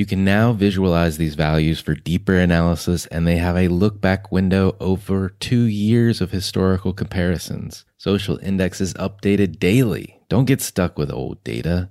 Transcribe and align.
You 0.00 0.06
can 0.06 0.24
now 0.24 0.54
visualize 0.54 1.18
these 1.18 1.34
values 1.34 1.78
for 1.78 1.92
deeper 1.94 2.34
analysis, 2.34 3.04
and 3.08 3.26
they 3.26 3.36
have 3.36 3.54
a 3.54 3.68
look 3.68 4.00
back 4.00 4.32
window 4.32 4.74
over 4.80 5.28
two 5.28 5.64
years 5.64 6.22
of 6.22 6.30
historical 6.30 6.94
comparisons. 6.94 7.84
Social 7.98 8.38
Index 8.38 8.80
is 8.80 8.94
updated 8.94 9.58
daily. 9.58 10.22
Don't 10.30 10.46
get 10.46 10.62
stuck 10.62 10.96
with 10.96 11.12
old 11.12 11.44
data. 11.44 11.90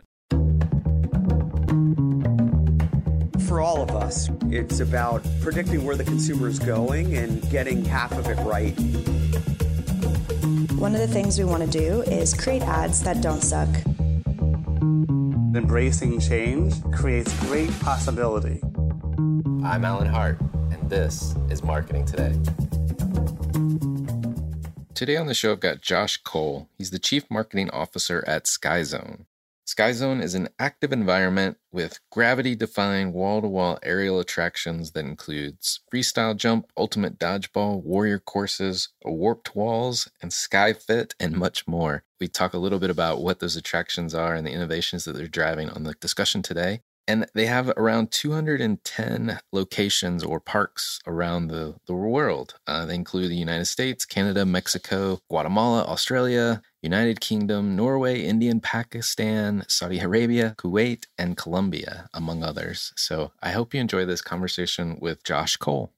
For 3.51 3.59
all 3.59 3.81
of 3.81 3.91
us, 3.91 4.29
it's 4.49 4.79
about 4.79 5.25
predicting 5.41 5.83
where 5.83 5.97
the 5.97 6.05
consumer 6.05 6.47
is 6.47 6.57
going 6.57 7.17
and 7.17 7.41
getting 7.49 7.83
half 7.83 8.13
of 8.13 8.27
it 8.27 8.35
right. 8.45 8.71
One 10.79 10.95
of 10.95 11.01
the 11.01 11.09
things 11.11 11.37
we 11.37 11.43
want 11.43 11.61
to 11.61 11.69
do 11.69 12.01
is 12.03 12.33
create 12.33 12.61
ads 12.61 13.03
that 13.03 13.21
don't 13.21 13.41
suck. 13.41 13.67
Embracing 15.53 16.21
change 16.21 16.81
creates 16.93 17.37
great 17.41 17.77
possibility. 17.81 18.61
I'm 19.65 19.83
Alan 19.83 20.07
Hart, 20.07 20.39
and 20.71 20.89
this 20.89 21.35
is 21.49 21.61
Marketing 21.61 22.05
Today. 22.05 22.39
Today 24.95 25.17
on 25.17 25.27
the 25.27 25.33
show, 25.33 25.51
I've 25.51 25.59
got 25.59 25.81
Josh 25.81 26.15
Cole. 26.23 26.69
He's 26.77 26.91
the 26.91 26.99
Chief 26.99 27.29
Marketing 27.29 27.69
Officer 27.71 28.23
at 28.25 28.45
SkyZone. 28.45 29.25
SkyZone 29.71 30.21
is 30.21 30.35
an 30.35 30.49
active 30.59 30.91
environment 30.91 31.55
with 31.71 32.01
gravity 32.11 32.55
defying 32.55 33.13
wall 33.13 33.41
to 33.41 33.47
wall 33.47 33.79
aerial 33.83 34.19
attractions 34.19 34.91
that 34.91 35.05
includes 35.05 35.79
freestyle 35.93 36.35
jump, 36.35 36.69
ultimate 36.75 37.17
dodgeball, 37.17 37.81
warrior 37.81 38.19
courses, 38.19 38.89
warped 39.05 39.55
walls, 39.55 40.11
and 40.21 40.31
SkyFit, 40.31 41.13
and 41.21 41.37
much 41.37 41.69
more. 41.69 42.03
We 42.19 42.27
talk 42.27 42.53
a 42.53 42.57
little 42.57 42.79
bit 42.79 42.89
about 42.89 43.21
what 43.21 43.39
those 43.39 43.55
attractions 43.55 44.13
are 44.13 44.35
and 44.35 44.45
the 44.45 44.51
innovations 44.51 45.05
that 45.05 45.15
they're 45.15 45.27
driving 45.27 45.69
on 45.69 45.83
the 45.83 45.93
discussion 46.01 46.41
today. 46.41 46.81
And 47.07 47.25
they 47.33 47.47
have 47.47 47.69
around 47.77 48.11
210 48.11 49.39
locations 49.51 50.23
or 50.23 50.39
parks 50.39 50.99
around 51.05 51.47
the, 51.47 51.75
the 51.87 51.93
world. 51.93 52.55
Uh, 52.67 52.85
they 52.85 52.95
include 52.95 53.31
the 53.31 53.35
United 53.35 53.65
States, 53.65 54.05
Canada, 54.05 54.45
Mexico, 54.45 55.19
Guatemala, 55.29 55.83
Australia, 55.83 56.61
United 56.81 57.19
Kingdom, 57.19 57.75
Norway, 57.75 58.21
India, 58.21 58.53
Pakistan, 58.61 59.63
Saudi 59.67 59.99
Arabia, 59.99 60.55
Kuwait, 60.57 61.05
and 61.17 61.37
Colombia, 61.37 62.09
among 62.13 62.43
others. 62.43 62.93
So 62.95 63.31
I 63.41 63.51
hope 63.51 63.73
you 63.73 63.81
enjoy 63.81 64.05
this 64.05 64.21
conversation 64.21 64.97
with 65.01 65.23
Josh 65.23 65.57
Cole. 65.57 65.91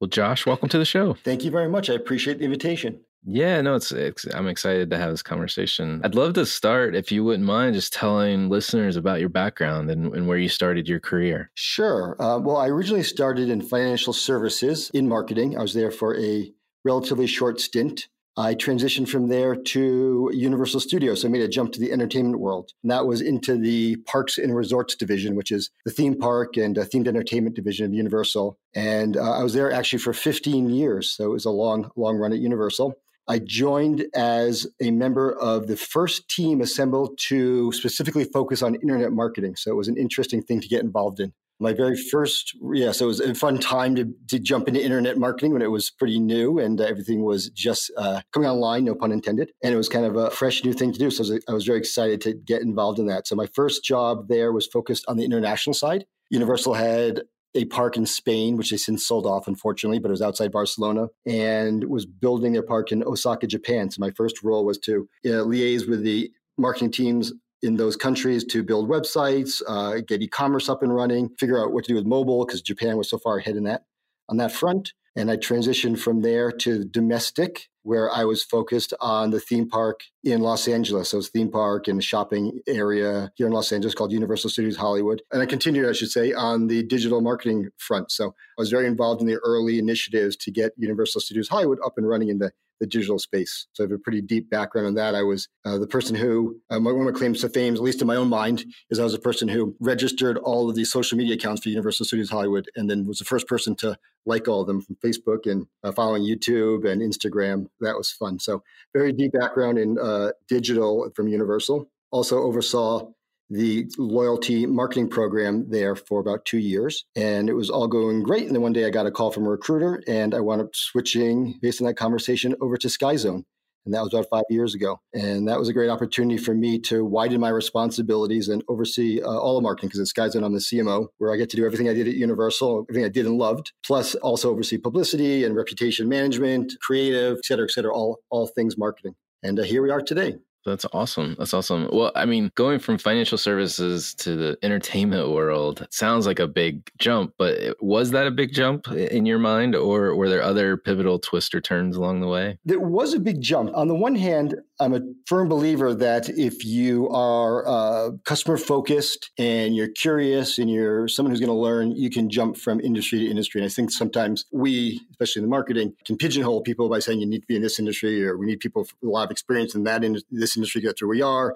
Well, 0.00 0.08
Josh, 0.08 0.44
welcome 0.44 0.68
to 0.68 0.78
the 0.78 0.84
show. 0.84 1.14
Thank 1.14 1.42
you 1.44 1.50
very 1.50 1.68
much. 1.68 1.88
I 1.88 1.94
appreciate 1.94 2.38
the 2.38 2.44
invitation. 2.44 3.00
Yeah, 3.26 3.60
no, 3.60 3.74
it's, 3.74 3.90
it's, 3.90 4.24
I'm 4.32 4.46
excited 4.46 4.90
to 4.90 4.98
have 4.98 5.10
this 5.10 5.22
conversation. 5.22 6.00
I'd 6.04 6.14
love 6.14 6.34
to 6.34 6.46
start, 6.46 6.94
if 6.94 7.10
you 7.10 7.24
wouldn't 7.24 7.44
mind, 7.44 7.74
just 7.74 7.92
telling 7.92 8.48
listeners 8.48 8.96
about 8.96 9.18
your 9.18 9.28
background 9.28 9.90
and, 9.90 10.14
and 10.14 10.28
where 10.28 10.38
you 10.38 10.48
started 10.48 10.88
your 10.88 11.00
career. 11.00 11.50
Sure. 11.54 12.16
Uh, 12.22 12.38
well, 12.38 12.56
I 12.56 12.68
originally 12.68 13.02
started 13.02 13.50
in 13.50 13.60
financial 13.62 14.12
services 14.12 14.90
in 14.94 15.08
marketing. 15.08 15.58
I 15.58 15.62
was 15.62 15.74
there 15.74 15.90
for 15.90 16.16
a 16.16 16.52
relatively 16.84 17.26
short 17.26 17.60
stint. 17.60 18.06
I 18.38 18.54
transitioned 18.54 19.08
from 19.08 19.28
there 19.28 19.56
to 19.56 20.30
Universal 20.32 20.80
Studios. 20.80 21.22
So 21.22 21.28
I 21.28 21.30
made 21.30 21.40
a 21.40 21.48
jump 21.48 21.72
to 21.72 21.80
the 21.80 21.90
entertainment 21.90 22.38
world. 22.38 22.72
And 22.82 22.90
that 22.90 23.06
was 23.06 23.22
into 23.22 23.56
the 23.56 23.96
Parks 24.06 24.36
and 24.36 24.54
Resorts 24.54 24.94
division, 24.94 25.36
which 25.36 25.50
is 25.50 25.70
the 25.86 25.90
theme 25.90 26.18
park 26.18 26.58
and 26.58 26.76
themed 26.76 27.08
entertainment 27.08 27.56
division 27.56 27.86
of 27.86 27.94
Universal. 27.94 28.58
And 28.74 29.16
uh, 29.16 29.38
I 29.38 29.42
was 29.42 29.54
there 29.54 29.72
actually 29.72 30.00
for 30.00 30.12
15 30.12 30.68
years. 30.68 31.10
So 31.10 31.24
it 31.24 31.32
was 31.32 31.46
a 31.46 31.50
long, 31.50 31.90
long 31.96 32.18
run 32.18 32.32
at 32.32 32.38
Universal. 32.38 32.94
I 33.28 33.40
joined 33.40 34.06
as 34.14 34.66
a 34.80 34.90
member 34.90 35.32
of 35.32 35.66
the 35.66 35.76
first 35.76 36.28
team 36.28 36.60
assembled 36.60 37.18
to 37.28 37.72
specifically 37.72 38.24
focus 38.24 38.62
on 38.62 38.76
internet 38.76 39.12
marketing. 39.12 39.56
So 39.56 39.70
it 39.70 39.74
was 39.74 39.88
an 39.88 39.96
interesting 39.96 40.42
thing 40.42 40.60
to 40.60 40.68
get 40.68 40.82
involved 40.82 41.20
in. 41.20 41.32
My 41.58 41.72
very 41.72 41.96
first, 41.96 42.54
yeah, 42.74 42.92
so 42.92 43.06
it 43.06 43.08
was 43.08 43.20
a 43.20 43.34
fun 43.34 43.58
time 43.58 43.96
to, 43.96 44.12
to 44.28 44.38
jump 44.38 44.68
into 44.68 44.82
internet 44.82 45.16
marketing 45.16 45.54
when 45.54 45.62
it 45.62 45.70
was 45.70 45.90
pretty 45.90 46.20
new 46.20 46.58
and 46.58 46.78
everything 46.80 47.24
was 47.24 47.48
just 47.48 47.90
uh, 47.96 48.20
coming 48.32 48.48
online, 48.48 48.84
no 48.84 48.94
pun 48.94 49.10
intended. 49.10 49.50
And 49.64 49.72
it 49.72 49.76
was 49.76 49.88
kind 49.88 50.04
of 50.04 50.16
a 50.16 50.30
fresh 50.30 50.62
new 50.64 50.74
thing 50.74 50.92
to 50.92 50.98
do. 50.98 51.10
So 51.10 51.24
I 51.24 51.34
was, 51.34 51.44
I 51.48 51.52
was 51.54 51.64
very 51.64 51.78
excited 51.78 52.20
to 52.22 52.34
get 52.34 52.60
involved 52.60 52.98
in 52.98 53.06
that. 53.06 53.26
So 53.26 53.34
my 53.36 53.46
first 53.54 53.82
job 53.82 54.28
there 54.28 54.52
was 54.52 54.66
focused 54.66 55.06
on 55.08 55.16
the 55.16 55.24
international 55.24 55.72
side. 55.72 56.04
Universal 56.28 56.74
had 56.74 57.22
a 57.56 57.64
park 57.64 57.96
in 57.96 58.06
Spain, 58.06 58.56
which 58.56 58.70
they 58.70 58.76
since 58.76 59.06
sold 59.06 59.26
off, 59.26 59.48
unfortunately, 59.48 59.98
but 59.98 60.08
it 60.08 60.12
was 60.12 60.22
outside 60.22 60.52
Barcelona, 60.52 61.08
and 61.26 61.84
was 61.84 62.06
building 62.06 62.52
their 62.52 62.62
park 62.62 62.92
in 62.92 63.02
Osaka, 63.02 63.46
Japan. 63.46 63.90
So 63.90 64.00
my 64.00 64.10
first 64.10 64.42
role 64.42 64.64
was 64.64 64.78
to 64.80 65.08
uh, 65.24 65.28
liaise 65.28 65.88
with 65.88 66.02
the 66.02 66.30
marketing 66.58 66.92
teams 66.92 67.32
in 67.62 67.76
those 67.76 67.96
countries 67.96 68.44
to 68.44 68.62
build 68.62 68.88
websites, 68.88 69.62
uh, 69.66 70.00
get 70.06 70.22
e-commerce 70.22 70.68
up 70.68 70.82
and 70.82 70.94
running, 70.94 71.30
figure 71.38 71.62
out 71.62 71.72
what 71.72 71.84
to 71.84 71.88
do 71.88 71.94
with 71.96 72.06
mobile 72.06 72.44
because 72.44 72.62
Japan 72.62 72.96
was 72.96 73.08
so 73.08 73.18
far 73.18 73.38
ahead 73.38 73.56
in 73.56 73.64
that 73.64 73.82
on 74.28 74.36
that 74.36 74.52
front. 74.52 74.92
And 75.16 75.30
I 75.30 75.36
transitioned 75.36 75.98
from 75.98 76.20
there 76.20 76.52
to 76.52 76.84
domestic, 76.84 77.68
where 77.86 78.10
I 78.10 78.24
was 78.24 78.42
focused 78.42 78.92
on 79.00 79.30
the 79.30 79.38
theme 79.38 79.68
park 79.68 80.00
in 80.24 80.40
Los 80.40 80.66
Angeles. 80.66 81.10
So 81.10 81.18
it's 81.18 81.28
theme 81.28 81.52
park 81.52 81.86
and 81.86 82.02
shopping 82.02 82.58
area 82.66 83.30
here 83.36 83.46
in 83.46 83.52
Los 83.52 83.70
Angeles 83.70 83.94
called 83.94 84.10
Universal 84.10 84.50
Studios 84.50 84.74
Hollywood. 84.74 85.22
And 85.30 85.40
I 85.40 85.46
continued, 85.46 85.88
I 85.88 85.92
should 85.92 86.10
say, 86.10 86.32
on 86.32 86.66
the 86.66 86.82
digital 86.82 87.20
marketing 87.20 87.68
front. 87.78 88.10
So 88.10 88.26
I 88.26 88.60
was 88.60 88.72
very 88.72 88.88
involved 88.88 89.20
in 89.20 89.28
the 89.28 89.36
early 89.36 89.78
initiatives 89.78 90.34
to 90.38 90.50
get 90.50 90.72
Universal 90.76 91.20
Studios 91.20 91.46
Hollywood 91.46 91.78
up 91.86 91.92
and 91.96 92.08
running 92.08 92.28
in 92.28 92.40
the 92.40 92.50
the 92.80 92.86
digital 92.86 93.18
space. 93.18 93.66
So 93.72 93.82
I 93.82 93.86
have 93.86 93.92
a 93.92 93.98
pretty 93.98 94.20
deep 94.20 94.50
background 94.50 94.88
in 94.88 94.94
that. 94.94 95.14
I 95.14 95.22
was 95.22 95.48
uh, 95.64 95.78
the 95.78 95.86
person 95.86 96.14
who, 96.14 96.60
uh, 96.70 96.78
one 96.78 96.94
of 96.94 97.00
my 97.00 97.10
claims 97.12 97.40
to 97.40 97.48
fame, 97.48 97.74
at 97.74 97.82
least 97.82 98.00
in 98.00 98.06
my 98.06 98.16
own 98.16 98.28
mind, 98.28 98.64
is 98.90 98.98
I 98.98 99.04
was 99.04 99.12
the 99.12 99.18
person 99.18 99.48
who 99.48 99.74
registered 99.80 100.38
all 100.38 100.68
of 100.68 100.76
these 100.76 100.90
social 100.90 101.16
media 101.16 101.34
accounts 101.34 101.62
for 101.62 101.68
Universal 101.68 102.06
Studios 102.06 102.30
Hollywood 102.30 102.68
and 102.76 102.90
then 102.90 103.06
was 103.06 103.18
the 103.18 103.24
first 103.24 103.46
person 103.46 103.74
to 103.76 103.96
like 104.26 104.48
all 104.48 104.60
of 104.60 104.66
them 104.66 104.82
from 104.82 104.96
Facebook 104.96 105.50
and 105.50 105.66
uh, 105.84 105.92
following 105.92 106.22
YouTube 106.22 106.90
and 106.90 107.00
Instagram. 107.00 107.68
That 107.80 107.96
was 107.96 108.10
fun. 108.10 108.38
So 108.38 108.62
very 108.92 109.12
deep 109.12 109.32
background 109.32 109.78
in 109.78 109.98
uh, 109.98 110.32
digital 110.48 111.10
from 111.14 111.28
Universal. 111.28 111.88
Also 112.10 112.38
oversaw 112.38 113.10
the 113.50 113.86
loyalty 113.98 114.66
marketing 114.66 115.08
program 115.08 115.66
there 115.68 115.94
for 115.94 116.20
about 116.20 116.44
two 116.44 116.58
years. 116.58 117.04
And 117.14 117.48
it 117.48 117.54
was 117.54 117.70
all 117.70 117.86
going 117.86 118.22
great. 118.22 118.46
And 118.46 118.54
then 118.54 118.62
one 118.62 118.72
day 118.72 118.86
I 118.86 118.90
got 118.90 119.06
a 119.06 119.10
call 119.10 119.30
from 119.30 119.46
a 119.46 119.50
recruiter 119.50 120.02
and 120.06 120.34
I 120.34 120.40
wound 120.40 120.62
up 120.62 120.74
switching 120.74 121.58
based 121.62 121.80
on 121.80 121.86
that 121.86 121.94
conversation 121.94 122.54
over 122.60 122.76
to 122.76 122.88
SkyZone. 122.88 123.42
And 123.84 123.94
that 123.94 124.02
was 124.02 124.12
about 124.12 124.26
five 124.28 124.44
years 124.50 124.74
ago. 124.74 125.00
And 125.14 125.46
that 125.48 125.60
was 125.60 125.68
a 125.68 125.72
great 125.72 125.90
opportunity 125.90 126.36
for 126.36 126.52
me 126.52 126.80
to 126.80 127.04
widen 127.04 127.40
my 127.40 127.50
responsibilities 127.50 128.48
and 128.48 128.64
oversee 128.68 129.22
uh, 129.22 129.28
all 129.28 129.56
of 129.56 129.62
marketing 129.62 129.90
because 129.90 130.00
at 130.00 130.08
SkyZone 130.08 130.44
I'm 130.44 130.52
the 130.52 130.58
CMO, 130.58 131.06
where 131.18 131.32
I 131.32 131.36
get 131.36 131.50
to 131.50 131.56
do 131.56 131.64
everything 131.64 131.88
I 131.88 131.94
did 131.94 132.08
at 132.08 132.14
Universal, 132.14 132.86
everything 132.90 133.04
I 133.04 133.12
did 133.12 133.26
and 133.26 133.38
loved, 133.38 133.72
plus 133.84 134.16
also 134.16 134.50
oversee 134.50 134.76
publicity 134.76 135.44
and 135.44 135.54
reputation 135.54 136.08
management, 136.08 136.74
creative, 136.80 137.38
et 137.38 137.44
cetera, 137.44 137.66
et 137.66 137.70
cetera, 137.70 137.94
all, 137.94 138.18
all 138.28 138.48
things 138.48 138.76
marketing. 138.76 139.14
And 139.44 139.60
uh, 139.60 139.62
here 139.62 139.82
we 139.82 139.90
are 139.90 140.02
today. 140.02 140.38
That's 140.66 140.84
awesome. 140.92 141.36
That's 141.38 141.54
awesome. 141.54 141.88
Well, 141.92 142.12
I 142.14 142.26
mean, 142.26 142.50
going 142.56 142.80
from 142.80 142.98
financial 142.98 143.38
services 143.38 144.12
to 144.16 144.36
the 144.36 144.58
entertainment 144.62 145.30
world 145.30 145.86
sounds 145.90 146.26
like 146.26 146.40
a 146.40 146.48
big 146.48 146.90
jump, 146.98 147.34
but 147.38 147.76
was 147.80 148.10
that 148.10 148.26
a 148.26 148.32
big 148.32 148.52
jump 148.52 148.88
in 148.88 149.24
your 149.24 149.38
mind, 149.38 149.76
or 149.76 150.14
were 150.16 150.28
there 150.28 150.42
other 150.42 150.76
pivotal 150.76 151.18
twists 151.20 151.54
or 151.54 151.60
turns 151.60 151.96
along 151.96 152.20
the 152.20 152.26
way? 152.26 152.58
There 152.64 152.80
was 152.80 153.14
a 153.14 153.20
big 153.20 153.40
jump. 153.40 153.70
On 153.74 153.86
the 153.86 153.94
one 153.94 154.16
hand, 154.16 154.56
I'm 154.78 154.94
a 154.94 155.00
firm 155.26 155.48
believer 155.48 155.94
that 155.94 156.28
if 156.28 156.64
you 156.64 157.08
are 157.08 157.66
uh, 157.66 158.10
customer 158.24 158.58
focused 158.58 159.30
and 159.38 159.74
you're 159.74 159.88
curious 159.88 160.58
and 160.58 160.70
you're 160.70 161.08
someone 161.08 161.30
who's 161.30 161.40
going 161.40 161.48
to 161.48 161.54
learn, 161.54 161.92
you 161.92 162.10
can 162.10 162.28
jump 162.28 162.58
from 162.58 162.80
industry 162.80 163.20
to 163.20 163.26
industry. 163.26 163.60
And 163.60 163.66
I 163.66 163.72
think 163.72 163.90
sometimes 163.90 164.44
we, 164.52 165.00
especially 165.10 165.40
in 165.40 165.44
the 165.44 165.50
marketing, 165.50 165.94
can 166.04 166.18
pigeonhole 166.18 166.60
people 166.60 166.90
by 166.90 166.98
saying 166.98 167.20
you 167.20 167.26
need 167.26 167.40
to 167.40 167.46
be 167.46 167.56
in 167.56 167.62
this 167.62 167.78
industry 167.78 168.26
or 168.26 168.36
we 168.36 168.46
need 168.46 168.60
people 168.60 168.82
with 168.82 168.92
a 169.02 169.06
lot 169.06 169.24
of 169.24 169.30
experience 169.30 169.74
in 169.74 169.84
that 169.84 170.04
in 170.04 170.18
this 170.30 170.56
industry 170.56 170.82
to 170.82 170.88
get 170.88 170.96
to 170.98 171.06
where 171.06 171.16
we 171.16 171.22
are. 171.22 171.54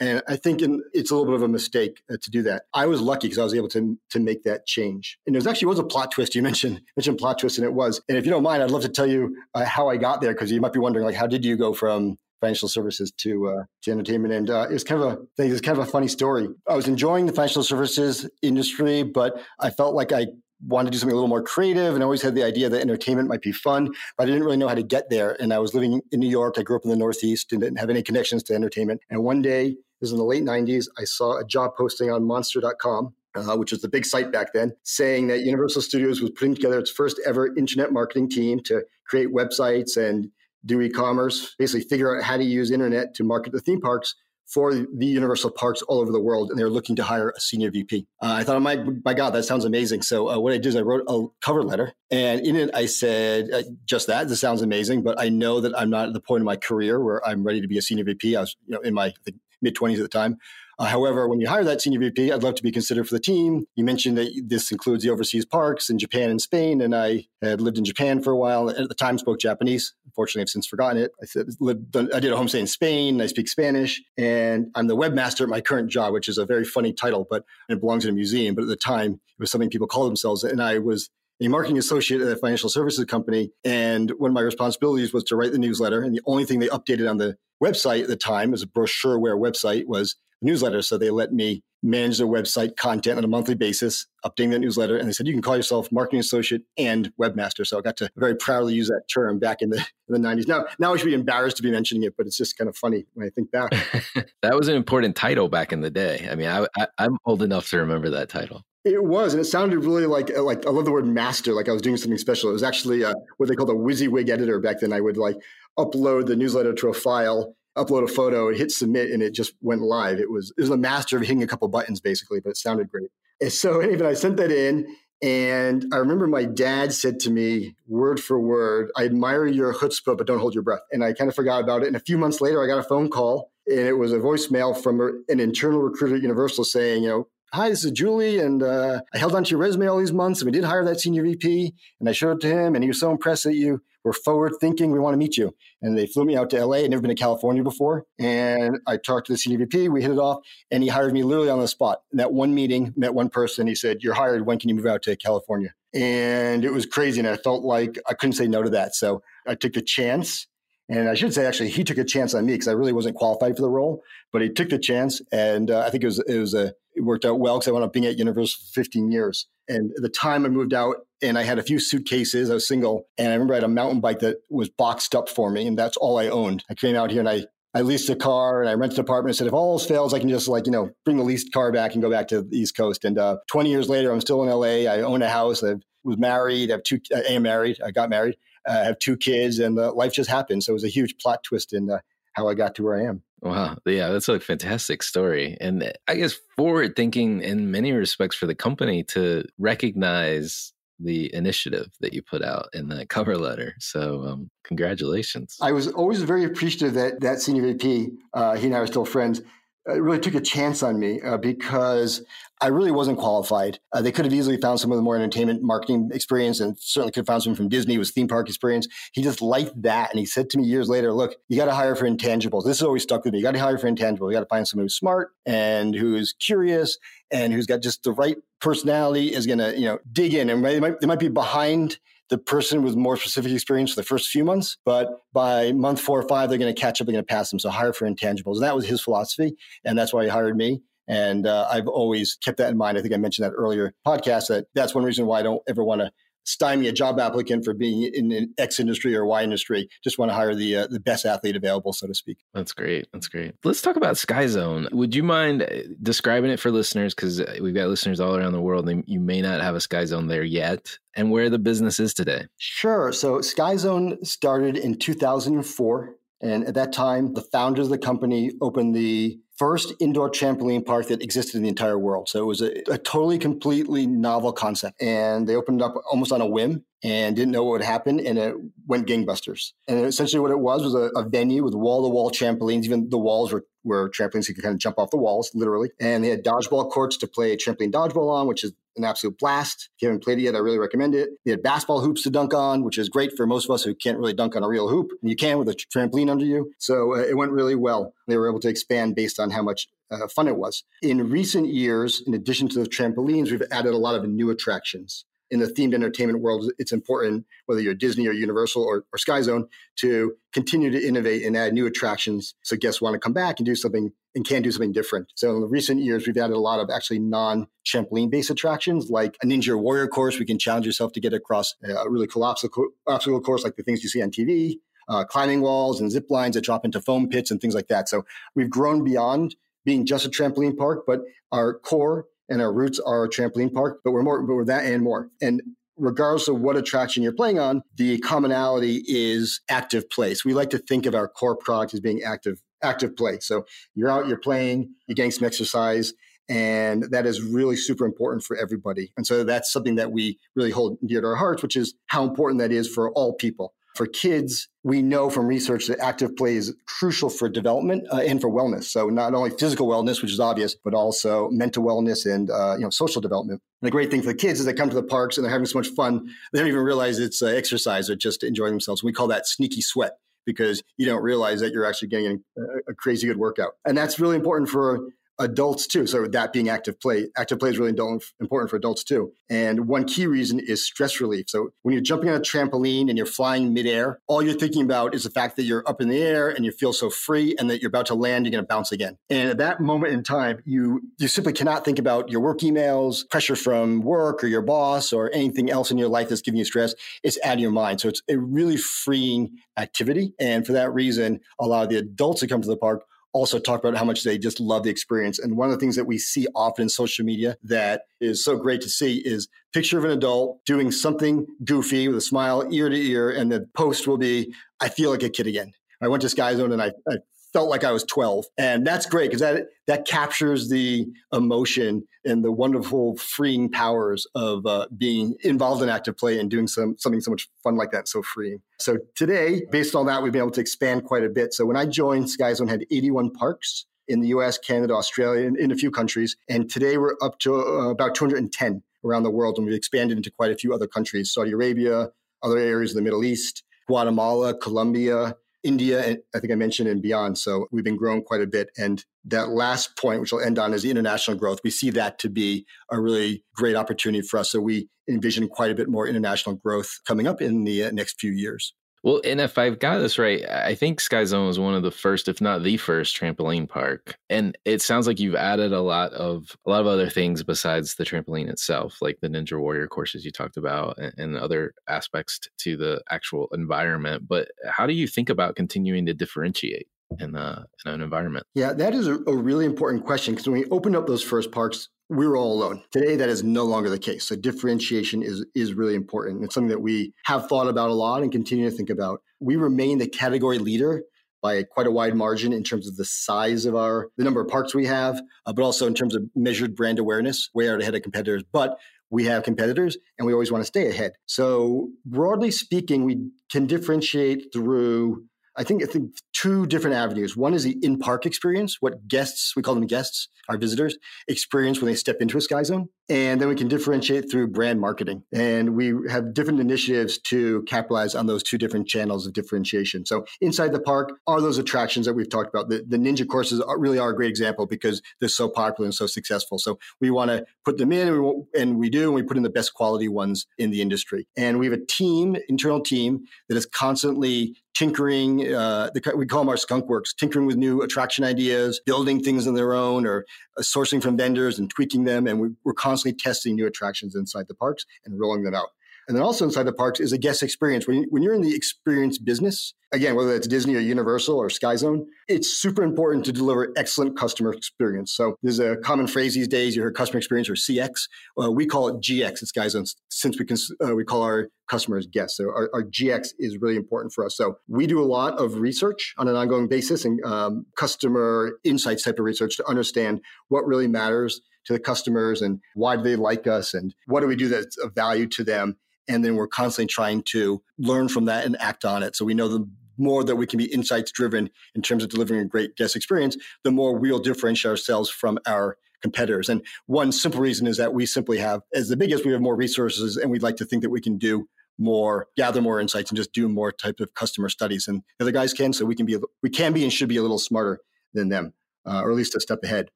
And 0.00 0.20
I 0.26 0.34
think 0.34 0.62
in, 0.62 0.82
it's 0.92 1.12
a 1.12 1.14
little 1.14 1.30
bit 1.30 1.36
of 1.36 1.42
a 1.42 1.48
mistake 1.48 2.02
uh, 2.10 2.16
to 2.20 2.30
do 2.30 2.42
that. 2.42 2.62
I 2.74 2.86
was 2.86 3.00
lucky 3.00 3.28
because 3.28 3.38
I 3.38 3.44
was 3.44 3.54
able 3.54 3.68
to 3.68 3.96
to 4.10 4.18
make 4.18 4.42
that 4.42 4.66
change. 4.66 5.18
And 5.26 5.36
there 5.36 5.48
actually 5.48 5.68
was 5.68 5.78
a 5.78 5.84
plot 5.84 6.10
twist. 6.10 6.34
You 6.34 6.42
mentioned 6.50 6.80
mentioned 6.96 7.18
plot 7.18 7.38
twist, 7.38 7.58
and 7.58 7.64
it 7.64 7.72
was. 7.72 8.00
And 8.08 8.18
if 8.18 8.24
you 8.24 8.32
don't 8.32 8.42
mind, 8.42 8.62
I'd 8.62 8.70
love 8.70 8.82
to 8.82 8.88
tell 8.88 9.06
you 9.06 9.36
uh, 9.54 9.64
how 9.64 9.88
I 9.88 9.98
got 9.98 10.20
there 10.20 10.32
because 10.32 10.50
you 10.50 10.60
might 10.60 10.72
be 10.72 10.80
wondering, 10.80 11.04
like, 11.04 11.14
how 11.14 11.26
did 11.26 11.44
you 11.44 11.56
go 11.56 11.72
from 11.72 12.18
financial 12.42 12.68
services 12.68 13.10
to 13.18 13.48
uh, 13.48 13.64
to 13.82 13.90
entertainment. 13.90 14.34
And 14.34 14.50
uh, 14.50 14.66
it's 14.70 14.84
kind 14.84 15.02
of 15.02 15.12
a 15.12 15.16
thing. 15.36 15.50
It's 15.50 15.62
kind 15.62 15.78
of 15.78 15.88
a 15.88 15.90
funny 15.90 16.08
story. 16.08 16.48
I 16.68 16.74
was 16.74 16.88
enjoying 16.88 17.24
the 17.24 17.32
financial 17.32 17.62
services 17.62 18.28
industry, 18.42 19.02
but 19.02 19.40
I 19.60 19.70
felt 19.70 19.94
like 19.94 20.12
I 20.12 20.26
wanted 20.66 20.86
to 20.86 20.92
do 20.92 20.98
something 20.98 21.12
a 21.12 21.16
little 21.16 21.28
more 21.28 21.42
creative 21.42 21.94
and 21.94 22.02
I 22.02 22.04
always 22.04 22.22
had 22.22 22.34
the 22.34 22.44
idea 22.44 22.68
that 22.68 22.80
entertainment 22.80 23.28
might 23.28 23.42
be 23.42 23.50
fun, 23.50 23.90
but 24.16 24.24
I 24.24 24.26
didn't 24.26 24.44
really 24.44 24.56
know 24.56 24.68
how 24.68 24.76
to 24.76 24.82
get 24.82 25.10
there. 25.10 25.40
And 25.40 25.52
I 25.52 25.58
was 25.58 25.74
living 25.74 26.00
in 26.12 26.20
New 26.20 26.28
York. 26.28 26.54
I 26.58 26.62
grew 26.62 26.76
up 26.76 26.84
in 26.84 26.90
the 26.90 26.96
Northeast 26.96 27.52
and 27.52 27.60
didn't 27.60 27.78
have 27.78 27.90
any 27.90 28.02
connections 28.02 28.42
to 28.44 28.54
entertainment. 28.54 29.00
And 29.10 29.24
one 29.24 29.42
day, 29.42 29.76
was 30.02 30.10
in 30.10 30.18
the 30.18 30.24
late 30.24 30.42
90s, 30.42 30.88
I 30.98 31.04
saw 31.04 31.38
a 31.38 31.44
job 31.44 31.76
posting 31.78 32.10
on 32.10 32.24
monster.com. 32.24 33.14
Uh, 33.34 33.56
which 33.56 33.72
was 33.72 33.80
the 33.80 33.88
big 33.88 34.04
site 34.04 34.30
back 34.30 34.52
then, 34.52 34.70
saying 34.82 35.28
that 35.28 35.40
Universal 35.40 35.80
Studios 35.80 36.20
was 36.20 36.30
putting 36.32 36.54
together 36.54 36.78
its 36.78 36.90
first 36.90 37.18
ever 37.24 37.46
internet 37.56 37.90
marketing 37.90 38.28
team 38.28 38.60
to 38.60 38.82
create 39.06 39.28
websites 39.32 39.96
and 39.96 40.30
do 40.64 40.80
e-commerce, 40.80 41.54
basically 41.58 41.86
figure 41.88 42.16
out 42.16 42.22
how 42.22 42.36
to 42.36 42.44
use 42.44 42.70
internet 42.70 43.14
to 43.14 43.24
market 43.24 43.52
the 43.52 43.60
theme 43.60 43.80
parks 43.80 44.14
for 44.46 44.74
the 44.74 45.06
Universal 45.06 45.50
parks 45.52 45.80
all 45.82 45.98
over 45.98 46.12
the 46.12 46.20
world, 46.20 46.50
and 46.50 46.58
they're 46.58 46.68
looking 46.68 46.94
to 46.96 47.02
hire 47.02 47.32
a 47.34 47.40
senior 47.40 47.70
VP. 47.70 48.06
Uh, 48.20 48.34
I 48.38 48.44
thought, 48.44 48.56
oh 48.56 48.60
my, 48.60 48.76
my 49.04 49.14
God, 49.14 49.30
that 49.30 49.44
sounds 49.44 49.64
amazing. 49.64 50.02
So 50.02 50.28
uh, 50.28 50.38
what 50.38 50.52
I 50.52 50.56
did 50.56 50.66
is 50.66 50.76
I 50.76 50.82
wrote 50.82 51.04
a 51.08 51.26
cover 51.40 51.62
letter, 51.62 51.94
and 52.10 52.40
in 52.40 52.56
it 52.56 52.70
I 52.74 52.86
said 52.86 53.50
uh, 53.50 53.62
just 53.86 54.08
that. 54.08 54.28
This 54.28 54.40
sounds 54.40 54.60
amazing, 54.60 55.02
but 55.02 55.18
I 55.18 55.30
know 55.30 55.60
that 55.60 55.78
I'm 55.78 55.90
not 55.90 56.08
at 56.08 56.12
the 56.12 56.20
point 56.20 56.40
in 56.40 56.44
my 56.44 56.56
career 56.56 57.02
where 57.02 57.26
I'm 57.26 57.44
ready 57.44 57.60
to 57.60 57.68
be 57.68 57.78
a 57.78 57.82
senior 57.82 58.04
VP. 58.04 58.36
I 58.36 58.40
was, 58.40 58.56
you 58.66 58.74
know, 58.74 58.80
in 58.80 58.92
my 58.92 59.14
mid 59.62 59.74
20s 59.74 59.94
at 59.94 60.02
the 60.02 60.08
time. 60.08 60.38
Uh, 60.82 60.86
however, 60.86 61.28
when 61.28 61.38
you 61.38 61.46
hire 61.46 61.62
that 61.62 61.80
senior 61.80 62.00
VP, 62.00 62.32
I'd 62.32 62.42
love 62.42 62.56
to 62.56 62.62
be 62.62 62.72
considered 62.72 63.06
for 63.06 63.14
the 63.14 63.20
team. 63.20 63.66
You 63.76 63.84
mentioned 63.84 64.18
that 64.18 64.32
this 64.44 64.72
includes 64.72 65.04
the 65.04 65.10
overseas 65.10 65.44
parks 65.44 65.88
in 65.88 65.96
Japan 65.96 66.28
and 66.28 66.42
Spain, 66.42 66.80
and 66.80 66.92
I 66.92 67.26
had 67.40 67.60
lived 67.60 67.78
in 67.78 67.84
Japan 67.84 68.20
for 68.20 68.32
a 68.32 68.36
while. 68.36 68.68
And 68.68 68.76
at 68.76 68.88
the 68.88 68.94
time, 68.96 69.16
spoke 69.16 69.38
Japanese. 69.38 69.94
Unfortunately, 70.06 70.42
I've 70.42 70.48
since 70.48 70.66
forgotten 70.66 71.00
it. 71.00 71.12
I, 71.22 71.44
lived, 71.60 71.96
I 71.96 72.18
did 72.18 72.32
a 72.32 72.34
homestay 72.34 72.58
in 72.58 72.66
Spain. 72.66 73.20
I 73.20 73.26
speak 73.26 73.46
Spanish, 73.46 74.02
and 74.18 74.72
I'm 74.74 74.88
the 74.88 74.96
webmaster 74.96 75.42
at 75.42 75.48
my 75.48 75.60
current 75.60 75.88
job, 75.88 76.14
which 76.14 76.28
is 76.28 76.36
a 76.36 76.44
very 76.44 76.64
funny 76.64 76.92
title, 76.92 77.28
but 77.30 77.44
it 77.68 77.78
belongs 77.78 78.04
in 78.04 78.10
a 78.10 78.14
museum. 78.14 78.56
But 78.56 78.62
at 78.62 78.68
the 78.68 78.74
time, 78.74 79.12
it 79.12 79.38
was 79.38 79.52
something 79.52 79.70
people 79.70 79.86
called 79.86 80.08
themselves, 80.08 80.42
and 80.42 80.60
I 80.60 80.78
was 80.78 81.10
a 81.40 81.46
marketing 81.46 81.78
associate 81.78 82.20
at 82.22 82.26
a 82.26 82.34
financial 82.34 82.68
services 82.68 83.04
company. 83.04 83.52
And 83.62 84.10
one 84.18 84.32
of 84.32 84.34
my 84.34 84.40
responsibilities 84.40 85.12
was 85.12 85.22
to 85.24 85.36
write 85.36 85.52
the 85.52 85.58
newsletter. 85.58 86.02
And 86.02 86.12
the 86.12 86.22
only 86.26 86.44
thing 86.44 86.58
they 86.58 86.68
updated 86.68 87.08
on 87.08 87.18
the 87.18 87.36
website 87.62 88.02
at 88.02 88.08
the 88.08 88.16
time, 88.16 88.52
as 88.52 88.62
a 88.62 88.66
brochureware 88.66 89.38
website, 89.38 89.86
was 89.86 90.16
newsletter. 90.42 90.82
So 90.82 90.98
they 90.98 91.10
let 91.10 91.32
me 91.32 91.62
manage 91.82 92.18
their 92.18 92.26
website 92.26 92.76
content 92.76 93.18
on 93.18 93.24
a 93.24 93.28
monthly 93.28 93.54
basis, 93.54 94.06
updating 94.24 94.50
that 94.50 94.60
newsletter. 94.60 94.96
And 94.96 95.08
they 95.08 95.12
said, 95.12 95.26
you 95.26 95.32
can 95.32 95.42
call 95.42 95.56
yourself 95.56 95.90
marketing 95.90 96.20
associate 96.20 96.62
and 96.78 97.12
webmaster. 97.20 97.66
So 97.66 97.78
I 97.78 97.80
got 97.80 97.96
to 97.98 98.10
very 98.16 98.36
proudly 98.36 98.74
use 98.74 98.88
that 98.88 99.02
term 99.12 99.38
back 99.38 99.62
in 99.62 99.70
the, 99.70 99.78
in 100.08 100.20
the 100.22 100.28
90s. 100.28 100.46
Now, 100.46 100.66
now 100.78 100.94
I 100.94 100.96
should 100.96 101.06
be 101.06 101.14
embarrassed 101.14 101.56
to 101.56 101.62
be 101.62 101.70
mentioning 101.70 102.04
it, 102.04 102.14
but 102.16 102.26
it's 102.26 102.36
just 102.36 102.56
kind 102.56 102.68
of 102.68 102.76
funny 102.76 103.04
when 103.14 103.26
I 103.26 103.30
think 103.30 103.50
back. 103.50 103.70
that 104.42 104.56
was 104.56 104.68
an 104.68 104.76
important 104.76 105.16
title 105.16 105.48
back 105.48 105.72
in 105.72 105.80
the 105.80 105.90
day. 105.90 106.28
I 106.30 106.36
mean, 106.36 106.48
I, 106.48 106.66
I, 106.78 106.86
I'm 106.98 107.18
old 107.24 107.42
enough 107.42 107.68
to 107.70 107.78
remember 107.78 108.10
that 108.10 108.28
title. 108.28 108.62
It 108.84 109.04
was, 109.04 109.32
and 109.32 109.40
it 109.40 109.44
sounded 109.44 109.84
really 109.84 110.06
like 110.06 110.36
like 110.36 110.66
I 110.66 110.70
love 110.70 110.86
the 110.86 110.90
word 110.90 111.06
master, 111.06 111.52
like 111.52 111.68
I 111.68 111.72
was 111.72 111.82
doing 111.82 111.96
something 111.96 112.18
special. 112.18 112.50
It 112.50 112.54
was 112.54 112.64
actually 112.64 113.04
uh, 113.04 113.14
what 113.36 113.48
they 113.48 113.54
called 113.54 113.70
a 113.70 113.74
WYSIWYG 113.74 114.28
editor 114.28 114.58
back 114.58 114.80
then. 114.80 114.92
I 114.92 115.00
would 115.00 115.16
like 115.16 115.36
upload 115.78 116.26
the 116.26 116.34
newsletter 116.34 116.72
to 116.74 116.88
a 116.88 116.92
file, 116.92 117.54
upload 117.76 118.04
a 118.04 118.08
photo, 118.08 118.52
hit 118.52 118.70
submit, 118.70 119.10
and 119.10 119.22
it 119.22 119.34
just 119.34 119.54
went 119.60 119.82
live. 119.82 120.18
It 120.18 120.30
was 120.30 120.52
it 120.56 120.60
was 120.60 120.70
a 120.70 120.76
master 120.76 121.16
of 121.16 121.22
hitting 121.22 121.42
a 121.42 121.46
couple 121.46 121.68
buttons 121.68 122.00
basically, 122.00 122.40
but 122.40 122.50
it 122.50 122.56
sounded 122.56 122.90
great. 122.90 123.10
And 123.40 123.52
so 123.52 123.80
anyway, 123.80 124.08
I 124.08 124.14
sent 124.14 124.36
that 124.38 124.50
in, 124.50 124.86
and 125.22 125.86
I 125.92 125.96
remember 125.96 126.26
my 126.26 126.44
dad 126.44 126.92
said 126.92 127.20
to 127.20 127.30
me, 127.30 127.76
word 127.86 128.20
for 128.20 128.40
word, 128.40 128.90
"I 128.96 129.04
admire 129.04 129.46
your 129.46 129.72
chutzpah, 129.74 130.16
but 130.16 130.26
don't 130.26 130.40
hold 130.40 130.54
your 130.54 130.62
breath." 130.62 130.82
And 130.90 131.04
I 131.04 131.12
kind 131.12 131.28
of 131.28 131.34
forgot 131.34 131.62
about 131.62 131.82
it. 131.82 131.88
And 131.88 131.96
a 131.96 132.00
few 132.00 132.18
months 132.18 132.40
later, 132.40 132.62
I 132.62 132.66
got 132.66 132.78
a 132.78 132.88
phone 132.88 133.08
call, 133.08 133.52
and 133.66 133.80
it 133.80 133.98
was 133.98 134.12
a 134.12 134.18
voicemail 134.18 134.80
from 134.80 135.00
an 135.28 135.40
internal 135.40 135.80
recruiter 135.80 136.16
at 136.16 136.22
Universal 136.22 136.64
saying, 136.64 137.02
you 137.02 137.08
know, 137.08 137.28
hi, 137.54 137.68
this 137.68 137.84
is 137.84 137.90
Julie, 137.90 138.38
and 138.38 138.62
uh, 138.62 139.02
I 139.12 139.18
held 139.18 139.34
onto 139.34 139.50
your 139.50 139.60
resume 139.60 139.86
all 139.86 139.98
these 139.98 140.12
months, 140.12 140.40
and 140.40 140.46
we 140.46 140.52
did 140.52 140.64
hire 140.64 140.84
that 140.84 141.00
senior 141.00 141.22
VP, 141.22 141.74
and 142.00 142.08
I 142.08 142.12
showed 142.12 142.38
it 142.38 142.40
to 142.40 142.48
him, 142.48 142.74
and 142.74 142.82
he 142.82 142.88
was 142.88 142.98
so 142.98 143.10
impressed 143.10 143.44
that 143.44 143.54
you 143.54 143.82
were 144.04 144.14
forward 144.14 144.54
thinking. 144.58 144.90
We 144.90 144.98
want 144.98 145.12
to 145.12 145.18
meet 145.18 145.36
you, 145.36 145.54
and 145.82 145.96
they 145.96 146.06
flew 146.06 146.24
me 146.24 146.34
out 146.34 146.48
to 146.50 146.64
LA. 146.64 146.78
I'd 146.78 146.90
never 146.90 147.02
been 147.02 147.14
to 147.14 147.20
California 147.20 147.62
before, 147.62 148.06
and 148.18 148.78
I 148.86 148.96
talked 148.96 149.26
to 149.26 149.34
the 149.34 149.38
senior 149.38 149.58
VP. 149.58 149.90
We 149.90 150.00
hit 150.00 150.12
it 150.12 150.18
off, 150.18 150.38
and 150.70 150.82
he 150.82 150.88
hired 150.88 151.12
me 151.12 151.22
literally 151.22 151.50
on 151.50 151.60
the 151.60 151.68
spot. 151.68 152.00
In 152.10 152.18
that 152.18 152.32
one 152.32 152.54
meeting, 152.54 152.94
met 152.96 153.12
one 153.12 153.28
person. 153.28 153.66
He 153.66 153.74
said, 153.74 154.02
"You're 154.02 154.14
hired. 154.14 154.46
When 154.46 154.58
can 154.58 154.70
you 154.70 154.74
move 154.74 154.86
out 154.86 155.02
to 155.02 155.16
California?" 155.16 155.74
And 155.92 156.64
it 156.64 156.72
was 156.72 156.86
crazy, 156.86 157.20
and 157.20 157.28
I 157.28 157.36
felt 157.36 157.64
like 157.64 157.98
I 158.08 158.14
couldn't 158.14 158.32
say 158.32 158.48
no 158.48 158.62
to 158.62 158.70
that. 158.70 158.94
So 158.94 159.22
I 159.46 159.54
took 159.56 159.74
the 159.74 159.82
chance. 159.82 160.46
And 160.88 161.08
I 161.08 161.14
should 161.14 161.32
say, 161.32 161.46
actually, 161.46 161.70
he 161.70 161.84
took 161.84 161.96
a 161.96 162.04
chance 162.04 162.34
on 162.34 162.44
me 162.44 162.52
because 162.52 162.68
I 162.68 162.72
really 162.72 162.92
wasn't 162.92 163.14
qualified 163.14 163.56
for 163.56 163.62
the 163.62 163.70
role, 163.70 164.02
but 164.30 164.42
he 164.42 164.50
took 164.50 164.68
the 164.68 164.78
chance, 164.78 165.22
and 165.30 165.70
uh, 165.70 165.84
I 165.86 165.90
think 165.90 166.02
it 166.02 166.06
was 166.06 166.18
it 166.18 166.38
was 166.38 166.54
a 166.54 166.74
it 166.94 167.02
worked 167.02 167.24
out 167.24 167.40
well 167.40 167.58
because 167.58 167.68
I 167.68 167.72
wound 167.72 167.84
up 167.84 167.92
being 167.92 168.06
at 168.06 168.18
Universal 168.18 168.60
for 168.72 168.82
15 168.82 169.10
years. 169.10 169.46
And 169.68 169.92
at 169.96 170.02
the 170.02 170.08
time 170.08 170.44
I 170.44 170.48
moved 170.48 170.74
out 170.74 170.96
and 171.22 171.38
I 171.38 171.42
had 171.42 171.58
a 171.58 171.62
few 171.62 171.78
suitcases, 171.78 172.50
I 172.50 172.54
was 172.54 172.68
single. 172.68 173.06
And 173.16 173.28
I 173.28 173.32
remember 173.32 173.54
I 173.54 173.58
had 173.58 173.64
a 173.64 173.68
mountain 173.68 174.00
bike 174.00 174.18
that 174.20 174.38
was 174.50 174.68
boxed 174.68 175.14
up 175.14 175.28
for 175.28 175.50
me. 175.50 175.66
And 175.66 175.78
that's 175.78 175.96
all 175.96 176.18
I 176.18 176.28
owned. 176.28 176.64
I 176.68 176.74
came 176.74 176.96
out 176.96 177.10
here 177.10 177.20
and 177.20 177.28
I, 177.28 177.46
I 177.74 177.82
leased 177.82 178.10
a 178.10 178.16
car 178.16 178.60
and 178.60 178.68
I 178.68 178.74
rented 178.74 178.98
an 178.98 179.04
apartment. 179.04 179.34
I 179.34 179.38
said, 179.38 179.46
if 179.46 179.52
all 179.52 179.72
else 179.72 179.86
fails, 179.86 180.12
I 180.12 180.18
can 180.18 180.28
just 180.28 180.48
like, 180.48 180.66
you 180.66 180.72
know, 180.72 180.90
bring 181.04 181.16
the 181.16 181.22
leased 181.22 181.52
car 181.52 181.72
back 181.72 181.94
and 181.94 182.02
go 182.02 182.10
back 182.10 182.28
to 182.28 182.42
the 182.42 182.56
East 182.56 182.76
Coast. 182.76 183.04
And 183.04 183.18
uh, 183.18 183.38
20 183.50 183.70
years 183.70 183.88
later, 183.88 184.12
I'm 184.12 184.20
still 184.20 184.42
in 184.42 184.50
LA. 184.50 184.90
I 184.92 185.00
own 185.00 185.22
a 185.22 185.28
house. 185.28 185.64
I 185.64 185.76
was 186.04 186.18
married. 186.18 186.70
I 186.70 186.74
have 186.74 186.82
two, 186.82 187.00
I 187.14 187.20
am 187.20 187.42
married. 187.42 187.80
I 187.82 187.92
got 187.92 188.10
married. 188.10 188.36
Uh, 188.68 188.72
I 188.72 188.84
have 188.84 188.98
two 188.98 189.16
kids 189.16 189.58
and 189.58 189.78
uh, 189.78 189.92
life 189.94 190.12
just 190.12 190.28
happened. 190.28 190.64
So 190.64 190.72
it 190.72 190.74
was 190.74 190.84
a 190.84 190.88
huge 190.88 191.16
plot 191.18 191.42
twist 191.44 191.72
in 191.72 191.90
uh, 191.90 192.00
how 192.34 192.48
I 192.48 192.54
got 192.54 192.74
to 192.76 192.82
where 192.82 193.00
I 193.00 193.04
am. 193.04 193.22
Wow. 193.42 193.76
Yeah, 193.84 194.10
that's 194.10 194.28
a 194.28 194.38
fantastic 194.38 195.02
story. 195.02 195.56
And 195.60 195.92
I 196.06 196.14
guess 196.14 196.38
forward 196.56 196.94
thinking 196.94 197.40
in 197.40 197.72
many 197.72 197.92
respects 197.92 198.36
for 198.36 198.46
the 198.46 198.54
company 198.54 199.02
to 199.04 199.44
recognize 199.58 200.72
the 201.00 201.34
initiative 201.34 201.88
that 202.00 202.12
you 202.12 202.22
put 202.22 202.42
out 202.42 202.68
in 202.72 202.88
that 202.88 203.08
cover 203.08 203.36
letter. 203.36 203.74
So, 203.80 204.22
um, 204.22 204.50
congratulations. 204.64 205.56
I 205.60 205.72
was 205.72 205.88
always 205.88 206.22
very 206.22 206.44
appreciative 206.44 206.94
that 206.94 207.20
that 207.20 207.40
senior 207.40 207.62
VP, 207.62 208.10
uh, 208.32 208.54
he 208.56 208.66
and 208.66 208.76
I 208.76 208.78
are 208.78 208.86
still 208.86 209.04
friends, 209.04 209.42
uh, 209.88 210.00
really 210.00 210.20
took 210.20 210.34
a 210.34 210.40
chance 210.40 210.84
on 210.84 211.00
me 211.00 211.20
uh, 211.20 211.36
because 211.36 212.24
I 212.62 212.68
really 212.68 212.92
wasn't 212.92 213.18
qualified. 213.18 213.80
Uh, 213.92 214.02
they 214.02 214.12
could 214.12 214.24
have 214.24 214.32
easily 214.32 214.56
found 214.56 214.78
someone 214.78 214.98
with 214.98 215.04
more 215.04 215.16
entertainment 215.16 215.62
marketing 215.64 216.10
experience 216.14 216.60
and 216.60 216.78
certainly 216.78 217.10
could 217.10 217.22
have 217.22 217.26
found 217.26 217.42
someone 217.42 217.56
from 217.56 217.68
Disney 217.68 217.98
with 217.98 218.10
theme 218.10 218.28
park 218.28 218.48
experience. 218.48 218.86
He 219.12 219.20
just 219.20 219.42
liked 219.42 219.82
that. 219.82 220.10
And 220.10 220.20
he 220.20 220.24
said 220.24 220.48
to 220.50 220.58
me 220.58 220.64
years 220.64 220.88
later, 220.88 221.12
look, 221.12 221.34
you 221.48 221.56
got 221.56 221.64
to 221.64 221.74
hire 221.74 221.96
for 221.96 222.08
intangibles. 222.08 222.64
This 222.64 222.78
has 222.78 222.86
always 222.86 223.02
stuck 223.02 223.24
with 223.24 223.32
me. 223.32 223.40
You 223.40 223.44
got 223.44 223.54
to 223.54 223.58
hire 223.58 223.78
for 223.78 223.90
intangibles. 223.90 224.30
You 224.30 224.34
got 224.34 224.40
to 224.40 224.46
find 224.46 224.66
someone 224.66 224.84
who's 224.84 224.94
smart 224.94 225.30
and 225.44 225.92
who's 225.92 226.34
curious 226.34 226.98
and 227.32 227.52
who's 227.52 227.66
got 227.66 227.82
just 227.82 228.04
the 228.04 228.12
right 228.12 228.36
personality 228.60 229.34
is 229.34 229.44
going 229.44 229.58
to, 229.58 229.76
you 229.76 229.86
know, 229.86 229.98
dig 230.12 230.32
in. 230.32 230.48
And 230.48 230.64
they 230.64 230.78
might, 230.78 231.00
they 231.00 231.08
might 231.08 231.18
be 231.18 231.28
behind 231.28 231.98
the 232.30 232.38
person 232.38 232.82
with 232.82 232.94
more 232.94 233.16
specific 233.16 233.50
experience 233.50 233.92
for 233.92 234.00
the 234.00 234.06
first 234.06 234.28
few 234.28 234.44
months, 234.44 234.78
but 234.84 235.20
by 235.34 235.72
month 235.72 236.00
four 236.00 236.18
or 236.18 236.28
five, 236.28 236.48
they're 236.48 236.58
going 236.58 236.72
to 236.72 236.80
catch 236.80 237.00
up, 237.00 237.06
they're 237.06 237.12
going 237.12 237.24
to 237.24 237.26
pass 237.26 237.50
them. 237.50 237.58
So 237.58 237.68
hire 237.68 237.92
for 237.92 238.08
intangibles. 238.08 238.54
And 238.54 238.62
that 238.62 238.74
was 238.74 238.86
his 238.86 239.02
philosophy. 239.02 239.56
And 239.84 239.98
that's 239.98 240.14
why 240.14 240.22
he 240.22 240.30
hired 240.30 240.56
me. 240.56 240.80
And 241.12 241.46
uh, 241.46 241.68
I've 241.70 241.88
always 241.88 242.36
kept 242.42 242.58
that 242.58 242.70
in 242.70 242.78
mind. 242.78 242.96
I 242.96 243.02
think 243.02 243.12
I 243.12 243.18
mentioned 243.18 243.44
that 243.44 243.52
earlier 243.52 243.92
podcast 244.06 244.48
that 244.48 244.66
that's 244.74 244.94
one 244.94 245.04
reason 245.04 245.26
why 245.26 245.40
I 245.40 245.42
don't 245.42 245.62
ever 245.68 245.84
want 245.84 246.00
to 246.00 246.10
stymie 246.44 246.88
a 246.88 246.92
job 246.92 247.20
applicant 247.20 247.64
for 247.64 247.74
being 247.74 248.10
in 248.14 248.32
an 248.32 248.54
X 248.58 248.80
industry 248.80 249.14
or 249.14 249.24
Y 249.26 249.42
industry. 249.42 249.88
Just 250.02 250.18
want 250.18 250.30
to 250.30 250.34
hire 250.34 250.54
the 250.54 250.76
uh, 250.76 250.86
the 250.88 251.00
best 251.00 251.24
athlete 251.24 251.54
available, 251.54 251.92
so 251.92 252.06
to 252.06 252.14
speak. 252.14 252.38
That's 252.54 252.72
great. 252.72 253.08
That's 253.12 253.28
great. 253.28 253.54
Let's 253.62 253.82
talk 253.82 253.96
about 253.96 254.16
Sky 254.16 254.46
Zone. 254.46 254.88
Would 254.92 255.14
you 255.14 255.22
mind 255.22 255.62
uh, 255.62 255.66
describing 256.02 256.50
it 256.50 256.60
for 256.60 256.70
listeners? 256.70 257.14
Because 257.14 257.40
uh, 257.40 257.56
we've 257.60 257.74
got 257.74 257.88
listeners 257.88 258.18
all 258.18 258.36
around 258.36 258.52
the 258.52 258.60
world, 258.60 258.88
and 258.88 259.04
you 259.06 259.20
may 259.20 259.42
not 259.42 259.60
have 259.60 259.74
a 259.74 259.80
Sky 259.80 260.04
Zone 260.04 260.28
there 260.28 260.44
yet. 260.44 260.98
And 261.14 261.30
where 261.30 261.50
the 261.50 261.58
business 261.58 262.00
is 262.00 262.14
today? 262.14 262.46
Sure. 262.56 263.12
So 263.12 263.42
Sky 263.42 263.76
Zone 263.76 264.24
started 264.24 264.78
in 264.78 264.98
2004. 264.98 266.16
And 266.40 266.64
at 266.64 266.74
that 266.74 266.92
time, 266.92 267.34
the 267.34 267.42
founders 267.42 267.86
of 267.86 267.92
the 267.92 267.98
company 267.98 268.50
opened 268.60 268.96
the 268.96 269.38
first 269.62 269.94
indoor 270.00 270.28
trampoline 270.28 270.84
park 270.84 271.06
that 271.06 271.22
existed 271.22 271.54
in 271.54 271.62
the 271.62 271.68
entire 271.68 271.96
world. 271.96 272.28
So 272.28 272.40
it 272.40 272.46
was 272.46 272.60
a, 272.60 272.72
a, 272.90 272.98
totally, 272.98 273.38
completely 273.38 274.08
novel 274.08 274.52
concept. 274.52 275.00
And 275.00 275.48
they 275.48 275.54
opened 275.54 275.80
up 275.80 275.94
almost 276.10 276.32
on 276.32 276.40
a 276.40 276.46
whim 276.48 276.84
and 277.04 277.36
didn't 277.36 277.52
know 277.52 277.62
what 277.62 277.74
would 277.74 277.82
happen. 277.82 278.18
And 278.18 278.38
it 278.38 278.56
went 278.88 279.06
gangbusters. 279.06 279.70
And 279.86 280.04
essentially, 280.04 280.40
what 280.40 280.50
it 280.50 280.58
was 280.58 280.82
was 280.82 280.96
a, 280.96 281.16
a 281.16 281.28
venue 281.28 281.62
with 281.62 281.74
wall 281.74 282.02
to 282.02 282.08
wall 282.08 282.32
trampolines. 282.32 282.82
Even 282.86 283.08
the 283.08 283.18
walls 283.18 283.52
were, 283.52 283.64
were 283.84 284.10
trampolines, 284.10 284.48
you 284.48 284.54
could 284.56 284.64
kind 284.64 284.74
of 284.74 284.80
jump 284.80 284.98
off 284.98 285.10
the 285.10 285.16
walls, 285.16 285.52
literally. 285.54 285.90
And 286.00 286.24
they 286.24 286.30
had 286.30 286.44
dodgeball 286.44 286.90
courts 286.90 287.16
to 287.18 287.28
play 287.28 287.56
trampoline 287.56 287.92
dodgeball 287.92 288.32
on, 288.32 288.48
which 288.48 288.64
is 288.64 288.72
an 288.96 289.04
absolute 289.04 289.38
blast. 289.38 289.90
If 289.96 290.02
you 290.02 290.08
haven't 290.08 290.22
played 290.22 290.38
it 290.38 290.42
yet, 290.42 290.54
I 290.54 290.58
really 290.58 290.78
recommend 290.78 291.14
it. 291.14 291.30
They 291.44 291.52
had 291.52 291.62
basketball 291.62 292.00
hoops 292.00 292.22
to 292.22 292.30
dunk 292.30 292.54
on, 292.54 292.84
which 292.84 292.98
is 292.98 293.08
great 293.08 293.36
for 293.36 293.46
most 293.46 293.64
of 293.64 293.70
us 293.70 293.82
who 293.82 293.94
can't 293.94 294.18
really 294.18 294.34
dunk 294.34 294.56
on 294.56 294.62
a 294.62 294.68
real 294.68 294.88
hoop. 294.88 295.10
You 295.22 295.36
can 295.36 295.58
with 295.58 295.68
a 295.68 295.74
trampoline 295.74 296.30
under 296.30 296.44
you. 296.44 296.72
So 296.78 297.14
uh, 297.14 297.18
it 297.18 297.36
went 297.36 297.52
really 297.52 297.74
well. 297.74 298.14
They 298.28 298.36
were 298.36 298.48
able 298.48 298.60
to 298.60 298.68
expand 298.68 299.14
based 299.14 299.40
on 299.40 299.50
how 299.50 299.62
much 299.62 299.88
uh, 300.10 300.28
fun 300.28 300.48
it 300.48 300.56
was. 300.56 300.84
In 301.00 301.30
recent 301.30 301.68
years, 301.68 302.22
in 302.26 302.34
addition 302.34 302.68
to 302.68 302.78
the 302.78 302.88
trampolines, 302.88 303.50
we've 303.50 303.62
added 303.70 303.94
a 303.94 303.98
lot 303.98 304.14
of 304.14 304.28
new 304.28 304.50
attractions 304.50 305.24
in 305.52 305.60
the 305.60 305.66
themed 305.66 305.92
entertainment 305.92 306.40
world, 306.40 306.72
it's 306.78 306.92
important, 306.92 307.44
whether 307.66 307.80
you're 307.80 307.94
Disney 307.94 308.26
or 308.26 308.32
Universal 308.32 308.82
or, 308.82 309.04
or 309.12 309.18
Sky 309.18 309.42
Zone, 309.42 309.68
to 309.96 310.32
continue 310.54 310.90
to 310.90 311.06
innovate 311.06 311.44
and 311.44 311.54
add 311.54 311.74
new 311.74 311.86
attractions 311.86 312.54
so 312.62 312.74
guests 312.74 313.02
want 313.02 313.12
to 313.12 313.20
come 313.20 313.34
back 313.34 313.60
and 313.60 313.66
do 313.66 313.76
something 313.76 314.12
and 314.34 314.46
can 314.46 314.62
do 314.62 314.72
something 314.72 314.92
different. 314.92 315.30
So 315.34 315.54
in 315.54 315.60
the 315.60 315.66
recent 315.66 316.00
years, 316.00 316.26
we've 316.26 316.38
added 316.38 316.54
a 316.54 316.58
lot 316.58 316.80
of 316.80 316.88
actually 316.88 317.18
non-trampoline 317.18 318.30
based 318.30 318.48
attractions 318.48 319.10
like 319.10 319.36
a 319.42 319.46
Ninja 319.46 319.78
Warrior 319.78 320.08
course. 320.08 320.38
We 320.38 320.46
can 320.46 320.58
challenge 320.58 320.86
yourself 320.86 321.12
to 321.12 321.20
get 321.20 321.34
across 321.34 321.74
a 321.84 322.08
really 322.08 322.26
cool 322.26 322.44
obstacle, 322.44 322.88
obstacle 323.06 323.42
course 323.42 323.62
like 323.62 323.76
the 323.76 323.82
things 323.82 324.02
you 324.02 324.08
see 324.08 324.22
on 324.22 324.30
TV, 324.30 324.76
uh, 325.06 325.24
climbing 325.24 325.60
walls 325.60 326.00
and 326.00 326.10
zip 326.10 326.30
lines 326.30 326.54
that 326.54 326.64
drop 326.64 326.86
into 326.86 327.02
foam 327.02 327.28
pits 327.28 327.50
and 327.50 327.60
things 327.60 327.74
like 327.74 327.88
that. 327.88 328.08
So 328.08 328.24
we've 328.54 328.70
grown 328.70 329.04
beyond 329.04 329.54
being 329.84 330.06
just 330.06 330.24
a 330.24 330.30
trampoline 330.30 330.78
park, 330.78 331.04
but 331.06 331.20
our 331.50 331.78
core 331.78 332.24
and 332.48 332.60
our 332.60 332.72
roots 332.72 332.98
are 333.00 333.28
trampoline 333.28 333.72
park, 333.72 334.00
but 334.04 334.12
we're 334.12 334.22
more, 334.22 334.42
but 334.42 334.54
we're 334.54 334.64
that 334.64 334.84
and 334.84 335.02
more. 335.02 335.30
And 335.40 335.62
regardless 335.96 336.48
of 336.48 336.60
what 336.60 336.76
attraction 336.76 337.22
you're 337.22 337.32
playing 337.32 337.58
on, 337.58 337.82
the 337.96 338.18
commonality 338.18 339.02
is 339.06 339.60
active 339.68 340.08
play. 340.10 340.34
So 340.34 340.42
we 340.46 340.54
like 340.54 340.70
to 340.70 340.78
think 340.78 341.06
of 341.06 341.14
our 341.14 341.28
core 341.28 341.56
product 341.56 341.94
as 341.94 342.00
being 342.00 342.22
active, 342.22 342.60
active 342.82 343.16
play. 343.16 343.38
So 343.40 343.64
you're 343.94 344.10
out, 344.10 344.26
you're 344.26 344.38
playing, 344.38 344.94
you're 345.06 345.14
getting 345.14 345.30
some 345.30 345.46
exercise, 345.46 346.12
and 346.48 347.04
that 347.10 347.26
is 347.26 347.40
really 347.40 347.76
super 347.76 348.04
important 348.04 348.42
for 348.42 348.56
everybody. 348.56 349.12
And 349.16 349.26
so 349.26 349.44
that's 349.44 349.72
something 349.72 349.94
that 349.94 350.12
we 350.12 350.38
really 350.56 350.70
hold 350.70 350.98
dear 351.06 351.20
to 351.20 351.26
our 351.28 351.36
hearts, 351.36 351.62
which 351.62 351.76
is 351.76 351.94
how 352.06 352.24
important 352.24 352.60
that 352.60 352.72
is 352.72 352.88
for 352.88 353.10
all 353.12 353.34
people. 353.34 353.74
For 353.94 354.06
kids, 354.06 354.68
we 354.82 355.02
know 355.02 355.28
from 355.28 355.46
research 355.46 355.86
that 355.86 355.98
active 356.00 356.34
play 356.36 356.56
is 356.56 356.74
crucial 356.86 357.28
for 357.28 357.48
development 357.48 358.06
uh, 358.10 358.18
and 358.18 358.40
for 358.40 358.48
wellness. 358.48 358.84
So 358.84 359.08
not 359.08 359.34
only 359.34 359.50
physical 359.50 359.86
wellness, 359.86 360.22
which 360.22 360.32
is 360.32 360.40
obvious, 360.40 360.74
but 360.74 360.94
also 360.94 361.50
mental 361.50 361.84
wellness 361.84 362.24
and 362.24 362.50
uh, 362.50 362.74
you 362.76 362.84
know 362.84 362.90
social 362.90 363.20
development. 363.20 363.60
And 363.80 363.86
the 363.86 363.90
great 363.92 364.10
thing 364.10 364.22
for 364.22 364.28
the 364.28 364.34
kids 364.34 364.60
is 364.60 364.66
they 364.66 364.72
come 364.72 364.88
to 364.88 364.94
the 364.94 365.02
parks 365.02 365.36
and 365.36 365.44
they're 365.44 365.52
having 365.52 365.66
so 365.66 365.78
much 365.78 365.88
fun, 365.88 366.28
they 366.52 366.58
don't 366.58 366.68
even 366.68 366.80
realize 366.80 367.18
it's 367.18 367.42
uh, 367.42 367.46
exercise 367.46 368.08
or 368.08 368.16
just 368.16 368.42
enjoying 368.42 368.72
themselves. 368.72 369.02
We 369.02 369.12
call 369.12 369.28
that 369.28 369.46
sneaky 369.46 369.82
sweat 369.82 370.12
because 370.46 370.82
you 370.96 371.06
don't 371.06 371.22
realize 371.22 371.60
that 371.60 371.72
you're 371.72 371.84
actually 371.84 372.08
getting 372.08 372.42
a, 372.56 372.90
a 372.90 372.94
crazy 372.94 373.26
good 373.26 373.36
workout. 373.36 373.72
And 373.84 373.96
that's 373.96 374.18
really 374.18 374.36
important 374.36 374.70
for 374.70 375.08
adults 375.42 375.86
too. 375.86 376.06
So 376.06 376.26
that 376.26 376.52
being 376.52 376.68
active 376.68 377.00
play, 377.00 377.28
active 377.36 377.58
play 377.58 377.70
is 377.70 377.78
really 377.78 377.90
important 377.90 378.70
for 378.70 378.76
adults 378.76 379.04
too. 379.04 379.32
And 379.50 379.86
one 379.86 380.04
key 380.04 380.26
reason 380.26 380.60
is 380.60 380.84
stress 380.84 381.20
relief. 381.20 381.46
So 381.48 381.70
when 381.82 381.92
you're 381.92 382.02
jumping 382.02 382.30
on 382.30 382.36
a 382.36 382.40
trampoline 382.40 383.08
and 383.08 383.16
you're 383.16 383.26
flying 383.26 383.72
midair, 383.72 384.20
all 384.26 384.42
you're 384.42 384.58
thinking 384.58 384.82
about 384.82 385.14
is 385.14 385.24
the 385.24 385.30
fact 385.30 385.56
that 385.56 385.64
you're 385.64 385.86
up 385.86 386.00
in 386.00 386.08
the 386.08 386.22
air 386.22 386.48
and 386.48 386.64
you 386.64 386.72
feel 386.72 386.92
so 386.92 387.10
free 387.10 387.54
and 387.58 387.68
that 387.70 387.80
you're 387.80 387.88
about 387.88 388.06
to 388.06 388.14
land, 388.14 388.46
you're 388.46 388.52
going 388.52 388.64
to 388.64 388.68
bounce 388.68 388.92
again. 388.92 389.18
And 389.30 389.50
at 389.50 389.58
that 389.58 389.80
moment 389.80 390.12
in 390.12 390.22
time, 390.22 390.62
you 390.64 391.02
you 391.18 391.28
simply 391.28 391.52
cannot 391.52 391.84
think 391.84 391.98
about 391.98 392.30
your 392.30 392.40
work 392.40 392.60
emails, 392.60 393.28
pressure 393.28 393.56
from 393.56 394.00
work 394.00 394.42
or 394.42 394.46
your 394.46 394.62
boss 394.62 395.12
or 395.12 395.30
anything 395.32 395.70
else 395.70 395.90
in 395.90 395.98
your 395.98 396.08
life 396.08 396.28
that's 396.28 396.42
giving 396.42 396.58
you 396.58 396.64
stress. 396.64 396.94
It's 397.22 397.38
out 397.44 397.54
of 397.54 397.60
your 397.60 397.70
mind. 397.70 398.00
So 398.00 398.08
it's 398.08 398.22
a 398.28 398.36
really 398.36 398.76
freeing 398.76 399.58
activity. 399.76 400.34
And 400.38 400.66
for 400.66 400.72
that 400.72 400.92
reason, 400.92 401.40
a 401.60 401.66
lot 401.66 401.84
of 401.84 401.88
the 401.88 401.96
adults 401.96 402.40
that 402.40 402.48
come 402.48 402.62
to 402.62 402.68
the 402.68 402.76
park 402.76 403.04
also 403.32 403.58
talk 403.58 403.80
about 403.80 403.96
how 403.96 404.04
much 404.04 404.24
they 404.24 404.38
just 404.38 404.60
love 404.60 404.82
the 404.82 404.90
experience. 404.90 405.38
And 405.38 405.56
one 405.56 405.68
of 405.68 405.74
the 405.74 405.80
things 405.80 405.96
that 405.96 406.04
we 406.04 406.18
see 406.18 406.46
often 406.54 406.84
in 406.84 406.88
social 406.88 407.24
media 407.24 407.56
that 407.64 408.02
is 408.20 408.44
so 408.44 408.56
great 408.56 408.80
to 408.82 408.88
see 408.88 409.18
is 409.18 409.48
picture 409.72 409.98
of 409.98 410.04
an 410.04 410.10
adult 410.10 410.64
doing 410.66 410.90
something 410.90 411.46
goofy 411.64 412.08
with 412.08 412.18
a 412.18 412.20
smile 412.20 412.66
ear 412.70 412.88
to 412.88 412.96
ear, 412.96 413.30
and 413.30 413.50
the 413.50 413.68
post 413.74 414.06
will 414.06 414.18
be, 414.18 414.54
I 414.80 414.88
feel 414.88 415.10
like 415.10 415.22
a 415.22 415.30
kid 415.30 415.46
again. 415.46 415.72
I 416.00 416.08
went 416.08 416.22
to 416.22 416.28
Sky 416.28 416.54
Zone 416.54 416.72
and 416.72 416.82
I, 416.82 416.92
I 417.08 417.16
felt 417.52 417.68
like 417.68 417.84
I 417.84 417.92
was 417.92 418.04
12. 418.04 418.46
And 418.58 418.86
that's 418.86 419.06
great 419.06 419.30
because 419.30 419.40
that, 419.40 419.66
that 419.86 420.06
captures 420.06 420.68
the 420.68 421.06
emotion 421.32 422.06
and 422.24 422.44
the 422.44 422.52
wonderful 422.52 423.16
freeing 423.16 423.70
powers 423.70 424.26
of 424.34 424.64
uh, 424.66 424.86
being 424.96 425.34
involved 425.42 425.82
in 425.82 425.88
active 425.88 426.16
play 426.16 426.38
and 426.38 426.50
doing 426.50 426.66
some, 426.66 426.96
something 426.98 427.20
so 427.20 427.30
much 427.30 427.48
fun 427.62 427.76
like 427.76 427.90
that, 427.90 428.08
so 428.08 428.22
freeing. 428.22 428.62
So 428.78 428.98
today, 429.16 429.62
based 429.70 429.94
on 429.94 430.06
that, 430.06 430.22
we've 430.22 430.32
been 430.32 430.42
able 430.42 430.52
to 430.52 430.60
expand 430.60 431.04
quite 431.04 431.24
a 431.24 431.28
bit. 431.28 431.52
So 431.52 431.66
when 431.66 431.76
I 431.76 431.86
joined, 431.86 432.30
Sky 432.30 432.52
Zone 432.54 432.68
had 432.68 432.84
81 432.90 433.32
parks 433.32 433.86
in 434.08 434.20
the 434.20 434.28
US, 434.28 434.58
Canada, 434.58 434.94
Australia, 434.94 435.46
and 435.46 435.56
in 435.56 435.70
a 435.70 435.76
few 435.76 435.90
countries. 435.90 436.36
And 436.48 436.70
today 436.70 436.96
we're 436.98 437.16
up 437.22 437.38
to 437.40 437.54
uh, 437.54 437.90
about 437.90 438.14
210 438.14 438.82
around 439.04 439.22
the 439.22 439.30
world. 439.30 439.58
And 439.58 439.66
we've 439.66 439.76
expanded 439.76 440.16
into 440.16 440.30
quite 440.30 440.50
a 440.50 440.56
few 440.56 440.72
other 440.72 440.86
countries, 440.86 441.32
Saudi 441.32 441.52
Arabia, 441.52 442.10
other 442.42 442.58
areas 442.58 442.92
of 442.92 442.96
the 442.96 443.02
Middle 443.02 443.24
East, 443.24 443.62
Guatemala, 443.86 444.56
Colombia, 444.56 445.36
India, 445.64 446.16
I 446.34 446.38
think 446.38 446.52
I 446.52 446.56
mentioned, 446.56 446.88
and 446.88 447.00
beyond. 447.00 447.38
So 447.38 447.66
we've 447.70 447.84
been 447.84 447.96
growing 447.96 448.22
quite 448.22 448.42
a 448.42 448.46
bit. 448.46 448.70
And 448.76 449.04
that 449.24 449.50
last 449.50 449.96
point, 449.96 450.20
which 450.20 450.32
I'll 450.32 450.40
end 450.40 450.58
on, 450.58 450.74
is 450.74 450.82
the 450.82 450.90
international 450.90 451.36
growth. 451.36 451.60
We 451.62 451.70
see 451.70 451.90
that 451.90 452.18
to 452.20 452.28
be 452.28 452.66
a 452.90 453.00
really 453.00 453.44
great 453.54 453.76
opportunity 453.76 454.26
for 454.26 454.38
us. 454.38 454.50
So 454.50 454.60
we 454.60 454.88
envision 455.08 455.48
quite 455.48 455.70
a 455.70 455.74
bit 455.74 455.88
more 455.88 456.06
international 456.06 456.56
growth 456.56 457.00
coming 457.06 457.26
up 457.26 457.40
in 457.40 457.64
the 457.64 457.84
uh, 457.84 457.90
next 457.92 458.20
few 458.20 458.32
years. 458.32 458.74
Well, 459.02 459.20
and 459.24 459.40
if 459.40 459.58
I've 459.58 459.80
got 459.80 459.98
this 459.98 460.16
right, 460.16 460.48
I 460.48 460.76
think 460.76 461.00
Sky 461.00 461.24
Zone 461.24 461.48
was 461.48 461.58
one 461.58 461.74
of 461.74 461.82
the 461.82 461.90
first, 461.90 462.28
if 462.28 462.40
not 462.40 462.62
the 462.62 462.76
first, 462.76 463.16
trampoline 463.16 463.68
park. 463.68 464.16
And 464.30 464.56
it 464.64 464.80
sounds 464.80 465.08
like 465.08 465.18
you've 465.18 465.34
added 465.34 465.72
a 465.72 465.80
lot 465.80 466.12
of 466.12 466.56
a 466.66 466.70
lot 466.70 466.82
of 466.82 466.86
other 466.86 467.10
things 467.10 467.42
besides 467.42 467.96
the 467.96 468.04
trampoline 468.04 468.48
itself, 468.48 468.98
like 469.00 469.18
the 469.20 469.28
Ninja 469.28 469.58
Warrior 469.58 469.88
courses 469.88 470.24
you 470.24 470.30
talked 470.30 470.56
about, 470.56 470.98
and, 470.98 471.12
and 471.18 471.36
other 471.36 471.74
aspects 471.88 472.38
to 472.58 472.76
the 472.76 473.02
actual 473.10 473.48
environment. 473.52 474.28
But 474.28 474.48
how 474.70 474.86
do 474.86 474.92
you 474.92 475.08
think 475.08 475.28
about 475.28 475.56
continuing 475.56 476.06
to 476.06 476.14
differentiate? 476.14 476.86
In, 477.20 477.36
uh, 477.36 477.64
in 477.84 477.92
an 477.92 478.00
environment? 478.00 478.46
Yeah, 478.54 478.72
that 478.72 478.94
is 478.94 479.06
a, 479.06 479.18
a 479.26 479.36
really 479.36 479.64
important 479.64 480.04
question 480.04 480.34
because 480.34 480.48
when 480.48 480.60
we 480.60 480.66
opened 480.66 480.96
up 480.96 481.06
those 481.06 481.22
first 481.22 481.52
parks, 481.52 481.88
we 482.08 482.26
were 482.26 482.36
all 482.36 482.52
alone. 482.52 482.82
Today, 482.90 483.16
that 483.16 483.28
is 483.28 483.42
no 483.42 483.64
longer 483.64 483.88
the 483.88 483.98
case. 483.98 484.24
So 484.24 484.36
differentiation 484.36 485.22
is 485.22 485.44
is 485.54 485.74
really 485.74 485.94
important. 485.94 486.44
It's 486.44 486.54
something 486.54 486.68
that 486.68 486.80
we 486.82 487.14
have 487.24 487.48
thought 487.48 487.68
about 487.68 487.90
a 487.90 487.94
lot 487.94 488.22
and 488.22 488.30
continue 488.30 488.68
to 488.68 488.76
think 488.76 488.90
about. 488.90 489.22
We 489.40 489.56
remain 489.56 489.98
the 489.98 490.08
category 490.08 490.58
leader 490.58 491.04
by 491.40 491.62
quite 491.64 491.86
a 491.86 491.90
wide 491.90 492.14
margin 492.14 492.52
in 492.52 492.62
terms 492.62 492.86
of 492.86 492.96
the 492.96 493.04
size 493.04 493.66
of 493.66 493.74
our 493.74 494.08
the 494.16 494.24
number 494.24 494.40
of 494.40 494.48
parks 494.48 494.74
we 494.74 494.86
have, 494.86 495.20
uh, 495.46 495.52
but 495.52 495.62
also 495.62 495.86
in 495.86 495.94
terms 495.94 496.14
of 496.14 496.22
measured 496.36 496.76
brand 496.76 496.98
awareness, 496.98 497.48
way 497.54 497.68
out 497.68 497.80
ahead 497.80 497.94
of 497.94 498.02
competitors. 498.02 498.44
But 498.52 498.78
we 499.10 499.24
have 499.24 499.42
competitors 499.42 499.98
and 500.18 500.26
we 500.26 500.32
always 500.32 500.50
want 500.50 500.62
to 500.62 500.66
stay 500.66 500.88
ahead. 500.88 501.12
So 501.26 501.90
broadly 502.04 502.50
speaking, 502.50 503.04
we 503.04 503.28
can 503.50 503.66
differentiate 503.66 504.46
through 504.52 505.26
I 505.56 505.64
think 505.64 505.82
I 505.82 505.86
think 505.86 506.12
two 506.32 506.66
different 506.66 506.96
avenues. 506.96 507.36
One 507.36 507.52
is 507.52 507.64
the 507.64 507.78
in-park 507.82 508.24
experience, 508.24 508.78
what 508.80 509.06
guests, 509.06 509.54
we 509.54 509.62
call 509.62 509.74
them 509.74 509.86
guests, 509.86 510.28
our 510.48 510.56
visitors, 510.56 510.96
experience 511.28 511.80
when 511.80 511.90
they 511.90 511.94
step 511.94 512.16
into 512.20 512.38
a 512.38 512.40
Sky 512.40 512.62
Zone. 512.62 512.88
And 513.12 513.38
then 513.38 513.48
we 513.50 513.54
can 513.54 513.68
differentiate 513.68 514.30
through 514.30 514.46
brand 514.46 514.80
marketing. 514.80 515.22
And 515.34 515.76
we 515.76 515.92
have 516.08 516.32
different 516.32 516.60
initiatives 516.60 517.18
to 517.24 517.62
capitalize 517.64 518.14
on 518.14 518.24
those 518.24 518.42
two 518.42 518.56
different 518.56 518.88
channels 518.88 519.26
of 519.26 519.34
differentiation. 519.34 520.06
So 520.06 520.24
inside 520.40 520.72
the 520.72 520.80
park 520.80 521.20
are 521.26 521.42
those 521.42 521.58
attractions 521.58 522.06
that 522.06 522.14
we've 522.14 522.30
talked 522.30 522.48
about. 522.48 522.70
The, 522.70 522.82
the 522.88 522.96
ninja 522.96 523.28
courses 523.28 523.60
are, 523.60 523.78
really 523.78 523.98
are 523.98 524.08
a 524.08 524.16
great 524.16 524.30
example 524.30 524.64
because 524.64 525.02
they're 525.20 525.28
so 525.28 525.50
popular 525.50 525.84
and 525.84 525.94
so 525.94 526.06
successful. 526.06 526.58
So 526.58 526.78
we 527.02 527.10
want 527.10 527.30
to 527.32 527.44
put 527.66 527.76
them 527.76 527.92
in 527.92 528.08
and 528.08 528.24
we, 528.24 528.32
and 528.58 528.78
we 528.78 528.88
do, 528.88 529.04
and 529.04 529.14
we 529.14 529.22
put 529.22 529.36
in 529.36 529.42
the 529.42 529.50
best 529.50 529.74
quality 529.74 530.08
ones 530.08 530.46
in 530.56 530.70
the 530.70 530.80
industry. 530.80 531.28
And 531.36 531.58
we 531.58 531.66
have 531.66 531.78
a 531.78 531.84
team, 531.84 532.38
internal 532.48 532.80
team 532.80 533.26
that 533.50 533.58
is 533.58 533.66
constantly 533.66 534.56
tinkering. 534.74 535.52
Uh, 535.54 535.90
the, 535.94 536.14
we 536.16 536.26
call 536.26 536.40
them 536.40 536.48
our 536.48 536.56
skunk 536.56 536.88
works, 536.88 537.12
tinkering 537.12 537.46
with 537.46 537.56
new 537.56 537.82
attraction 537.82 538.24
ideas, 538.24 538.80
building 538.86 539.22
things 539.22 539.46
on 539.46 539.54
their 539.54 539.74
own, 539.74 540.06
or 540.06 540.24
uh, 540.56 540.62
sourcing 540.62 541.02
from 541.02 541.16
vendors 541.16 541.58
and 541.58 541.70
tweaking 541.70 542.04
them. 542.04 542.26
And 542.26 542.40
we, 542.40 542.48
we're 542.64 542.72
constantly 542.72 543.01
testing 543.10 543.56
new 543.56 543.66
attractions 543.66 544.14
inside 544.14 544.46
the 544.46 544.54
parks 544.54 544.84
and 545.04 545.18
rolling 545.18 545.42
them 545.42 545.54
out. 545.54 545.70
And 546.06 546.16
then 546.16 546.22
also 546.22 546.44
inside 546.44 546.64
the 546.64 546.72
parks 546.72 547.00
is 547.00 547.12
a 547.12 547.18
guest 547.18 547.42
experience. 547.42 547.88
When, 547.88 548.04
when 548.10 548.22
you're 548.22 548.34
in 548.34 548.42
the 548.42 548.54
experience 548.54 549.18
business, 549.18 549.74
again, 549.92 550.16
whether 550.16 550.34
it's 550.34 550.46
Disney 550.46 550.74
or 550.74 550.80
Universal 550.80 551.36
or 551.36 551.48
Skyzone, 551.48 552.06
it's 552.26 552.48
super 552.48 552.82
important 552.82 553.24
to 553.26 553.32
deliver 553.32 553.72
excellent 553.76 554.16
customer 554.16 554.52
experience. 554.52 555.14
So 555.14 555.36
there's 555.42 555.58
a 555.58 555.76
common 555.76 556.06
phrase 556.06 556.34
these 556.34 556.48
days, 556.48 556.74
you 556.74 556.82
hear 556.82 556.90
customer 556.90 557.18
experience 557.18 557.48
or 557.48 557.54
CX. 557.54 558.08
Uh, 558.42 558.50
we 558.50 558.66
call 558.66 558.88
it 558.88 559.00
GX 559.00 559.42
at 559.42 559.48
Skyzone 559.48 559.86
since 560.08 560.38
we, 560.38 560.46
uh, 560.86 560.94
we 560.94 561.04
call 561.04 561.22
our 561.22 561.48
customers 561.68 562.06
guests. 562.06 562.38
So 562.38 562.44
our, 562.44 562.70
our, 562.74 562.82
GX 562.82 563.28
is 563.38 563.58
really 563.60 563.76
important 563.76 564.12
for 564.12 564.26
us. 564.26 564.36
So 564.36 564.56
we 564.68 564.86
do 564.86 565.00
a 565.00 565.04
lot 565.04 565.38
of 565.38 565.56
research 565.56 566.14
on 566.18 566.28
an 566.28 566.36
ongoing 566.36 566.68
basis 566.68 567.04
and 567.04 567.22
um, 567.24 567.66
customer 567.78 568.58
insights 568.64 569.04
type 569.04 569.18
of 569.18 569.24
research 569.24 569.56
to 569.58 569.66
understand 569.68 570.20
what 570.48 570.66
really 570.66 570.88
matters 570.88 571.40
to 571.66 571.72
the 571.72 571.78
customers 571.78 572.42
and 572.42 572.60
why 572.74 572.96
do 572.96 573.02
they 573.02 573.16
like 573.16 573.46
us 573.46 573.72
and 573.72 573.94
what 574.06 574.20
do 574.20 574.26
we 574.26 574.36
do 574.36 574.48
that's 574.48 574.76
of 574.78 574.94
value 574.94 575.26
to 575.28 575.44
them 575.44 575.76
and 576.08 576.24
then 576.24 576.34
we're 576.34 576.48
constantly 576.48 576.88
trying 576.88 577.22
to 577.22 577.62
learn 577.78 578.08
from 578.08 578.24
that 578.26 578.44
and 578.44 578.60
act 578.60 578.84
on 578.84 579.02
it. 579.02 579.14
So 579.14 579.24
we 579.24 579.34
know 579.34 579.48
the 579.48 579.68
more 579.98 580.24
that 580.24 580.36
we 580.36 580.46
can 580.46 580.58
be 580.58 580.72
insights 580.72 581.10
driven 581.12 581.50
in 581.74 581.82
terms 581.82 582.02
of 582.02 582.10
delivering 582.10 582.40
a 582.40 582.44
great 582.46 582.76
guest 582.76 582.96
experience, 582.96 583.36
the 583.64 583.70
more 583.70 583.96
we'll 583.96 584.18
differentiate 584.18 584.70
ourselves 584.70 585.10
from 585.10 585.38
our 585.46 585.76
competitors. 586.00 586.48
And 586.48 586.64
one 586.86 587.12
simple 587.12 587.40
reason 587.40 587.66
is 587.66 587.76
that 587.76 587.94
we 587.94 588.06
simply 588.06 588.38
have, 588.38 588.62
as 588.74 588.88
the 588.88 588.96
biggest, 588.96 589.24
we 589.24 589.32
have 589.32 589.40
more 589.40 589.56
resources 589.56 590.16
and 590.16 590.30
we'd 590.30 590.42
like 590.42 590.56
to 590.56 590.64
think 590.64 590.82
that 590.82 590.90
we 590.90 591.00
can 591.00 591.16
do 591.16 591.48
more, 591.78 592.26
gather 592.36 592.60
more 592.60 592.80
insights 592.80 593.10
and 593.10 593.16
just 593.16 593.32
do 593.32 593.48
more 593.48 593.72
type 593.72 594.00
of 594.00 594.14
customer 594.14 594.48
studies. 594.48 594.88
And 594.88 595.02
the 595.18 595.24
other 595.24 595.32
guys 595.32 595.52
can, 595.52 595.72
so 595.72 595.84
we 595.84 595.94
can 595.94 596.06
be, 596.06 596.18
we 596.42 596.50
can 596.50 596.72
be 596.72 596.82
and 596.82 596.92
should 596.92 597.08
be 597.08 597.16
a 597.16 597.22
little 597.22 597.38
smarter 597.38 597.80
than 598.12 598.28
them. 598.28 598.52
Uh, 598.84 599.00
or 599.00 599.12
at 599.12 599.16
least 599.16 599.36
a 599.36 599.40
step 599.40 599.60
ahead. 599.62 599.88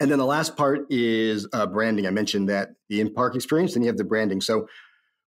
And 0.00 0.10
then 0.10 0.18
the 0.18 0.26
last 0.26 0.54
part 0.54 0.80
is 0.90 1.48
uh, 1.54 1.64
branding. 1.64 2.06
I 2.06 2.10
mentioned 2.10 2.50
that 2.50 2.72
the 2.90 3.00
in 3.00 3.10
park 3.10 3.34
experience, 3.34 3.72
then 3.72 3.82
you 3.82 3.86
have 3.86 3.96
the 3.96 4.04
branding. 4.04 4.42
So 4.42 4.68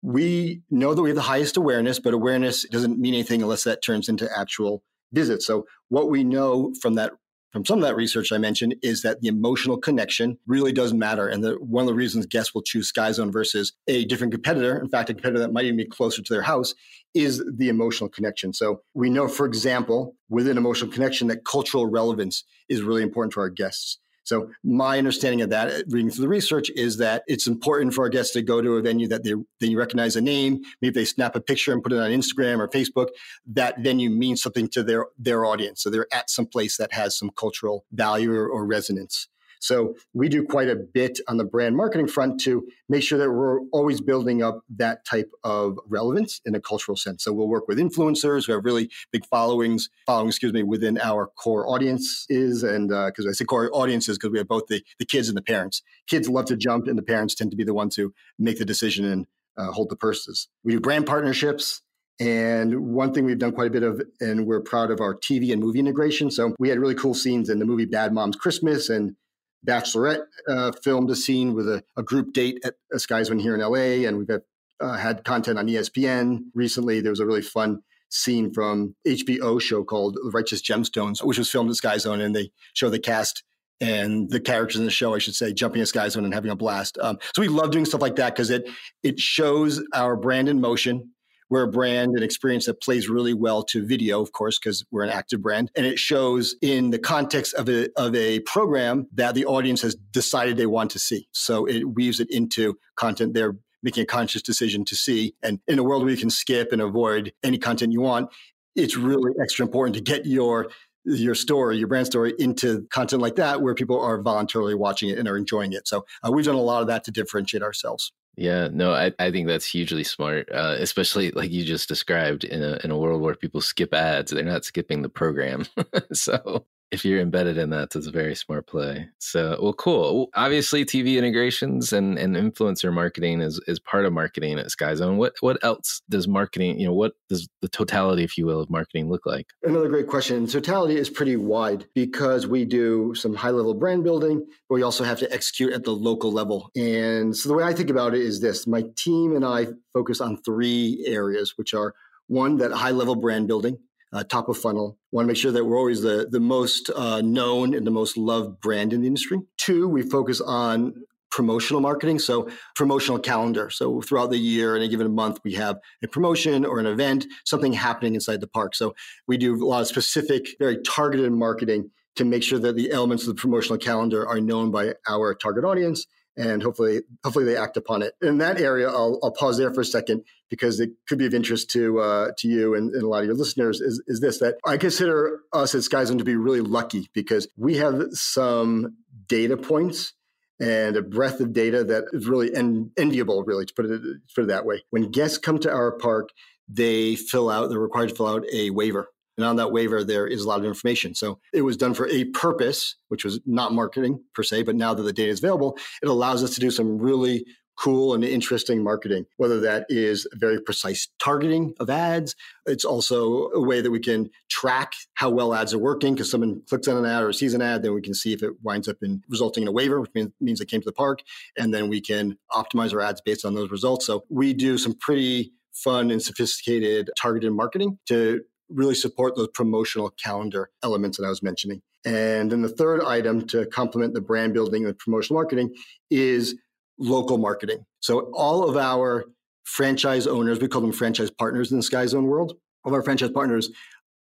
we 0.02 0.62
know 0.70 0.94
that 0.94 1.02
we 1.02 1.10
have 1.10 1.16
the 1.16 1.22
highest 1.22 1.56
awareness, 1.56 1.98
but 1.98 2.14
awareness 2.14 2.66
doesn't 2.68 2.98
mean 2.98 3.14
anything 3.14 3.42
unless 3.42 3.64
that 3.64 3.82
turns 3.82 4.08
into 4.08 4.28
actual 4.36 4.82
visits. 5.12 5.46
So 5.46 5.66
what 5.88 6.10
we 6.10 6.24
know 6.24 6.72
from 6.80 6.94
that 6.94 7.12
from 7.52 7.64
some 7.64 7.78
of 7.78 7.84
that 7.84 7.96
research 7.96 8.32
I 8.32 8.38
mentioned 8.38 8.74
is 8.82 9.00
that 9.00 9.22
the 9.22 9.28
emotional 9.28 9.78
connection 9.78 10.36
really 10.46 10.72
does 10.72 10.92
matter. 10.92 11.26
And 11.26 11.42
that 11.42 11.62
one 11.62 11.84
of 11.84 11.86
the 11.86 11.94
reasons 11.94 12.26
guests 12.26 12.54
will 12.54 12.60
choose 12.60 12.88
Sky 12.88 13.10
Zone 13.12 13.32
versus 13.32 13.72
a 13.88 14.04
different 14.04 14.34
competitor, 14.34 14.78
in 14.78 14.90
fact, 14.90 15.08
a 15.08 15.14
competitor 15.14 15.38
that 15.38 15.54
might 15.54 15.64
even 15.64 15.78
be 15.78 15.86
closer 15.86 16.20
to 16.20 16.34
their 16.34 16.42
house, 16.42 16.74
is 17.14 17.42
the 17.56 17.70
emotional 17.70 18.10
connection. 18.10 18.52
So 18.52 18.82
we 18.92 19.08
know, 19.08 19.26
for 19.26 19.46
example, 19.46 20.16
within 20.28 20.58
emotional 20.58 20.92
connection, 20.92 21.28
that 21.28 21.46
cultural 21.46 21.86
relevance 21.86 22.44
is 22.68 22.82
really 22.82 23.02
important 23.02 23.32
to 23.34 23.40
our 23.40 23.48
guests. 23.48 24.00
So 24.26 24.50
my 24.64 24.98
understanding 24.98 25.40
of 25.40 25.50
that, 25.50 25.84
reading 25.88 26.10
through 26.10 26.22
the 26.22 26.28
research, 26.28 26.68
is 26.70 26.98
that 26.98 27.22
it's 27.28 27.46
important 27.46 27.94
for 27.94 28.02
our 28.02 28.08
guests 28.08 28.32
to 28.32 28.42
go 28.42 28.60
to 28.60 28.76
a 28.76 28.82
venue 28.82 29.06
that 29.06 29.22
they 29.22 29.34
then 29.60 29.76
recognize 29.76 30.16
a 30.16 30.20
name. 30.20 30.62
Maybe 30.82 30.94
they 30.94 31.04
snap 31.04 31.36
a 31.36 31.40
picture 31.40 31.72
and 31.72 31.80
put 31.80 31.92
it 31.92 32.00
on 32.00 32.10
Instagram 32.10 32.58
or 32.58 32.68
Facebook. 32.68 33.08
That 33.46 33.78
venue 33.78 34.10
means 34.10 34.42
something 34.42 34.68
to 34.70 34.82
their 34.82 35.06
their 35.16 35.44
audience. 35.44 35.80
So 35.80 35.90
they're 35.90 36.12
at 36.12 36.28
some 36.28 36.46
place 36.46 36.76
that 36.76 36.92
has 36.92 37.16
some 37.16 37.30
cultural 37.30 37.84
value 37.92 38.32
or, 38.32 38.48
or 38.48 38.66
resonance. 38.66 39.28
So 39.66 39.96
we 40.14 40.28
do 40.28 40.44
quite 40.44 40.68
a 40.68 40.76
bit 40.76 41.18
on 41.28 41.36
the 41.36 41.44
brand 41.44 41.76
marketing 41.76 42.06
front 42.06 42.40
to 42.42 42.66
make 42.88 43.02
sure 43.02 43.18
that 43.18 43.30
we're 43.30 43.60
always 43.72 44.00
building 44.00 44.42
up 44.42 44.60
that 44.76 45.04
type 45.04 45.30
of 45.42 45.78
relevance 45.88 46.40
in 46.44 46.54
a 46.54 46.60
cultural 46.60 46.96
sense. 46.96 47.24
So 47.24 47.32
we'll 47.32 47.48
work 47.48 47.66
with 47.66 47.78
influencers 47.78 48.46
who 48.46 48.52
have 48.52 48.64
really 48.64 48.90
big 49.10 49.26
followings, 49.26 49.88
following, 50.06 50.28
excuse 50.28 50.52
me, 50.52 50.62
within 50.62 50.98
our 50.98 51.26
core 51.26 51.68
audiences. 51.68 52.62
And 52.62 52.88
because 52.88 53.26
uh, 53.26 53.30
I 53.30 53.32
say 53.32 53.44
core 53.44 53.68
audiences, 53.72 54.16
because 54.16 54.30
we 54.30 54.38
have 54.38 54.48
both 54.48 54.68
the, 54.68 54.82
the 55.00 55.04
kids 55.04 55.28
and 55.28 55.36
the 55.36 55.42
parents. 55.42 55.82
Kids 56.06 56.28
love 56.28 56.44
to 56.46 56.56
jump, 56.56 56.86
and 56.86 56.96
the 56.96 57.02
parents 57.02 57.34
tend 57.34 57.50
to 57.50 57.56
be 57.56 57.64
the 57.64 57.74
ones 57.74 57.96
who 57.96 58.14
make 58.38 58.58
the 58.58 58.64
decision 58.64 59.04
and 59.04 59.26
uh, 59.56 59.72
hold 59.72 59.90
the 59.90 59.96
purses. 59.96 60.48
We 60.62 60.72
do 60.72 60.80
brand 60.80 61.06
partnerships. 61.06 61.82
And 62.18 62.94
one 62.94 63.12
thing 63.12 63.26
we've 63.26 63.38
done 63.38 63.52
quite 63.52 63.66
a 63.66 63.70
bit 63.70 63.82
of, 63.82 64.00
and 64.20 64.46
we're 64.46 64.62
proud 64.62 64.90
of 64.90 65.00
our 65.00 65.14
TV 65.14 65.52
and 65.52 65.60
movie 65.60 65.80
integration. 65.80 66.30
So 66.30 66.54
we 66.58 66.70
had 66.70 66.78
really 66.78 66.94
cool 66.94 67.12
scenes 67.12 67.50
in 67.50 67.58
the 67.58 67.66
movie 67.66 67.84
Bad 67.84 68.14
Moms 68.14 68.36
Christmas 68.36 68.88
and 68.88 69.16
Bachelorette 69.66 70.24
uh, 70.48 70.72
filmed 70.82 71.10
a 71.10 71.16
scene 71.16 71.54
with 71.54 71.68
a, 71.68 71.82
a 71.96 72.02
group 72.02 72.32
date 72.32 72.58
at 72.64 72.74
a 72.92 73.38
here 73.38 73.54
in 73.54 73.60
LA, 73.60 74.06
and 74.06 74.18
we've 74.18 74.28
had, 74.28 74.42
uh, 74.80 74.96
had 74.96 75.24
content 75.24 75.58
on 75.58 75.66
ESPN 75.66 76.44
recently. 76.54 77.00
There 77.00 77.12
was 77.12 77.20
a 77.20 77.26
really 77.26 77.42
fun 77.42 77.82
scene 78.10 78.52
from 78.52 78.94
HBO 79.06 79.60
show 79.60 79.84
called 79.84 80.14
The 80.14 80.30
Righteous 80.32 80.62
Gemstones, 80.62 81.24
which 81.24 81.38
was 81.38 81.50
filmed 81.50 81.70
at 81.70 81.76
Sky 81.76 81.98
Zone, 81.98 82.20
and 82.20 82.34
they 82.34 82.50
show 82.74 82.88
the 82.88 82.98
cast 82.98 83.42
and 83.80 84.30
the 84.30 84.40
characters 84.40 84.78
in 84.78 84.86
the 84.86 84.90
show, 84.90 85.14
I 85.14 85.18
should 85.18 85.34
say, 85.34 85.52
jumping 85.52 85.82
at 85.82 85.88
Sky 85.88 86.08
Zone 86.08 86.24
and 86.24 86.32
having 86.32 86.50
a 86.50 86.56
blast. 86.56 86.96
Um, 87.00 87.18
so 87.34 87.42
we 87.42 87.48
love 87.48 87.70
doing 87.70 87.84
stuff 87.84 88.00
like 88.00 88.16
that 88.16 88.34
because 88.34 88.50
it 88.50 88.68
it 89.02 89.18
shows 89.18 89.82
our 89.92 90.16
brand 90.16 90.48
in 90.48 90.60
motion 90.60 91.10
we're 91.48 91.62
a 91.62 91.68
brand 91.70 92.14
and 92.14 92.24
experience 92.24 92.66
that 92.66 92.80
plays 92.80 93.08
really 93.08 93.34
well 93.34 93.62
to 93.64 93.86
video, 93.86 94.20
of 94.20 94.32
course, 94.32 94.58
because 94.58 94.84
we're 94.90 95.04
an 95.04 95.10
active 95.10 95.42
brand. 95.42 95.70
And 95.76 95.86
it 95.86 95.98
shows 95.98 96.56
in 96.60 96.90
the 96.90 96.98
context 96.98 97.54
of 97.54 97.68
a, 97.68 97.88
of 97.96 98.14
a 98.14 98.40
program 98.40 99.06
that 99.14 99.34
the 99.34 99.46
audience 99.46 99.82
has 99.82 99.94
decided 99.94 100.56
they 100.56 100.66
want 100.66 100.90
to 100.92 100.98
see. 100.98 101.28
So 101.32 101.66
it 101.66 101.84
weaves 101.84 102.20
it 102.20 102.30
into 102.30 102.78
content 102.96 103.34
they're 103.34 103.56
making 103.82 104.02
a 104.02 104.06
conscious 104.06 104.42
decision 104.42 104.84
to 104.86 104.96
see. 104.96 105.34
And 105.42 105.60
in 105.68 105.78
a 105.78 105.84
world 105.84 106.02
where 106.02 106.10
you 106.10 106.16
can 106.16 106.30
skip 106.30 106.72
and 106.72 106.82
avoid 106.82 107.32
any 107.44 107.58
content 107.58 107.92
you 107.92 108.00
want, 108.00 108.30
it's 108.74 108.96
really 108.96 109.32
extra 109.40 109.64
important 109.64 109.94
to 109.96 110.02
get 110.02 110.26
your 110.26 110.68
your 111.08 111.36
story, 111.36 111.78
your 111.78 111.86
brand 111.86 112.06
story 112.06 112.34
into 112.36 112.84
content 112.90 113.22
like 113.22 113.36
that 113.36 113.62
where 113.62 113.76
people 113.76 114.00
are 114.00 114.20
voluntarily 114.20 114.74
watching 114.74 115.08
it 115.08 115.18
and 115.18 115.28
are 115.28 115.36
enjoying 115.36 115.72
it. 115.72 115.86
So 115.86 116.04
uh, 116.24 116.32
we've 116.32 116.44
done 116.44 116.56
a 116.56 116.60
lot 116.60 116.80
of 116.82 116.88
that 116.88 117.04
to 117.04 117.12
differentiate 117.12 117.62
ourselves. 117.62 118.12
Yeah, 118.36 118.68
no, 118.70 118.92
I, 118.92 119.12
I 119.18 119.30
think 119.30 119.46
that's 119.46 119.64
hugely 119.64 120.04
smart, 120.04 120.50
uh, 120.52 120.76
especially 120.78 121.30
like 121.30 121.50
you 121.50 121.64
just 121.64 121.88
described 121.88 122.44
in 122.44 122.62
a 122.62 122.78
in 122.84 122.90
a 122.90 122.98
world 122.98 123.22
where 123.22 123.34
people 123.34 123.62
skip 123.62 123.94
ads, 123.94 124.30
they're 124.30 124.44
not 124.44 124.64
skipping 124.64 125.00
the 125.02 125.08
program. 125.08 125.64
so 126.12 126.66
if 126.92 127.04
you're 127.04 127.20
embedded 127.20 127.58
in 127.58 127.70
that, 127.70 127.96
it's 127.96 128.06
a 128.06 128.10
very 128.12 128.34
smart 128.34 128.66
play. 128.66 129.08
So, 129.18 129.58
well, 129.60 129.72
cool. 129.72 130.28
Obviously, 130.34 130.84
TV 130.84 131.18
integrations 131.18 131.92
and, 131.92 132.16
and 132.18 132.36
influencer 132.36 132.92
marketing 132.92 133.40
is, 133.40 133.60
is 133.66 133.80
part 133.80 134.06
of 134.06 134.12
marketing 134.12 134.58
at 134.58 134.70
Sky 134.70 134.94
Zone. 134.94 135.16
What 135.16 135.34
what 135.40 135.62
else 135.64 136.00
does 136.08 136.28
marketing, 136.28 136.78
you 136.78 136.86
know, 136.86 136.92
what 136.92 137.14
does 137.28 137.48
the 137.60 137.68
totality, 137.68 138.22
if 138.22 138.38
you 138.38 138.46
will, 138.46 138.60
of 138.60 138.70
marketing 138.70 139.10
look 139.10 139.26
like? 139.26 139.48
Another 139.64 139.88
great 139.88 140.06
question. 140.06 140.46
Totality 140.46 140.96
is 140.96 141.10
pretty 141.10 141.36
wide 141.36 141.86
because 141.94 142.46
we 142.46 142.64
do 142.64 143.14
some 143.14 143.34
high 143.34 143.50
level 143.50 143.74
brand 143.74 144.04
building, 144.04 144.46
but 144.68 144.76
we 144.76 144.82
also 144.82 145.02
have 145.02 145.18
to 145.18 145.32
execute 145.32 145.72
at 145.72 145.84
the 145.84 145.92
local 145.92 146.32
level. 146.32 146.70
And 146.76 147.36
so 147.36 147.48
the 147.48 147.54
way 147.54 147.64
I 147.64 147.72
think 147.72 147.90
about 147.90 148.14
it 148.14 148.20
is 148.20 148.40
this: 148.40 148.66
my 148.66 148.84
team 148.96 149.34
and 149.34 149.44
I 149.44 149.68
focus 149.92 150.20
on 150.20 150.36
three 150.38 151.04
areas, 151.06 151.54
which 151.56 151.74
are 151.74 151.94
one 152.28 152.58
that 152.58 152.72
high 152.72 152.90
level 152.92 153.16
brand 153.16 153.48
building 153.48 153.78
uh, 154.12 154.24
top 154.24 154.48
of 154.48 154.56
funnel. 154.56 154.98
Want 155.12 155.24
to 155.24 155.28
make 155.28 155.36
sure 155.36 155.52
that 155.52 155.64
we're 155.64 155.78
always 155.78 156.02
the 156.02 156.26
the 156.30 156.40
most 156.40 156.90
uh, 156.94 157.20
known 157.20 157.74
and 157.74 157.86
the 157.86 157.90
most 157.90 158.16
loved 158.16 158.60
brand 158.60 158.92
in 158.92 159.00
the 159.00 159.06
industry. 159.06 159.38
Two, 159.56 159.88
we 159.88 160.02
focus 160.02 160.40
on 160.40 160.94
promotional 161.30 161.82
marketing, 161.82 162.18
so 162.18 162.48
promotional 162.74 163.18
calendar. 163.18 163.68
So 163.68 164.00
throughout 164.00 164.30
the 164.30 164.38
year, 164.38 164.74
in 164.74 164.82
a 164.82 164.88
given 164.88 165.14
month, 165.14 165.38
we 165.44 165.52
have 165.54 165.78
a 166.02 166.08
promotion 166.08 166.64
or 166.64 166.78
an 166.78 166.86
event, 166.86 167.26
something 167.44 167.74
happening 167.74 168.14
inside 168.14 168.40
the 168.40 168.46
park. 168.46 168.74
So 168.74 168.94
we 169.26 169.36
do 169.36 169.54
a 169.54 169.66
lot 169.66 169.82
of 169.82 169.86
specific, 169.86 170.46
very 170.58 170.78
targeted 170.82 171.30
marketing 171.32 171.90
to 172.14 172.24
make 172.24 172.42
sure 172.42 172.58
that 172.58 172.76
the 172.76 172.90
elements 172.90 173.26
of 173.26 173.36
the 173.36 173.40
promotional 173.40 173.76
calendar 173.76 174.26
are 174.26 174.40
known 174.40 174.70
by 174.70 174.94
our 175.06 175.34
target 175.34 175.64
audience 175.64 176.06
and 176.36 176.62
hopefully 176.62 177.02
hopefully 177.24 177.44
they 177.44 177.56
act 177.56 177.76
upon 177.76 178.02
it. 178.02 178.14
In 178.20 178.38
that 178.38 178.60
area, 178.60 178.88
I'll, 178.88 179.18
I'll 179.22 179.32
pause 179.32 179.58
there 179.58 179.72
for 179.72 179.80
a 179.80 179.84
second 179.84 180.24
because 180.50 180.80
it 180.80 180.90
could 181.08 181.18
be 181.18 181.26
of 181.26 181.34
interest 181.34 181.70
to 181.70 181.98
uh, 182.00 182.30
to 182.38 182.48
you 182.48 182.74
and, 182.74 182.92
and, 182.92 183.02
a 183.02 183.08
lot 183.08 183.20
of 183.20 183.26
your 183.26 183.34
listeners. 183.34 183.80
Is 183.80 184.02
is 184.06 184.20
this 184.20 184.38
that 184.40 184.56
I 184.64 184.76
consider 184.76 185.40
us 185.52 185.74
at 185.74 185.82
Sky 185.82 186.04
Zone 186.04 186.18
to 186.18 186.24
be 186.24 186.36
really 186.36 186.60
lucky 186.60 187.08
because 187.12 187.48
we 187.56 187.76
have 187.76 188.02
some 188.12 188.96
data 189.26 189.56
points 189.56 190.12
and 190.60 190.96
a 190.96 191.02
breadth 191.02 191.40
of 191.40 191.52
data 191.52 191.84
that 191.84 192.04
is 192.12 192.26
really 192.26 192.54
en- 192.54 192.90
enviable, 192.96 193.42
really 193.44 193.66
to 193.66 193.74
put 193.74 193.86
it 193.86 193.98
to 193.98 194.18
put 194.34 194.44
it 194.44 194.48
that 194.48 194.66
way. 194.66 194.84
When 194.90 195.10
guests 195.10 195.38
come 195.38 195.58
to 195.60 195.72
our 195.72 195.92
park, 195.92 196.30
they 196.68 197.16
fill 197.16 197.50
out 197.50 197.70
they're 197.70 197.78
required 197.78 198.10
to 198.10 198.14
fill 198.14 198.28
out 198.28 198.44
a 198.52 198.70
waiver 198.70 199.08
And 199.36 199.44
on 199.44 199.56
that 199.56 199.72
waiver, 199.72 200.02
there 200.04 200.26
is 200.26 200.42
a 200.42 200.48
lot 200.48 200.58
of 200.58 200.64
information. 200.64 201.14
So 201.14 201.38
it 201.52 201.62
was 201.62 201.76
done 201.76 201.94
for 201.94 202.08
a 202.08 202.24
purpose, 202.24 202.96
which 203.08 203.24
was 203.24 203.40
not 203.46 203.72
marketing 203.72 204.22
per 204.34 204.42
se, 204.42 204.62
but 204.62 204.76
now 204.76 204.94
that 204.94 205.02
the 205.02 205.12
data 205.12 205.30
is 205.30 205.42
available, 205.42 205.78
it 206.02 206.08
allows 206.08 206.42
us 206.42 206.54
to 206.54 206.60
do 206.60 206.70
some 206.70 206.98
really 206.98 207.44
cool 207.76 208.14
and 208.14 208.24
interesting 208.24 208.82
marketing, 208.82 209.26
whether 209.36 209.60
that 209.60 209.84
is 209.88 210.26
very 210.34 210.60
precise 210.60 211.08
targeting 211.18 211.74
of 211.78 211.90
ads. 211.90 212.34
It's 212.64 212.84
also 212.84 213.50
a 213.50 213.60
way 213.60 213.80
that 213.80 213.90
we 213.90 214.00
can 214.00 214.30
track 214.48 214.94
how 215.14 215.30
well 215.30 215.54
ads 215.54 215.74
are 215.74 215.78
working 215.78 216.14
because 216.14 216.30
someone 216.30 216.62
clicks 216.68 216.88
on 216.88 216.96
an 216.96 217.04
ad 217.04 217.22
or 217.22 217.32
sees 217.32 217.54
an 217.54 217.62
ad, 217.62 217.82
then 217.82 217.94
we 217.94 218.00
can 218.00 218.14
see 218.14 218.32
if 218.32 218.42
it 218.42 218.54
winds 218.62 218.88
up 218.88 218.96
in 219.02 219.22
resulting 219.28 219.62
in 219.62 219.68
a 219.68 219.72
waiver, 219.72 220.00
which 220.00 220.12
means, 220.14 220.32
means 220.40 220.58
they 220.58 220.64
came 220.64 220.80
to 220.80 220.86
the 220.86 220.92
park. 220.92 221.20
And 221.58 221.72
then 221.72 221.88
we 221.88 222.00
can 222.00 222.38
optimize 222.52 222.94
our 222.94 223.02
ads 223.02 223.20
based 223.20 223.44
on 223.44 223.54
those 223.54 223.70
results. 223.70 224.06
So 224.06 224.24
we 224.30 224.54
do 224.54 224.78
some 224.78 224.94
pretty 224.94 225.52
fun 225.72 226.10
and 226.10 226.22
sophisticated 226.22 227.10
targeted 227.20 227.52
marketing 227.52 227.98
to 228.08 228.42
really 228.68 228.94
support 228.94 229.36
those 229.36 229.48
promotional 229.48 230.10
calendar 230.10 230.70
elements 230.82 231.18
that 231.18 231.24
I 231.24 231.28
was 231.28 231.42
mentioning. 231.42 231.82
And 232.04 232.52
then 232.52 232.62
the 232.62 232.68
third 232.68 233.02
item 233.02 233.46
to 233.48 233.66
complement 233.66 234.14
the 234.14 234.20
brand 234.20 234.54
building 234.54 234.84
and 234.84 234.90
the 234.90 234.96
promotional 234.96 235.42
marketing 235.42 235.74
is 236.10 236.54
local 236.98 237.38
marketing. 237.38 237.84
So 238.00 238.30
all 238.32 238.68
of 238.68 238.76
our 238.76 239.24
franchise 239.64 240.26
owners, 240.26 240.60
we 240.60 240.68
call 240.68 240.80
them 240.80 240.92
franchise 240.92 241.30
partners 241.30 241.72
in 241.72 241.78
the 241.78 241.82
Sky 241.82 242.06
Zone 242.06 242.26
world, 242.26 242.54
of 242.84 242.92
our 242.92 243.02
franchise 243.02 243.30
partners 243.30 243.70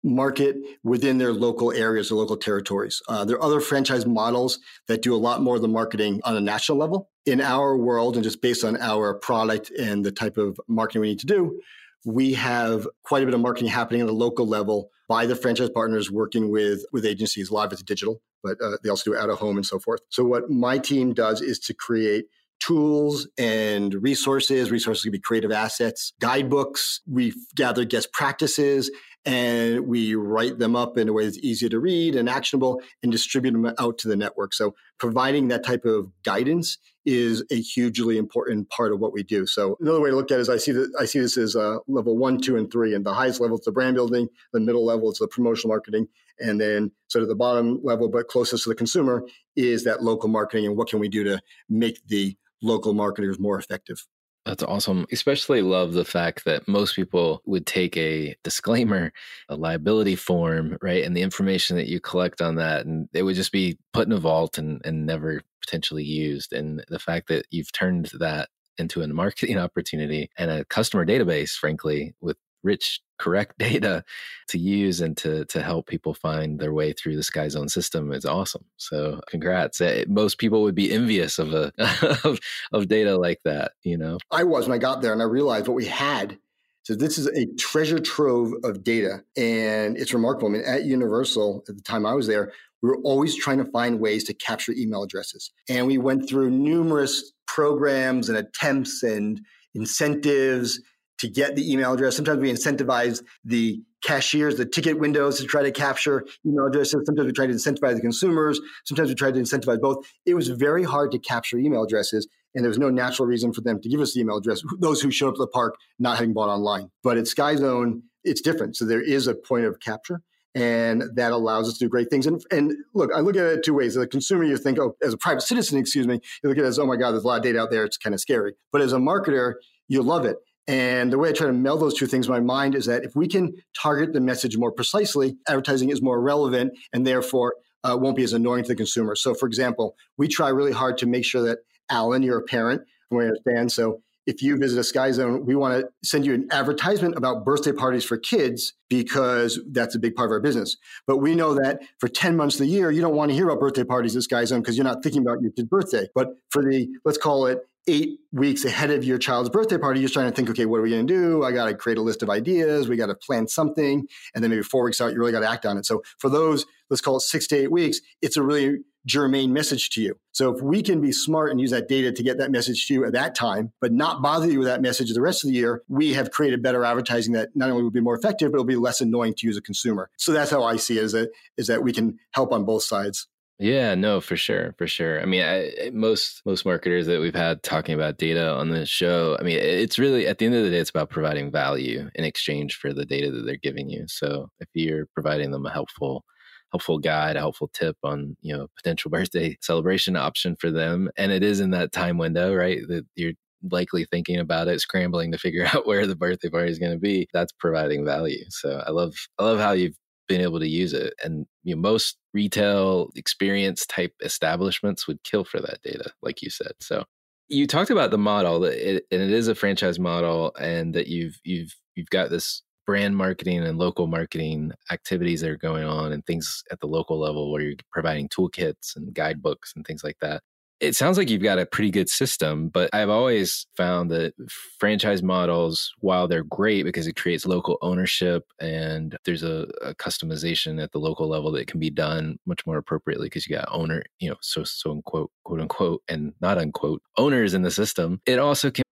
market 0.03 0.55
within 0.83 1.17
their 1.17 1.33
local 1.33 1.71
areas 1.71 2.11
or 2.11 2.15
local 2.15 2.37
territories. 2.37 3.01
Uh, 3.07 3.23
there 3.25 3.35
are 3.37 3.43
other 3.43 3.61
franchise 3.61 4.05
models 4.05 4.59
that 4.87 5.01
do 5.01 5.13
a 5.13 5.17
lot 5.17 5.41
more 5.41 5.55
of 5.55 5.61
the 5.61 5.67
marketing 5.67 6.19
on 6.23 6.35
a 6.35 6.41
national 6.41 6.77
level. 6.77 7.09
In 7.25 7.39
our 7.39 7.77
world, 7.77 8.15
and 8.15 8.23
just 8.23 8.41
based 8.41 8.63
on 8.63 8.77
our 8.81 9.13
product 9.13 9.71
and 9.71 10.03
the 10.03 10.11
type 10.11 10.37
of 10.37 10.59
marketing 10.67 11.01
we 11.01 11.09
need 11.09 11.19
to 11.19 11.27
do, 11.27 11.61
we 12.05 12.33
have 12.33 12.87
quite 13.03 13.23
a 13.23 13.25
bit 13.25 13.35
of 13.35 13.41
marketing 13.41 13.69
happening 13.69 14.01
at 14.01 14.07
the 14.07 14.13
local 14.13 14.47
level 14.47 14.89
by 15.07 15.25
the 15.25 15.35
franchise 15.35 15.69
partners 15.69 16.09
working 16.09 16.49
with 16.49 16.85
with 16.91 17.05
agencies. 17.05 17.49
A 17.49 17.53
lot 17.53 17.67
of 17.67 17.73
it's 17.73 17.83
digital, 17.83 18.21
but 18.43 18.57
uh, 18.61 18.77
they 18.83 18.89
also 18.89 19.11
do 19.11 19.17
out 19.17 19.29
of 19.29 19.39
home 19.39 19.57
and 19.57 19.65
so 19.65 19.79
forth. 19.79 20.01
So 20.09 20.23
what 20.23 20.49
my 20.49 20.77
team 20.77 21.13
does 21.13 21.41
is 21.41 21.59
to 21.59 21.73
create 21.73 22.25
tools 22.65 23.27
and 23.37 23.93
resources. 23.95 24.71
Resources 24.71 25.03
can 25.03 25.11
be 25.11 25.19
creative 25.19 25.51
assets, 25.51 26.13
guidebooks. 26.19 27.01
We 27.07 27.33
gather 27.55 27.85
guest 27.85 28.13
practices 28.13 28.91
and 29.25 29.87
we 29.87 30.15
write 30.15 30.57
them 30.57 30.75
up 30.75 30.97
in 30.97 31.07
a 31.07 31.13
way 31.13 31.25
that's 31.25 31.37
easy 31.39 31.69
to 31.69 31.79
read 31.79 32.15
and 32.15 32.27
actionable 32.27 32.81
and 33.03 33.11
distribute 33.11 33.51
them 33.51 33.71
out 33.77 33.97
to 33.99 34.07
the 34.07 34.15
network. 34.15 34.53
So 34.53 34.73
providing 34.97 35.49
that 35.49 35.63
type 35.63 35.85
of 35.85 36.07
guidance 36.23 36.77
is 37.05 37.43
a 37.51 37.61
hugely 37.61 38.17
important 38.17 38.69
part 38.69 38.93
of 38.93 38.99
what 38.99 39.13
we 39.13 39.21
do. 39.23 39.45
So 39.45 39.77
another 39.79 40.01
way 40.01 40.09
to 40.09 40.15
look 40.15 40.31
at 40.31 40.39
it 40.39 40.41
is 40.41 40.49
I 40.49 40.57
see 40.57 40.71
that 40.71 40.91
I 40.99 41.05
see 41.05 41.19
this 41.19 41.37
as 41.37 41.55
uh, 41.55 41.77
level 41.87 42.17
one, 42.17 42.39
two, 42.39 42.57
and 42.57 42.71
three. 42.71 42.95
And 42.95 43.05
the 43.05 43.13
highest 43.13 43.39
level 43.39 43.57
is 43.57 43.65
the 43.65 43.71
brand 43.71 43.95
building, 43.95 44.27
the 44.53 44.59
middle 44.59 44.85
level 44.85 45.11
is 45.11 45.19
the 45.19 45.27
promotional 45.27 45.69
marketing, 45.69 46.07
and 46.39 46.59
then 46.59 46.91
sort 47.07 47.21
of 47.21 47.29
the 47.29 47.35
bottom 47.35 47.79
level, 47.83 48.09
but 48.09 48.27
closest 48.27 48.63
to 48.63 48.69
the 48.69 48.75
consumer, 48.75 49.23
is 49.55 49.83
that 49.83 50.01
local 50.01 50.29
marketing 50.29 50.65
and 50.65 50.77
what 50.77 50.89
can 50.89 50.99
we 50.99 51.09
do 51.09 51.23
to 51.23 51.39
make 51.69 51.99
the 52.07 52.35
local 52.61 52.93
marketers 52.93 53.39
more 53.39 53.57
effective. 53.57 54.05
That's 54.45 54.63
awesome. 54.63 55.05
Especially 55.11 55.61
love 55.61 55.93
the 55.93 56.05
fact 56.05 56.45
that 56.45 56.67
most 56.67 56.95
people 56.95 57.43
would 57.45 57.67
take 57.67 57.95
a 57.95 58.35
disclaimer, 58.43 59.13
a 59.49 59.55
liability 59.55 60.15
form, 60.15 60.77
right? 60.81 61.03
And 61.03 61.15
the 61.15 61.21
information 61.21 61.75
that 61.77 61.87
you 61.87 61.99
collect 61.99 62.41
on 62.41 62.55
that, 62.55 62.85
and 62.87 63.07
it 63.13 63.21
would 63.21 63.35
just 63.35 63.51
be 63.51 63.77
put 63.93 64.07
in 64.07 64.13
a 64.13 64.17
vault 64.17 64.57
and, 64.57 64.81
and 64.83 65.05
never 65.05 65.43
potentially 65.61 66.03
used. 66.03 66.53
And 66.53 66.83
the 66.87 66.97
fact 66.97 67.27
that 67.27 67.45
you've 67.51 67.71
turned 67.71 68.09
that 68.19 68.49
into 68.79 69.03
a 69.03 69.07
marketing 69.07 69.57
opportunity 69.59 70.31
and 70.37 70.49
a 70.49 70.65
customer 70.65 71.05
database, 71.05 71.51
frankly, 71.51 72.15
with 72.19 72.37
rich 72.63 73.01
correct 73.17 73.55
data 73.59 74.03
to 74.49 74.57
use 74.57 75.01
and 75.01 75.15
to 75.17 75.45
to 75.45 75.61
help 75.61 75.87
people 75.87 76.13
find 76.13 76.59
their 76.59 76.73
way 76.73 76.93
through 76.93 77.15
the 77.15 77.23
sky 77.23 77.47
zone 77.47 77.69
system 77.69 78.11
is 78.11 78.25
awesome. 78.25 78.65
So 78.77 79.21
congrats. 79.27 79.79
Eh, 79.81 80.05
most 80.07 80.37
people 80.37 80.63
would 80.63 80.75
be 80.75 80.91
envious 80.91 81.39
of 81.39 81.53
a 81.53 81.71
of, 82.23 82.39
of 82.71 82.87
data 82.87 83.17
like 83.17 83.39
that 83.45 83.73
you 83.83 83.97
know? 83.97 84.17
I 84.31 84.43
was 84.43 84.67
when 84.67 84.75
i 84.75 84.79
got 84.79 85.01
there 85.01 85.13
and 85.13 85.21
i 85.21 85.25
realized 85.25 85.67
what 85.67 85.75
we 85.75 85.85
had. 85.85 86.37
So 86.83 86.95
this 86.95 87.19
is 87.19 87.27
a 87.27 87.45
treasure 87.57 87.99
trove 87.99 88.53
of 88.63 88.83
data 88.83 89.23
and 89.37 89.97
it's 89.97 90.13
remarkable. 90.13 90.49
I 90.49 90.51
mean 90.51 90.63
at 90.65 90.85
universal 90.85 91.63
at 91.69 91.75
the 91.75 91.83
time 91.83 92.05
i 92.05 92.13
was 92.13 92.27
there 92.27 92.51
we 92.81 92.89
were 92.89 92.97
always 93.03 93.35
trying 93.35 93.59
to 93.59 93.71
find 93.71 93.99
ways 93.99 94.23
to 94.25 94.33
capture 94.33 94.73
email 94.75 95.03
addresses. 95.03 95.51
And 95.69 95.87
we 95.87 95.97
went 95.97 96.27
through 96.27 96.49
numerous 96.49 97.31
programs 97.47 98.29
and 98.29 98.37
attempts 98.37 99.03
and 99.03 99.39
incentives 99.75 100.81
to 101.21 101.29
get 101.29 101.55
the 101.55 101.71
email 101.71 101.93
address. 101.93 102.15
Sometimes 102.15 102.39
we 102.39 102.51
incentivize 102.51 103.23
the 103.45 103.81
cashiers, 104.03 104.57
the 104.57 104.65
ticket 104.65 104.99
windows 104.99 105.39
to 105.39 105.45
try 105.45 105.61
to 105.61 105.71
capture 105.71 106.25
email 106.45 106.65
addresses. 106.65 107.03
Sometimes 107.05 107.27
we 107.27 107.31
try 107.31 107.45
to 107.45 107.53
incentivize 107.53 107.95
the 107.95 108.01
consumers. 108.01 108.59
Sometimes 108.85 109.09
we 109.09 109.15
try 109.15 109.31
to 109.31 109.39
incentivize 109.39 109.79
both. 109.79 110.05
It 110.25 110.33
was 110.33 110.49
very 110.49 110.83
hard 110.83 111.11
to 111.11 111.19
capture 111.19 111.57
email 111.57 111.83
addresses. 111.83 112.27
And 112.55 112.63
there 112.63 112.69
was 112.69 112.79
no 112.79 112.89
natural 112.89 113.27
reason 113.27 113.53
for 113.53 113.61
them 113.61 113.79
to 113.81 113.87
give 113.87 114.01
us 114.01 114.13
the 114.13 114.21
email 114.21 114.37
address, 114.37 114.61
those 114.79 115.01
who 115.01 115.11
showed 115.11 115.29
up 115.29 115.35
at 115.35 115.39
the 115.39 115.47
park 115.47 115.75
not 115.99 116.17
having 116.17 116.33
bought 116.33 116.49
online. 116.49 116.89
But 117.03 117.17
at 117.17 117.27
Sky 117.27 117.55
Zone, 117.55 118.03
it's 118.23 118.41
different. 118.41 118.75
So 118.75 118.85
there 118.85 119.01
is 119.01 119.27
a 119.27 119.35
point 119.35 119.65
of 119.65 119.79
capture 119.79 120.21
and 120.53 121.03
that 121.15 121.31
allows 121.31 121.69
us 121.69 121.77
to 121.77 121.85
do 121.85 121.89
great 121.89 122.09
things. 122.09 122.25
And, 122.25 122.43
and 122.51 122.73
look, 122.93 123.11
I 123.15 123.19
look 123.19 123.35
at 123.37 123.45
it 123.45 123.63
two 123.63 123.73
ways. 123.73 123.95
As 123.95 124.03
a 124.03 124.07
consumer, 124.07 124.43
you 124.43 124.57
think, 124.57 124.79
oh, 124.79 124.95
as 125.01 125.13
a 125.13 125.17
private 125.17 125.41
citizen, 125.41 125.77
excuse 125.77 126.07
me, 126.07 126.19
you 126.43 126.49
look 126.49 126.57
at 126.57 126.65
it 126.65 126.67
as, 126.67 126.79
oh 126.79 126.85
my 126.85 126.97
God, 126.97 127.11
there's 127.11 127.23
a 127.23 127.27
lot 127.27 127.37
of 127.37 127.43
data 127.43 127.59
out 127.59 127.71
there. 127.71 127.85
It's 127.85 127.97
kind 127.97 128.13
of 128.13 128.19
scary. 128.19 128.53
But 128.71 128.81
as 128.81 128.91
a 128.91 128.97
marketer, 128.97 129.53
you 129.87 130.01
love 130.01 130.25
it. 130.25 130.37
And 130.71 131.11
the 131.11 131.17
way 131.17 131.27
I 131.27 131.33
try 131.33 131.47
to 131.47 131.53
meld 131.53 131.81
those 131.81 131.95
two 131.95 132.07
things 132.07 132.27
in 132.27 132.31
my 132.31 132.39
mind 132.39 132.75
is 132.75 132.85
that 132.85 133.03
if 133.03 133.13
we 133.13 133.27
can 133.27 133.53
target 133.77 134.13
the 134.13 134.21
message 134.21 134.55
more 134.55 134.71
precisely, 134.71 135.35
advertising 135.45 135.89
is 135.89 136.01
more 136.01 136.21
relevant 136.21 136.77
and 136.93 137.05
therefore 137.05 137.55
uh, 137.83 137.97
won't 137.99 138.15
be 138.15 138.23
as 138.23 138.31
annoying 138.31 138.63
to 138.63 138.69
the 138.69 138.75
consumer. 138.75 139.17
So, 139.17 139.33
for 139.33 139.47
example, 139.47 139.97
we 140.17 140.29
try 140.29 140.47
really 140.47 140.71
hard 140.71 140.97
to 140.99 141.07
make 141.07 141.25
sure 141.25 141.41
that 141.43 141.57
Alan, 141.89 142.23
you're 142.23 142.37
a 142.37 142.43
parent, 142.43 142.83
from 143.09 143.17
what 143.17 143.23
I 143.23 143.27
understand. 143.27 143.73
So, 143.73 144.01
if 144.27 144.41
you 144.41 144.55
visit 144.55 144.79
a 144.79 144.83
Sky 144.83 145.11
Zone, 145.11 145.45
we 145.45 145.55
want 145.55 145.81
to 145.81 145.89
send 146.07 146.25
you 146.25 146.35
an 146.35 146.47
advertisement 146.51 147.17
about 147.17 147.43
birthday 147.43 147.71
parties 147.73 148.05
for 148.05 148.17
kids 148.17 148.73
because 148.87 149.59
that's 149.71 149.95
a 149.95 149.99
big 149.99 150.15
part 150.15 150.29
of 150.29 150.31
our 150.31 150.39
business. 150.39 150.77
But 151.07 151.17
we 151.17 151.33
know 151.33 151.55
that 151.55 151.81
for 151.99 152.07
10 152.07 152.37
months 152.37 152.55
of 152.55 152.59
the 152.59 152.67
year, 152.67 152.91
you 152.91 153.01
don't 153.01 153.15
want 153.15 153.31
to 153.31 153.35
hear 153.35 153.49
about 153.49 153.59
birthday 153.59 153.83
parties 153.83 154.15
at 154.15 154.21
Sky 154.21 154.45
Zone 154.45 154.61
because 154.61 154.77
you're 154.77 154.85
not 154.85 155.01
thinking 155.01 155.23
about 155.23 155.41
your 155.41 155.51
kid's 155.51 155.67
birthday. 155.67 156.07
But 156.13 156.35
for 156.49 156.63
the, 156.63 156.87
let's 157.03 157.17
call 157.17 157.47
it 157.47 157.67
eight 157.87 158.19
weeks 158.31 158.63
ahead 158.63 158.91
of 158.91 159.03
your 159.03 159.17
child's 159.17 159.49
birthday 159.49 159.77
party, 159.77 159.99
you're 159.99 160.09
trying 160.09 160.29
to 160.29 160.35
think, 160.35 160.49
okay, 160.49 160.65
what 160.65 160.79
are 160.79 160.83
we 160.83 160.91
going 160.91 161.07
to 161.07 161.13
do? 161.13 161.43
I 161.43 161.51
got 161.51 161.65
to 161.65 161.75
create 161.75 161.97
a 161.97 162.01
list 162.01 162.21
of 162.21 162.29
ideas. 162.29 162.87
We 162.87 162.95
got 162.95 163.07
to 163.07 163.15
plan 163.15 163.47
something. 163.47 164.07
And 164.35 164.43
then 164.43 164.51
maybe 164.51 164.63
four 164.63 164.83
weeks 164.83 165.01
out, 165.01 165.13
you 165.13 165.19
really 165.19 165.31
got 165.31 165.41
to 165.41 165.49
act 165.49 165.65
on 165.65 165.77
it. 165.77 165.85
So 165.85 166.03
for 166.19 166.29
those, 166.29 166.65
let's 166.89 167.01
call 167.01 167.17
it 167.17 167.21
six 167.21 167.47
to 167.47 167.57
eight 167.57 167.71
weeks, 167.71 167.99
it's 168.21 168.37
a 168.37 168.43
really 168.43 168.79
germane 169.07 169.51
message 169.51 169.89
to 169.89 170.01
you. 170.01 170.15
So 170.31 170.55
if 170.55 170.61
we 170.61 170.83
can 170.83 171.01
be 171.01 171.11
smart 171.11 171.49
and 171.49 171.59
use 171.59 171.71
that 171.71 171.87
data 171.87 172.11
to 172.11 172.23
get 172.23 172.37
that 172.37 172.51
message 172.51 172.85
to 172.87 172.93
you 172.93 173.05
at 173.05 173.13
that 173.13 173.33
time, 173.33 173.73
but 173.81 173.91
not 173.91 174.21
bother 174.21 174.49
you 174.49 174.59
with 174.59 174.67
that 174.67 174.81
message 174.81 175.11
the 175.11 175.21
rest 175.21 175.43
of 175.43 175.49
the 175.49 175.55
year, 175.55 175.81
we 175.87 176.13
have 176.13 176.29
created 176.29 176.61
better 176.61 176.85
advertising 176.85 177.33
that 177.33 177.49
not 177.55 177.71
only 177.71 177.81
will 177.81 177.89
be 177.89 177.99
more 177.99 178.15
effective, 178.15 178.51
but 178.51 178.57
it'll 178.57 178.65
be 178.65 178.75
less 178.75 179.01
annoying 179.01 179.33
to 179.37 179.47
you 179.47 179.49
as 179.49 179.57
a 179.57 179.61
consumer. 179.61 180.11
So 180.17 180.31
that's 180.31 180.51
how 180.51 180.63
I 180.63 180.75
see 180.75 180.99
it 180.99 181.03
is 181.03 181.13
that, 181.13 181.31
is 181.57 181.65
that 181.67 181.83
we 181.83 181.93
can 181.93 182.19
help 182.31 182.53
on 182.53 182.63
both 182.63 182.83
sides. 182.83 183.27
Yeah, 183.63 183.93
no, 183.93 184.21
for 184.21 184.35
sure, 184.37 184.73
for 184.79 184.87
sure. 184.87 185.21
I 185.21 185.25
mean, 185.25 185.43
I, 185.43 185.91
most 185.93 186.41
most 186.47 186.65
marketers 186.65 187.05
that 187.05 187.21
we've 187.21 187.35
had 187.35 187.61
talking 187.61 187.93
about 187.93 188.17
data 188.17 188.51
on 188.55 188.71
this 188.71 188.89
show, 188.89 189.37
I 189.39 189.43
mean, 189.43 189.59
it's 189.59 189.99
really 189.99 190.25
at 190.25 190.39
the 190.39 190.47
end 190.47 190.55
of 190.55 190.63
the 190.63 190.71
day, 190.71 190.77
it's 190.79 190.89
about 190.89 191.11
providing 191.11 191.51
value 191.51 192.09
in 192.15 192.23
exchange 192.23 192.75
for 192.77 192.91
the 192.91 193.05
data 193.05 193.29
that 193.29 193.43
they're 193.45 193.57
giving 193.61 193.87
you. 193.89 194.05
So 194.07 194.49
if 194.59 194.67
you're 194.73 195.05
providing 195.13 195.51
them 195.51 195.65
a 195.67 195.71
helpful 195.71 196.23
helpful 196.71 196.97
guide, 196.99 197.35
a 197.35 197.39
helpful 197.39 197.69
tip 197.73 197.97
on 198.03 198.35
you 198.41 198.55
know 198.57 198.67
potential 198.77 199.11
birthday 199.11 199.55
celebration 199.61 200.15
option 200.15 200.55
for 200.59 200.71
them, 200.71 201.09
and 201.17 201.31
it 201.31 201.43
is 201.43 201.59
in 201.59 201.69
that 201.71 201.91
time 201.91 202.17
window, 202.17 202.55
right? 202.55 202.79
That 202.87 203.05
you're 203.15 203.33
likely 203.71 204.05
thinking 204.05 204.39
about 204.39 204.69
it, 204.69 204.81
scrambling 204.81 205.31
to 205.33 205.37
figure 205.37 205.67
out 205.75 205.85
where 205.85 206.07
the 206.07 206.15
birthday 206.15 206.49
party 206.49 206.71
is 206.71 206.79
going 206.79 206.93
to 206.93 206.97
be. 206.99 207.27
That's 207.31 207.51
providing 207.59 208.05
value. 208.05 208.43
So 208.49 208.81
I 208.87 208.89
love 208.89 209.13
I 209.37 209.43
love 209.43 209.59
how 209.59 209.73
you've 209.73 209.95
been 210.31 210.41
able 210.41 210.59
to 210.59 210.67
use 210.67 210.93
it. 210.93 211.13
And 211.23 211.45
you 211.63 211.75
know, 211.75 211.81
most 211.81 212.17
retail 212.33 213.09
experience 213.15 213.85
type 213.85 214.13
establishments 214.23 215.07
would 215.07 215.23
kill 215.23 215.43
for 215.43 215.59
that 215.59 215.81
data, 215.83 216.11
like 216.21 216.41
you 216.41 216.49
said. 216.49 216.71
So 216.79 217.03
you 217.49 217.67
talked 217.67 217.89
about 217.89 218.11
the 218.11 218.17
model, 218.17 218.63
and 218.63 218.73
it 218.73 219.11
is 219.11 219.49
a 219.49 219.55
franchise 219.55 219.99
model, 219.99 220.55
and 220.59 220.95
that 220.95 221.07
you've 221.07 221.39
you've 221.43 221.75
you've 221.95 222.09
got 222.09 222.29
this 222.29 222.63
brand 222.87 223.17
marketing 223.17 223.63
and 223.63 223.77
local 223.77 224.07
marketing 224.07 224.71
activities 224.89 225.41
that 225.41 225.49
are 225.49 225.57
going 225.57 225.83
on, 225.83 226.13
and 226.13 226.25
things 226.25 226.63
at 226.71 226.79
the 226.79 226.87
local 226.87 227.19
level 227.19 227.51
where 227.51 227.61
you're 227.61 227.75
providing 227.91 228.29
toolkits 228.29 228.95
and 228.95 229.13
guidebooks 229.13 229.73
and 229.75 229.85
things 229.85 230.03
like 230.03 230.17
that 230.21 230.41
it 230.81 230.95
sounds 230.95 231.17
like 231.17 231.29
you've 231.29 231.43
got 231.43 231.59
a 231.59 231.65
pretty 231.65 231.91
good 231.91 232.09
system, 232.09 232.67
but 232.67 232.89
I've 232.91 233.09
always 233.09 233.67
found 233.77 234.09
that 234.09 234.33
franchise 234.79 235.21
models, 235.21 235.93
while 235.99 236.27
they're 236.27 236.43
great 236.43 236.83
because 236.83 237.05
it 237.05 237.15
creates 237.15 237.45
local 237.45 237.77
ownership 237.83 238.43
and 238.59 239.15
there's 239.23 239.43
a, 239.43 239.67
a 239.83 239.93
customization 239.93 240.81
at 240.81 240.91
the 240.91 240.99
local 240.99 241.27
level 241.27 241.51
that 241.51 241.67
can 241.67 241.79
be 241.79 241.91
done 241.91 242.39
much 242.47 242.65
more 242.65 242.77
appropriately 242.77 243.27
because 243.27 243.47
you 243.47 243.55
got 243.55 243.67
owner, 243.71 244.03
you 244.19 244.29
know, 244.29 244.37
so 244.41 244.63
so 244.63 244.91
unquote, 244.91 245.31
quote 245.43 245.61
unquote, 245.61 246.01
and 246.07 246.33
not 246.41 246.57
unquote 246.57 247.03
owners 247.15 247.53
in 247.53 247.61
the 247.61 247.71
system. 247.71 248.19
It 248.25 248.39
also 248.39 248.71
can 248.71 248.83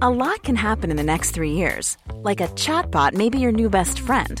A 0.00 0.08
lot 0.08 0.44
can 0.44 0.54
happen 0.54 0.92
in 0.92 0.96
the 0.96 1.02
next 1.02 1.32
three 1.32 1.50
years. 1.50 1.98
Like 2.14 2.40
a 2.40 2.46
chatbot 2.48 3.14
may 3.14 3.28
be 3.28 3.38
your 3.38 3.50
new 3.50 3.68
best 3.68 3.98
friend. 3.98 4.40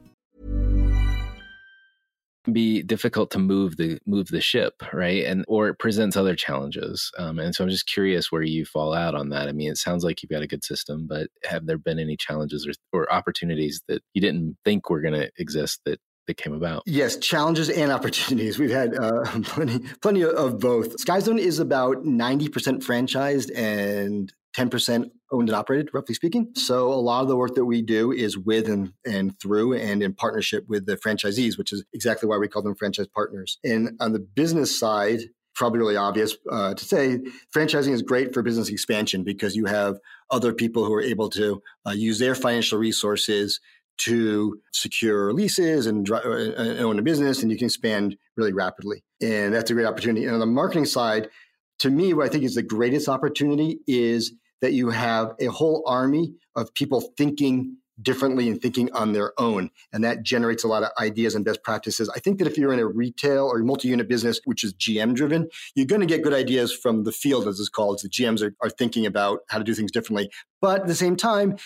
Be 2.51 2.81
difficult 2.81 3.31
to 3.31 3.39
move 3.39 3.77
the 3.77 3.99
move 4.05 4.27
the 4.27 4.41
ship 4.41 4.81
right? 4.93 5.25
And 5.25 5.45
or 5.47 5.69
it 5.69 5.79
presents 5.79 6.17
other 6.17 6.35
challenges 6.35 7.11
um, 7.17 7.39
and 7.39 7.53
so 7.53 7.63
i'm 7.63 7.69
just 7.69 7.87
curious 7.87 8.31
where 8.31 8.41
you 8.41 8.65
fall 8.65 8.93
out 8.93 9.15
on 9.15 9.29
that. 9.29 9.47
I 9.47 9.51
mean 9.51 9.71
it 9.71 9.77
sounds 9.77 10.03
like 10.03 10.21
you've 10.21 10.31
got 10.31 10.41
a 10.41 10.47
good 10.47 10.63
system 10.63 11.07
but 11.07 11.27
have 11.43 11.65
there 11.65 11.77
been 11.77 11.99
any 11.99 12.17
challenges 12.17 12.67
or, 12.67 12.73
or 12.91 13.11
opportunities 13.13 13.81
that 13.87 14.01
you 14.13 14.21
didn't 14.21 14.57
think 14.65 14.89
were 14.89 15.01
going 15.01 15.13
to 15.13 15.31
exist 15.37 15.81
that 15.85 15.99
that 16.27 16.37
came 16.37 16.53
about? 16.53 16.83
Yes 16.85 17.17
challenges 17.17 17.69
and 17.69 17.91
opportunities. 17.91 18.59
We've 18.59 18.69
had 18.69 18.95
uh, 18.95 19.23
plenty 19.43 19.79
plenty 20.01 20.23
of 20.23 20.59
both. 20.59 20.97
Skyzone 20.97 21.39
is 21.39 21.59
about 21.59 22.03
90% 22.03 22.49
franchised 22.83 23.51
and 23.55 24.31
10% 24.55 25.09
owned 25.31 25.49
and 25.49 25.55
operated, 25.55 25.89
roughly 25.93 26.13
speaking. 26.13 26.51
So 26.55 26.91
a 26.91 26.95
lot 26.95 27.21
of 27.21 27.29
the 27.29 27.37
work 27.37 27.55
that 27.55 27.65
we 27.65 27.81
do 27.81 28.11
is 28.11 28.37
with 28.37 28.67
and, 28.67 28.93
and 29.05 29.39
through 29.39 29.73
and 29.73 30.03
in 30.03 30.13
partnership 30.13 30.65
with 30.67 30.85
the 30.85 30.97
franchisees, 30.97 31.57
which 31.57 31.71
is 31.71 31.83
exactly 31.93 32.27
why 32.27 32.37
we 32.37 32.47
call 32.47 32.61
them 32.61 32.75
franchise 32.75 33.07
partners. 33.07 33.57
And 33.63 33.95
on 33.99 34.11
the 34.11 34.19
business 34.19 34.77
side, 34.77 35.21
probably 35.55 35.79
really 35.79 35.97
obvious 35.97 36.35
uh, 36.49 36.73
to 36.73 36.85
say 36.85 37.19
franchising 37.55 37.91
is 37.91 38.01
great 38.01 38.33
for 38.33 38.41
business 38.41 38.69
expansion 38.69 39.23
because 39.23 39.55
you 39.55 39.65
have 39.65 39.99
other 40.29 40.53
people 40.53 40.85
who 40.85 40.93
are 40.93 41.01
able 41.01 41.29
to 41.29 41.61
uh, 41.85 41.91
use 41.91 42.19
their 42.19 42.35
financial 42.35 42.79
resources 42.79 43.59
to 43.97 44.59
secure 44.71 45.33
leases 45.33 45.85
and, 45.85 46.09
uh, 46.09 46.19
and 46.21 46.79
own 46.79 46.97
a 46.97 47.01
business 47.01 47.41
and 47.41 47.51
you 47.51 47.57
can 47.57 47.65
expand 47.65 48.17
really 48.37 48.53
rapidly 48.53 49.03
and 49.21 49.53
that's 49.53 49.69
a 49.69 49.73
great 49.73 49.85
opportunity 49.85 50.25
and 50.25 50.33
on 50.33 50.39
the 50.39 50.45
marketing 50.45 50.85
side 50.85 51.29
to 51.77 51.89
me 51.89 52.13
what 52.13 52.25
i 52.25 52.29
think 52.29 52.43
is 52.43 52.55
the 52.55 52.63
greatest 52.63 53.09
opportunity 53.09 53.79
is 53.85 54.33
that 54.61 54.73
you 54.73 54.89
have 54.89 55.33
a 55.39 55.47
whole 55.47 55.83
army 55.85 56.35
of 56.55 56.73
people 56.73 57.01
thinking 57.17 57.77
differently 58.01 58.47
and 58.47 58.61
thinking 58.61 58.91
on 58.93 59.13
their 59.13 59.33
own. 59.39 59.69
And 59.93 60.03
that 60.03 60.23
generates 60.23 60.63
a 60.63 60.67
lot 60.67 60.83
of 60.83 60.89
ideas 60.99 61.35
and 61.35 61.45
best 61.45 61.63
practices. 61.63 62.09
I 62.09 62.19
think 62.19 62.39
that 62.39 62.47
if 62.47 62.57
you're 62.57 62.73
in 62.73 62.79
a 62.79 62.87
retail 62.87 63.45
or 63.45 63.59
multi 63.59 63.89
unit 63.89 64.07
business, 64.07 64.39
which 64.45 64.63
is 64.63 64.73
GM 64.73 65.13
driven, 65.13 65.49
you're 65.75 65.85
going 65.85 66.01
to 66.01 66.07
get 66.07 66.23
good 66.23 66.33
ideas 66.33 66.73
from 66.73 67.03
the 67.03 67.11
field, 67.11 67.47
as 67.47 67.59
it's 67.59 67.69
called. 67.69 67.99
The 68.01 68.09
GMs 68.09 68.41
are, 68.41 68.55
are 68.61 68.69
thinking 68.69 69.05
about 69.05 69.41
how 69.49 69.57
to 69.57 69.63
do 69.63 69.73
things 69.73 69.91
differently. 69.91 70.31
But 70.61 70.81
at 70.81 70.87
the 70.87 70.95
same 70.95 71.15
time, 71.15 71.57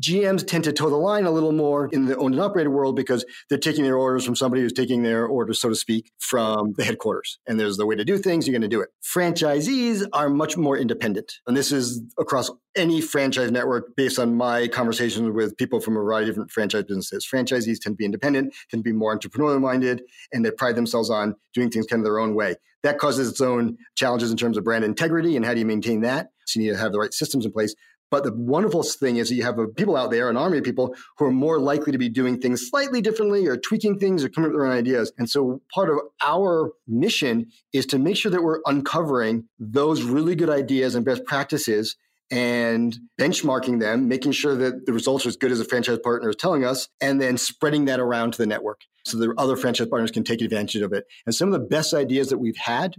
GMs 0.00 0.46
tend 0.46 0.64
to 0.64 0.72
toe 0.72 0.90
the 0.90 0.96
line 0.96 1.24
a 1.24 1.30
little 1.30 1.52
more 1.52 1.88
in 1.92 2.06
the 2.06 2.16
owned 2.16 2.34
and 2.34 2.42
operated 2.42 2.72
world 2.72 2.96
because 2.96 3.24
they're 3.48 3.58
taking 3.58 3.84
their 3.84 3.96
orders 3.96 4.24
from 4.24 4.34
somebody 4.34 4.62
who's 4.62 4.72
taking 4.72 5.02
their 5.02 5.26
orders, 5.26 5.60
so 5.60 5.68
to 5.68 5.74
speak, 5.74 6.10
from 6.18 6.72
the 6.76 6.84
headquarters. 6.84 7.38
And 7.46 7.58
there's 7.58 7.76
the 7.76 7.86
way 7.86 7.94
to 7.94 8.04
do 8.04 8.18
things, 8.18 8.46
you're 8.46 8.52
going 8.52 8.62
to 8.62 8.68
do 8.68 8.80
it. 8.80 8.88
Franchisees 9.02 10.06
are 10.12 10.28
much 10.28 10.56
more 10.56 10.76
independent. 10.76 11.32
And 11.46 11.56
this 11.56 11.70
is 11.70 12.02
across 12.18 12.50
any 12.76 13.00
franchise 13.00 13.50
network 13.50 13.94
based 13.96 14.18
on 14.18 14.34
my 14.34 14.66
conversations 14.68 15.30
with 15.30 15.56
people 15.56 15.80
from 15.80 15.96
a 15.96 16.00
variety 16.00 16.30
of 16.30 16.34
different 16.34 16.50
franchise 16.50 16.84
businesses. 16.84 17.26
Franchisees 17.26 17.78
tend 17.80 17.94
to 17.94 17.96
be 17.96 18.04
independent, 18.04 18.52
tend 18.70 18.82
to 18.82 18.90
be 18.90 18.92
more 18.92 19.16
entrepreneurial 19.16 19.60
minded, 19.60 20.02
and 20.32 20.44
they 20.44 20.50
pride 20.50 20.74
themselves 20.74 21.10
on 21.10 21.36
doing 21.52 21.70
things 21.70 21.86
kind 21.86 22.00
of 22.00 22.04
their 22.04 22.18
own 22.18 22.34
way. 22.34 22.56
That 22.82 22.98
causes 22.98 23.30
its 23.30 23.40
own 23.40 23.78
challenges 23.96 24.30
in 24.30 24.36
terms 24.36 24.58
of 24.58 24.64
brand 24.64 24.84
integrity 24.84 25.36
and 25.36 25.44
how 25.44 25.54
do 25.54 25.60
you 25.60 25.66
maintain 25.66 26.02
that. 26.02 26.28
So 26.46 26.60
you 26.60 26.66
need 26.66 26.72
to 26.72 26.78
have 26.78 26.92
the 26.92 26.98
right 26.98 27.14
systems 27.14 27.46
in 27.46 27.52
place. 27.52 27.74
But 28.14 28.22
the 28.22 28.32
wonderful 28.32 28.84
thing 28.84 29.16
is 29.16 29.32
you 29.32 29.42
have 29.42 29.58
uh, 29.58 29.66
people 29.76 29.96
out 29.96 30.12
there, 30.12 30.30
an 30.30 30.36
army 30.36 30.58
of 30.58 30.62
people 30.62 30.94
who 31.18 31.24
are 31.24 31.32
more 31.32 31.58
likely 31.58 31.90
to 31.90 31.98
be 31.98 32.08
doing 32.08 32.40
things 32.40 32.68
slightly 32.70 33.00
differently 33.00 33.48
or 33.48 33.56
tweaking 33.56 33.98
things 33.98 34.22
or 34.22 34.28
coming 34.28 34.50
up 34.50 34.52
with 34.52 34.60
their 34.60 34.70
own 34.70 34.78
ideas. 34.78 35.12
And 35.18 35.28
so 35.28 35.62
part 35.74 35.90
of 35.90 35.98
our 36.24 36.70
mission 36.86 37.46
is 37.72 37.86
to 37.86 37.98
make 37.98 38.16
sure 38.16 38.30
that 38.30 38.44
we're 38.44 38.60
uncovering 38.66 39.48
those 39.58 40.04
really 40.04 40.36
good 40.36 40.48
ideas 40.48 40.94
and 40.94 41.04
best 41.04 41.24
practices 41.24 41.96
and 42.30 42.96
benchmarking 43.20 43.80
them, 43.80 44.06
making 44.06 44.30
sure 44.30 44.54
that 44.54 44.86
the 44.86 44.92
results 44.92 45.26
are 45.26 45.30
as 45.30 45.36
good 45.36 45.50
as 45.50 45.58
the 45.58 45.64
franchise 45.64 45.98
partner 45.98 46.30
is 46.30 46.36
telling 46.36 46.64
us, 46.64 46.88
and 47.00 47.20
then 47.20 47.36
spreading 47.36 47.86
that 47.86 47.98
around 47.98 48.34
to 48.34 48.38
the 48.38 48.46
network 48.46 48.82
so 49.04 49.18
that 49.18 49.34
other 49.38 49.56
franchise 49.56 49.88
partners 49.88 50.12
can 50.12 50.22
take 50.22 50.40
advantage 50.40 50.80
of 50.82 50.92
it. 50.92 51.04
And 51.26 51.34
some 51.34 51.52
of 51.52 51.60
the 51.60 51.66
best 51.66 51.92
ideas 51.92 52.28
that 52.28 52.38
we've 52.38 52.56
had, 52.58 52.94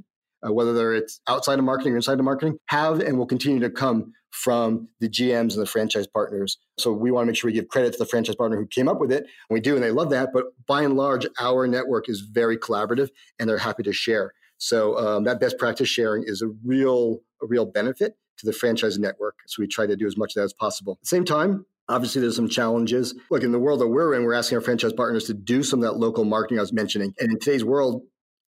uh, 0.46 0.52
whether 0.52 0.94
it's 0.94 1.22
outside 1.28 1.60
of 1.60 1.66
marketing 1.66 1.94
or 1.94 1.98
inside 1.98 2.20
of 2.20 2.26
marketing, 2.26 2.58
have 2.68 3.00
and 3.00 3.18
will 3.18 3.26
continue 3.26 3.60
to 3.60 3.70
come 3.70 4.14
from 4.32 4.90
the 5.00 5.08
GMs 5.08 5.54
and 5.54 5.62
the 5.62 5.66
franchise 5.66 6.08
partners. 6.08 6.58
So 6.78 6.92
we 6.92 7.10
want 7.10 7.24
to 7.24 7.28
make 7.28 7.38
sure 7.38 7.48
we 7.48 7.54
give 7.54 7.70
credit 7.70 7.94
to 7.94 7.98
the 7.98 8.06
franchise 8.06 8.36
partner 8.36 8.58
who 8.58 8.68
came 8.68 8.90
up 8.90 9.00
with 9.00 9.12
it. 9.12 9.24
And 9.24 9.30
we 9.50 9.62
do, 9.62 9.76
and 9.76 9.84
they 9.84 9.92
love 9.92 10.10
that. 10.10 10.30
But 10.34 10.46
by 10.68 10.82
and 10.82 10.98
large, 10.98 11.26
our 11.40 11.68
network 11.68 12.10
is 12.10 12.20
very 12.20 12.58
collaborative 12.58 13.10
and 13.40 13.50
they're 13.50 13.58
happy 13.58 13.84
to 13.84 13.94
share. 13.94 14.34
So 14.58 14.98
um, 14.98 15.24
that 15.24 15.40
best 15.40 15.58
practice 15.58 15.88
sharing 15.88 16.24
is 16.26 16.42
a 16.42 16.48
real, 16.66 17.22
a 17.42 17.48
real 17.48 17.66
benefit 17.66 18.18
to 18.40 18.46
the 18.46 18.54
franchise 18.54 19.00
network. 19.00 19.36
So 19.48 19.62
we 19.62 19.68
try 19.68 19.88
to 19.88 19.96
do 19.96 20.06
as 20.06 20.18
much 20.18 20.32
of 20.32 20.42
that 20.42 20.46
as 20.46 20.54
possible. 20.54 20.94
At 20.94 21.02
the 21.02 21.08
same 21.08 21.26
time, 21.26 21.66
Obviously, 21.88 22.20
there's 22.22 22.36
some 22.36 22.50
challenges. 22.50 23.14
Look, 23.30 23.44
in 23.44 23.52
the 23.52 23.60
world 23.60 23.80
that 23.80 23.88
we're 23.88 24.16
in, 24.16 24.24
we're 24.24 24.34
asking 24.34 24.58
our 24.58 24.62
franchise 24.64 24.94
partners 24.94 25.26
to 25.26 25.36
do 25.36 25.62
some 25.62 25.84
of 25.84 25.84
that 25.84 26.00
local 26.00 26.24
marketing 26.24 26.58
I 26.58 26.62
was 26.62 26.74
mentioning. 26.74 27.14
And 27.20 27.32
in 27.32 27.40
today's 27.40 27.64
world, 27.64 28.02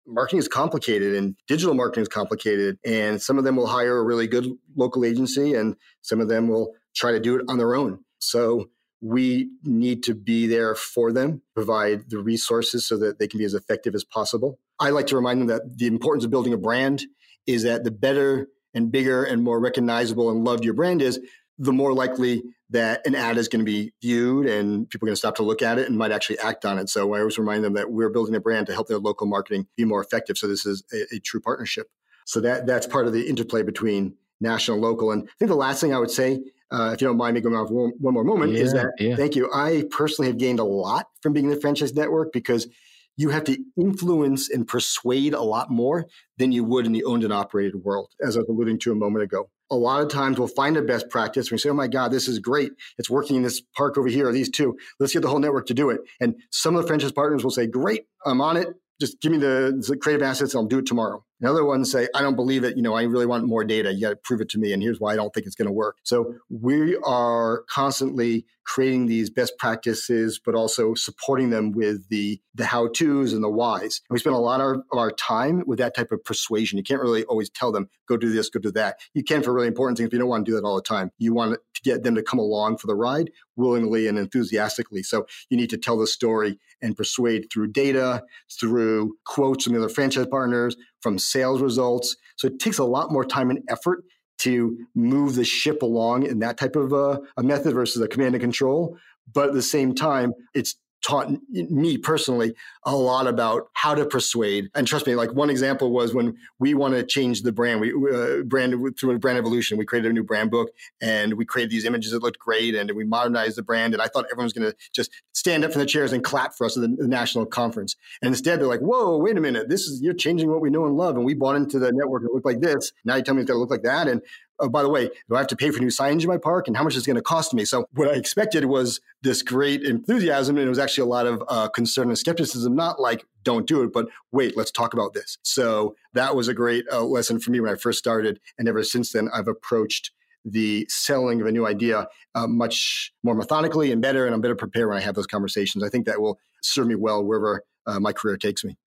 marketing 0.08 0.40
is 0.40 0.48
complicated 0.48 1.16
and 1.16 1.36
digital 1.48 1.74
marketing 1.74 2.04
is 2.04 2.08
complicated. 2.08 2.78
And 2.86 3.22
some 3.22 3.38
of 3.38 3.44
them 3.44 3.56
will 3.56 3.68
hire 3.68 3.98
a 3.98 4.04
really 4.04 4.28
good 4.28 4.48
local 4.76 5.06
agency 5.06 5.54
and 5.54 5.76
some 6.02 6.22
of 6.22 6.30
them 6.30 6.48
will 6.48 6.74
try 6.96 7.12
to 7.12 7.20
do 7.20 7.36
it 7.36 7.46
on 7.48 7.58
their 7.58 7.76
own. 7.76 8.00
So 8.20 8.70
we 9.02 9.50
need 9.64 10.04
to 10.04 10.16
be 10.16 10.48
there 10.48 10.74
for 10.74 11.12
them, 11.12 11.42
provide 11.54 12.10
the 12.10 12.18
resources 12.18 12.88
so 12.88 12.98
that 12.98 13.20
they 13.20 13.28
can 13.28 13.38
be 13.38 13.46
as 13.46 13.54
effective 13.54 13.94
as 13.94 14.04
possible. 14.04 14.60
I 14.80 14.90
like 14.90 15.08
to 15.08 15.16
remind 15.16 15.42
them 15.42 15.48
that 15.48 15.78
the 15.78 15.88
importance 15.88 16.26
of 16.26 16.32
building 16.32 16.54
a 16.54 16.58
brand 16.58 17.04
is 17.46 17.64
that 17.64 17.84
the 17.84 17.92
better 17.92 18.48
and 18.74 18.92
bigger 18.92 19.24
and 19.24 19.44
more 19.44 19.60
recognizable 19.60 20.30
and 20.32 20.44
loved 20.44 20.64
your 20.64 20.74
brand 20.74 21.02
is, 21.02 21.20
the 21.60 21.74
more 21.74 21.94
likely 21.94 22.44
that 22.70 23.06
an 23.06 23.16
ad 23.16 23.38
is 23.38 23.48
going 23.48 23.66
to 23.66 23.66
be 23.66 23.94
viewed 24.02 24.46
and 24.46 24.90
people 24.90 25.06
are 25.06 25.10
going 25.10 25.14
to 25.14 25.18
stop 25.18 25.36
to 25.36 25.44
look 25.44 25.62
at 25.62 25.80
it 25.80 25.88
and 25.88 25.98
might 25.98 26.12
actually 26.12 26.38
act 26.40 26.66
on 26.66 26.78
it. 26.78 26.90
So 26.90 27.14
I 27.14 27.20
always 27.20 27.38
remind 27.38 27.64
them 27.64 27.74
that 27.74 27.92
we're 27.92 28.10
building 28.10 28.36
a 28.36 28.42
brand 28.42 28.68
to 28.68 28.74
help 28.74 28.88
their 28.88 29.00
local 29.00 29.28
marketing 29.28 29.68
be 29.78 29.86
more 29.86 30.02
effective. 30.02 30.38
So 30.38 30.48
this 30.48 30.66
is 30.66 30.84
a, 30.92 31.16
a 31.16 31.20
true 31.20 31.40
partnership. 31.40 31.88
So 32.26 32.42
that 32.42 32.68
that's 32.68 32.86
part 32.86 33.08
of 33.08 33.14
the 33.14 33.28
interplay 33.28 33.64
between 33.64 34.16
national 34.42 34.76
and 34.76 34.84
local. 34.84 35.12
And 35.12 35.24
I 35.24 35.32
think 35.40 35.50
the 35.50 35.56
last 35.56 35.80
thing 35.80 35.94
I 35.94 36.00
would 36.00 36.12
say, 36.12 36.40
uh, 36.70 36.92
if 36.94 37.02
you 37.02 37.08
don't 37.08 37.16
mind 37.16 37.36
me 37.36 37.42
going 37.42 37.56
off 37.56 37.72
one, 37.72 37.94
one 38.00 38.14
more 38.14 38.26
moment, 38.26 38.52
yeah, 38.52 38.60
is 38.60 38.74
that 38.74 38.92
yeah. 39.00 39.16
thank 39.16 39.38
you. 39.38 39.50
I 39.54 39.86
personally 39.90 40.28
have 40.28 40.38
gained 40.38 40.60
a 40.60 40.66
lot 40.66 41.08
from 41.22 41.32
being 41.32 41.46
in 41.46 41.52
the 41.52 41.62
franchise 41.62 41.94
network 41.94 42.34
because 42.34 42.68
you 43.16 43.30
have 43.30 43.46
to 43.46 43.58
influence 43.78 44.50
and 44.50 44.68
persuade 44.68 45.34
a 45.34 45.42
lot 45.42 45.72
more 45.72 46.06
than 46.38 46.52
you 46.52 46.66
would 46.66 46.86
in 46.86 46.92
the 46.92 47.06
owned 47.06 47.24
and 47.24 47.32
operated 47.32 47.76
world, 47.86 48.12
as 48.22 48.36
I 48.36 48.42
was 48.42 48.50
alluding 48.50 48.80
to 48.80 48.92
a 48.92 48.96
moment 48.96 49.24
ago 49.24 49.50
a 49.70 49.76
lot 49.76 50.02
of 50.02 50.10
times 50.10 50.40
we'll 50.40 50.48
find 50.48 50.78
a 50.78 50.82
best 50.82 51.10
practice. 51.10 51.48
and 51.48 51.54
We 51.54 51.58
say, 51.58 51.70
oh 51.70 51.74
my 51.74 51.88
God, 51.88 52.12
this 52.12 52.28
is 52.28 52.40
great. 52.40 52.72
It's 52.98 53.10
working 53.10 53.36
in 53.36 53.44
this 53.44 53.62
park 53.76 53.98
over 53.98 54.08
here, 54.08 54.30
or 54.30 54.32
these 54.32 54.50
two. 54.50 54.78
Let's 55.00 55.14
get 55.14 55.22
the 55.22 55.28
whole 55.28 55.40
network 55.40 55.68
to 55.68 55.74
do 55.74 55.90
it. 55.90 56.02
And 56.20 56.36
some 56.52 56.76
of 56.76 56.82
the 56.82 56.88
franchise 56.88 57.12
partners 57.12 57.44
will 57.44 57.52
say, 57.52 57.68
great, 57.68 58.06
I'm 58.26 58.42
on 58.42 58.58
it. 58.58 58.70
Just 59.00 59.22
give 59.22 59.32
me 59.32 59.38
the, 59.38 59.84
the 59.88 59.98
creative 59.98 60.24
assets 60.24 60.54
and 60.54 60.62
I'll 60.62 60.68
do 60.68 60.80
it 60.80 60.86
tomorrow. 60.86 61.24
And 61.40 61.50
other 61.50 61.66
ones 61.66 61.92
say, 61.92 62.08
I 62.16 62.22
don't 62.22 62.36
believe 62.36 62.64
it. 62.64 62.76
You 62.76 62.84
know, 62.84 62.96
I 62.96 63.04
really 63.04 63.26
want 63.26 63.46
more 63.46 63.64
data. 63.64 63.94
You 63.94 64.02
got 64.02 64.10
to 64.10 64.16
prove 64.16 64.42
it 64.42 64.50
to 64.50 64.60
me. 64.60 64.74
And 64.74 64.82
here's 64.82 65.00
why 65.00 65.14
I 65.14 65.16
don't 65.16 65.34
think 65.34 65.46
it's 65.46 65.56
going 65.56 65.68
to 65.68 65.74
work. 65.74 65.98
So 66.04 66.34
we 66.50 66.98
are 66.98 67.64
constantly 67.70 68.46
creating 68.68 69.06
these 69.06 69.30
best 69.30 69.54
practices, 69.58 70.42
but 70.44 70.54
also 70.54 70.94
supporting 70.94 71.52
them 71.52 71.72
with 71.72 72.10
the, 72.10 72.40
the 72.54 72.66
how 72.66 72.90
to's 72.90 73.32
and 73.32 73.42
the 73.44 73.50
whys. 73.50 74.02
And 74.10 74.16
we 74.16 74.20
spend 74.20 74.36
a 74.36 74.40
lot 74.40 74.60
of 74.60 74.82
our 74.92 75.12
time 75.12 75.64
with 75.66 75.80
that 75.80 75.96
type 75.96 76.12
of 76.12 76.24
persuasion. 76.26 76.78
You 76.78 76.84
can't 76.84 77.02
really 77.02 77.24
always 77.26 77.50
tell 77.50 77.72
them, 77.72 77.88
go 78.10 78.18
do 78.18 78.30
this, 78.30 78.50
go 78.50 78.60
do 78.60 78.72
that. 78.72 78.98
You 79.14 79.24
can 79.24 79.42
for 79.42 79.54
really 79.54 79.68
important 79.68 79.98
things, 79.98 80.10
but 80.10 80.14
you 80.14 80.20
don't 80.20 80.28
want 80.28 80.46
to 80.46 80.52
do 80.52 80.56
that 80.56 80.66
all 80.66 80.76
the 80.76 80.82
time. 80.82 81.12
You 81.18 81.34
want 81.34 81.54
to 81.54 81.82
get 81.82 82.04
them 82.04 82.16
to 82.16 82.24
come 82.24 82.40
along 82.40 82.78
for 82.78 82.88
the 82.88 82.96
ride 82.96 83.32
willingly 83.56 84.08
and 84.08 84.18
enthusiastically. 84.18 85.02
So 85.02 85.26
you 85.50 85.56
need 85.56 85.70
to 85.70 85.78
tell 85.78 85.98
the 85.98 86.08
story 86.08 86.60
and 86.82 86.96
persuade 86.96 87.48
through 87.52 87.68
data, 87.72 88.24
through 88.60 89.16
quotes 89.26 89.64
from 89.64 89.74
the 89.74 89.80
other 89.80 89.90
franchise 89.90 90.28
partners, 90.28 90.76
from 91.08 91.18
sales 91.18 91.62
results. 91.62 92.18
So 92.36 92.48
it 92.48 92.60
takes 92.60 92.80
a 92.80 92.84
lot 92.84 93.14
more 93.14 93.24
time 93.24 93.50
and 93.50 93.64
effort 93.70 94.04
to 94.40 94.78
move 94.94 95.36
the 95.36 95.46
ship 95.46 95.82
along 95.82 96.26
in 96.26 96.40
that 96.40 96.58
type 96.58 96.76
of 96.76 96.92
uh, 96.92 97.20
a 97.38 97.44
method 97.44 97.74
versus 97.74 98.02
a 98.02 98.10
command 98.10 98.36
and 98.36 98.42
control. 98.42 98.98
But 99.34 99.48
at 99.48 99.54
the 99.54 99.62
same 99.62 99.96
time, 99.96 100.34
it's 100.54 100.76
taught 101.06 101.30
me 101.50 101.98
personally 101.98 102.54
a 102.84 102.96
lot 102.96 103.28
about 103.28 103.70
how 103.74 103.94
to 103.96 104.06
persuade. 104.06 104.70
And 104.76 104.88
trust 104.88 105.08
me, 105.08 105.16
like 105.16 105.34
one 105.34 105.50
example 105.50 105.92
was 105.92 106.14
when 106.14 106.36
we 106.60 106.74
want 106.74 106.96
to 106.96 107.04
change 107.04 107.44
the 107.44 107.52
brand, 107.52 107.82
we 107.82 107.92
uh, 107.92 108.44
branded 108.44 108.80
through 108.98 109.16
a 109.16 109.20
brand 109.20 109.38
evolution. 109.38 109.78
We 109.78 109.86
created 109.86 110.12
a 110.12 110.14
new 110.14 110.24
brand 110.24 110.52
book 110.52 110.70
and 111.02 111.36
we 111.36 111.46
created 111.46 111.72
these 111.72 111.86
images 111.86 112.12
that 112.12 112.24
looked 112.24 112.40
great 112.40 112.76
and 112.76 112.92
we 112.92 113.04
modernized 113.04 113.58
the 113.58 113.64
brand. 113.64 113.94
And 113.94 114.02
I 114.02 114.08
thought 114.08 114.26
everyone 114.32 114.46
was 114.46 114.54
going 114.54 114.72
to 114.72 114.78
just 114.94 115.12
stand 115.34 115.64
up 115.64 115.72
from 115.72 115.80
the 115.80 115.86
chairs 115.86 116.14
and 116.14 116.24
clap 116.24 116.56
for 116.56 116.66
us 116.66 116.78
at 116.78 116.82
the, 116.82 116.88
the, 116.88 117.08
national 117.08 117.46
conference. 117.46 117.96
And 118.22 118.30
instead, 118.30 118.60
they're 118.60 118.68
like, 118.68 118.82
"Whoa, 118.82 119.18
wait 119.18 119.38
a 119.38 119.42
minute! 119.42 119.70
This 119.70 119.88
is 119.88 120.02
you're 120.02 120.14
changing 120.14 120.50
what 120.50 120.62
we 120.62 120.70
know 120.70 120.86
and 120.86 120.98
love." 120.98 121.16
And 121.16 121.26
we 121.26 121.34
bought 121.34 121.56
into 121.56 121.80
the 121.80 121.92
network 121.92 122.24
that 122.24 122.34
looked 122.34 122.46
like 122.46 122.60
this. 122.60 122.92
Now 123.06 123.16
you 123.16 123.24
tell 123.24 123.36
me 123.36 123.42
it's 123.42 123.48
going 123.48 123.58
to 123.58 123.62
look 123.62 123.72
like 123.72 123.84
that. 123.84 124.08
And 124.08 124.22
oh, 124.60 124.70
by 124.70 124.82
the 124.82 124.90
way, 124.90 125.10
do 125.30 125.36
I 125.36 125.40
have 125.40 125.48
to 125.48 125.56
pay 125.56 125.72
for 125.72 125.80
new 125.80 125.88
signage 125.88 126.22
in 126.22 126.28
my 126.28 126.38
park? 126.38 126.68
And 126.68 126.76
how 126.76 126.84
much 126.84 126.96
is 126.96 127.04
it 127.04 127.08
going 127.08 127.16
to 127.16 127.22
cost 127.22 127.54
me? 127.54 127.66
So 127.66 127.86
what 127.94 128.10
I 128.10 128.14
expected 128.14 128.66
was 128.66 129.00
this 129.22 129.42
great 129.42 129.84
enthusiasm. 129.84 130.58
And 130.58 130.66
it 130.66 130.70
was 130.70 130.80
actually 130.80 131.04
a 131.04 131.12
lot 131.12 131.26
of 131.26 131.44
uh, 131.48 131.68
concern 131.70 132.10
and 132.10 132.18
skepticism, 132.18 132.76
not 132.76 133.00
like, 133.00 133.26
don't 133.44 133.68
do 133.68 133.84
it, 133.84 133.94
but 133.94 134.08
wait, 134.32 134.58
let's 134.58 134.72
talk 134.72 134.94
about 134.94 135.14
this. 135.14 135.38
So 135.44 135.96
that 136.14 136.36
was 136.36 136.48
a 136.48 136.54
great 136.54 136.86
uh, 136.92 137.04
lesson 137.04 137.40
for 137.40 137.52
me 137.52 137.60
when 137.60 137.72
I 137.72 137.76
first 137.76 138.00
started. 138.00 138.40
And 138.58 138.68
ever 138.68 138.84
since 138.84 139.12
then, 139.12 139.30
I've 139.34 139.48
approached 139.48 140.12
the 140.44 140.86
selling 140.90 141.42
of 141.42 141.48
a 141.48 141.52
new 141.52 141.68
idea 141.68 142.08
uh, 142.36 142.48
much 142.48 143.14
more 143.24 143.36
methodically 143.36 143.92
and 143.92 144.02
better. 144.02 144.26
And 144.26 144.34
I'm 144.34 144.42
better 144.42 144.56
prepared 144.56 144.88
when 144.90 144.98
I 144.98 145.02
have 145.02 145.16
those 145.16 145.28
conversations. 145.28 145.84
I 145.84 145.90
think 145.90 146.06
that 146.06 146.22
will 146.22 146.40
serve 146.62 146.88
me 146.88 146.96
well 146.96 147.24
wherever 147.24 147.64
uh, 147.86 148.00
my 148.00 148.14
career 148.14 148.38
takes 148.38 148.64
me. 148.64 148.78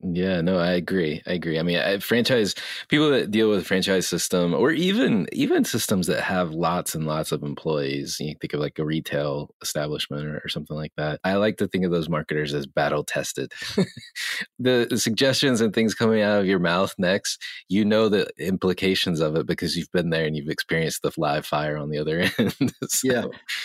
Yeah, 0.00 0.42
no, 0.42 0.58
I 0.58 0.72
agree. 0.72 1.22
I 1.26 1.32
agree. 1.32 1.58
I 1.58 1.62
mean, 1.64 1.78
I, 1.78 1.98
franchise 1.98 2.54
people 2.86 3.10
that 3.10 3.32
deal 3.32 3.50
with 3.50 3.66
franchise 3.66 4.06
system, 4.06 4.54
or 4.54 4.70
even 4.70 5.26
even 5.32 5.64
systems 5.64 6.06
that 6.06 6.20
have 6.20 6.52
lots 6.52 6.94
and 6.94 7.04
lots 7.04 7.32
of 7.32 7.42
employees. 7.42 8.20
You 8.20 8.36
think 8.40 8.54
of 8.54 8.60
like 8.60 8.78
a 8.78 8.84
retail 8.84 9.50
establishment 9.60 10.24
or, 10.24 10.40
or 10.44 10.48
something 10.48 10.76
like 10.76 10.92
that. 10.96 11.18
I 11.24 11.34
like 11.34 11.56
to 11.56 11.66
think 11.66 11.84
of 11.84 11.90
those 11.90 12.08
marketers 12.08 12.54
as 12.54 12.64
battle 12.64 13.02
tested. 13.02 13.52
the, 14.60 14.86
the, 14.88 14.98
suggestions 14.98 15.60
and 15.60 15.74
things 15.74 15.96
coming 15.96 16.22
out 16.22 16.38
of 16.38 16.46
your 16.46 16.60
mouth 16.60 16.94
next, 16.96 17.42
you 17.68 17.84
know 17.84 18.08
the 18.08 18.28
implications 18.38 19.20
of 19.20 19.34
it 19.34 19.46
because 19.46 19.76
you've 19.76 19.90
been 19.90 20.10
there 20.10 20.26
and 20.26 20.36
you've 20.36 20.48
experienced 20.48 21.02
the 21.02 21.10
live 21.16 21.44
fire 21.44 21.76
on 21.76 21.90
the 21.90 21.98
other 21.98 22.20
end. 22.38 22.72
so, 22.86 23.00
yeah, 23.02 23.24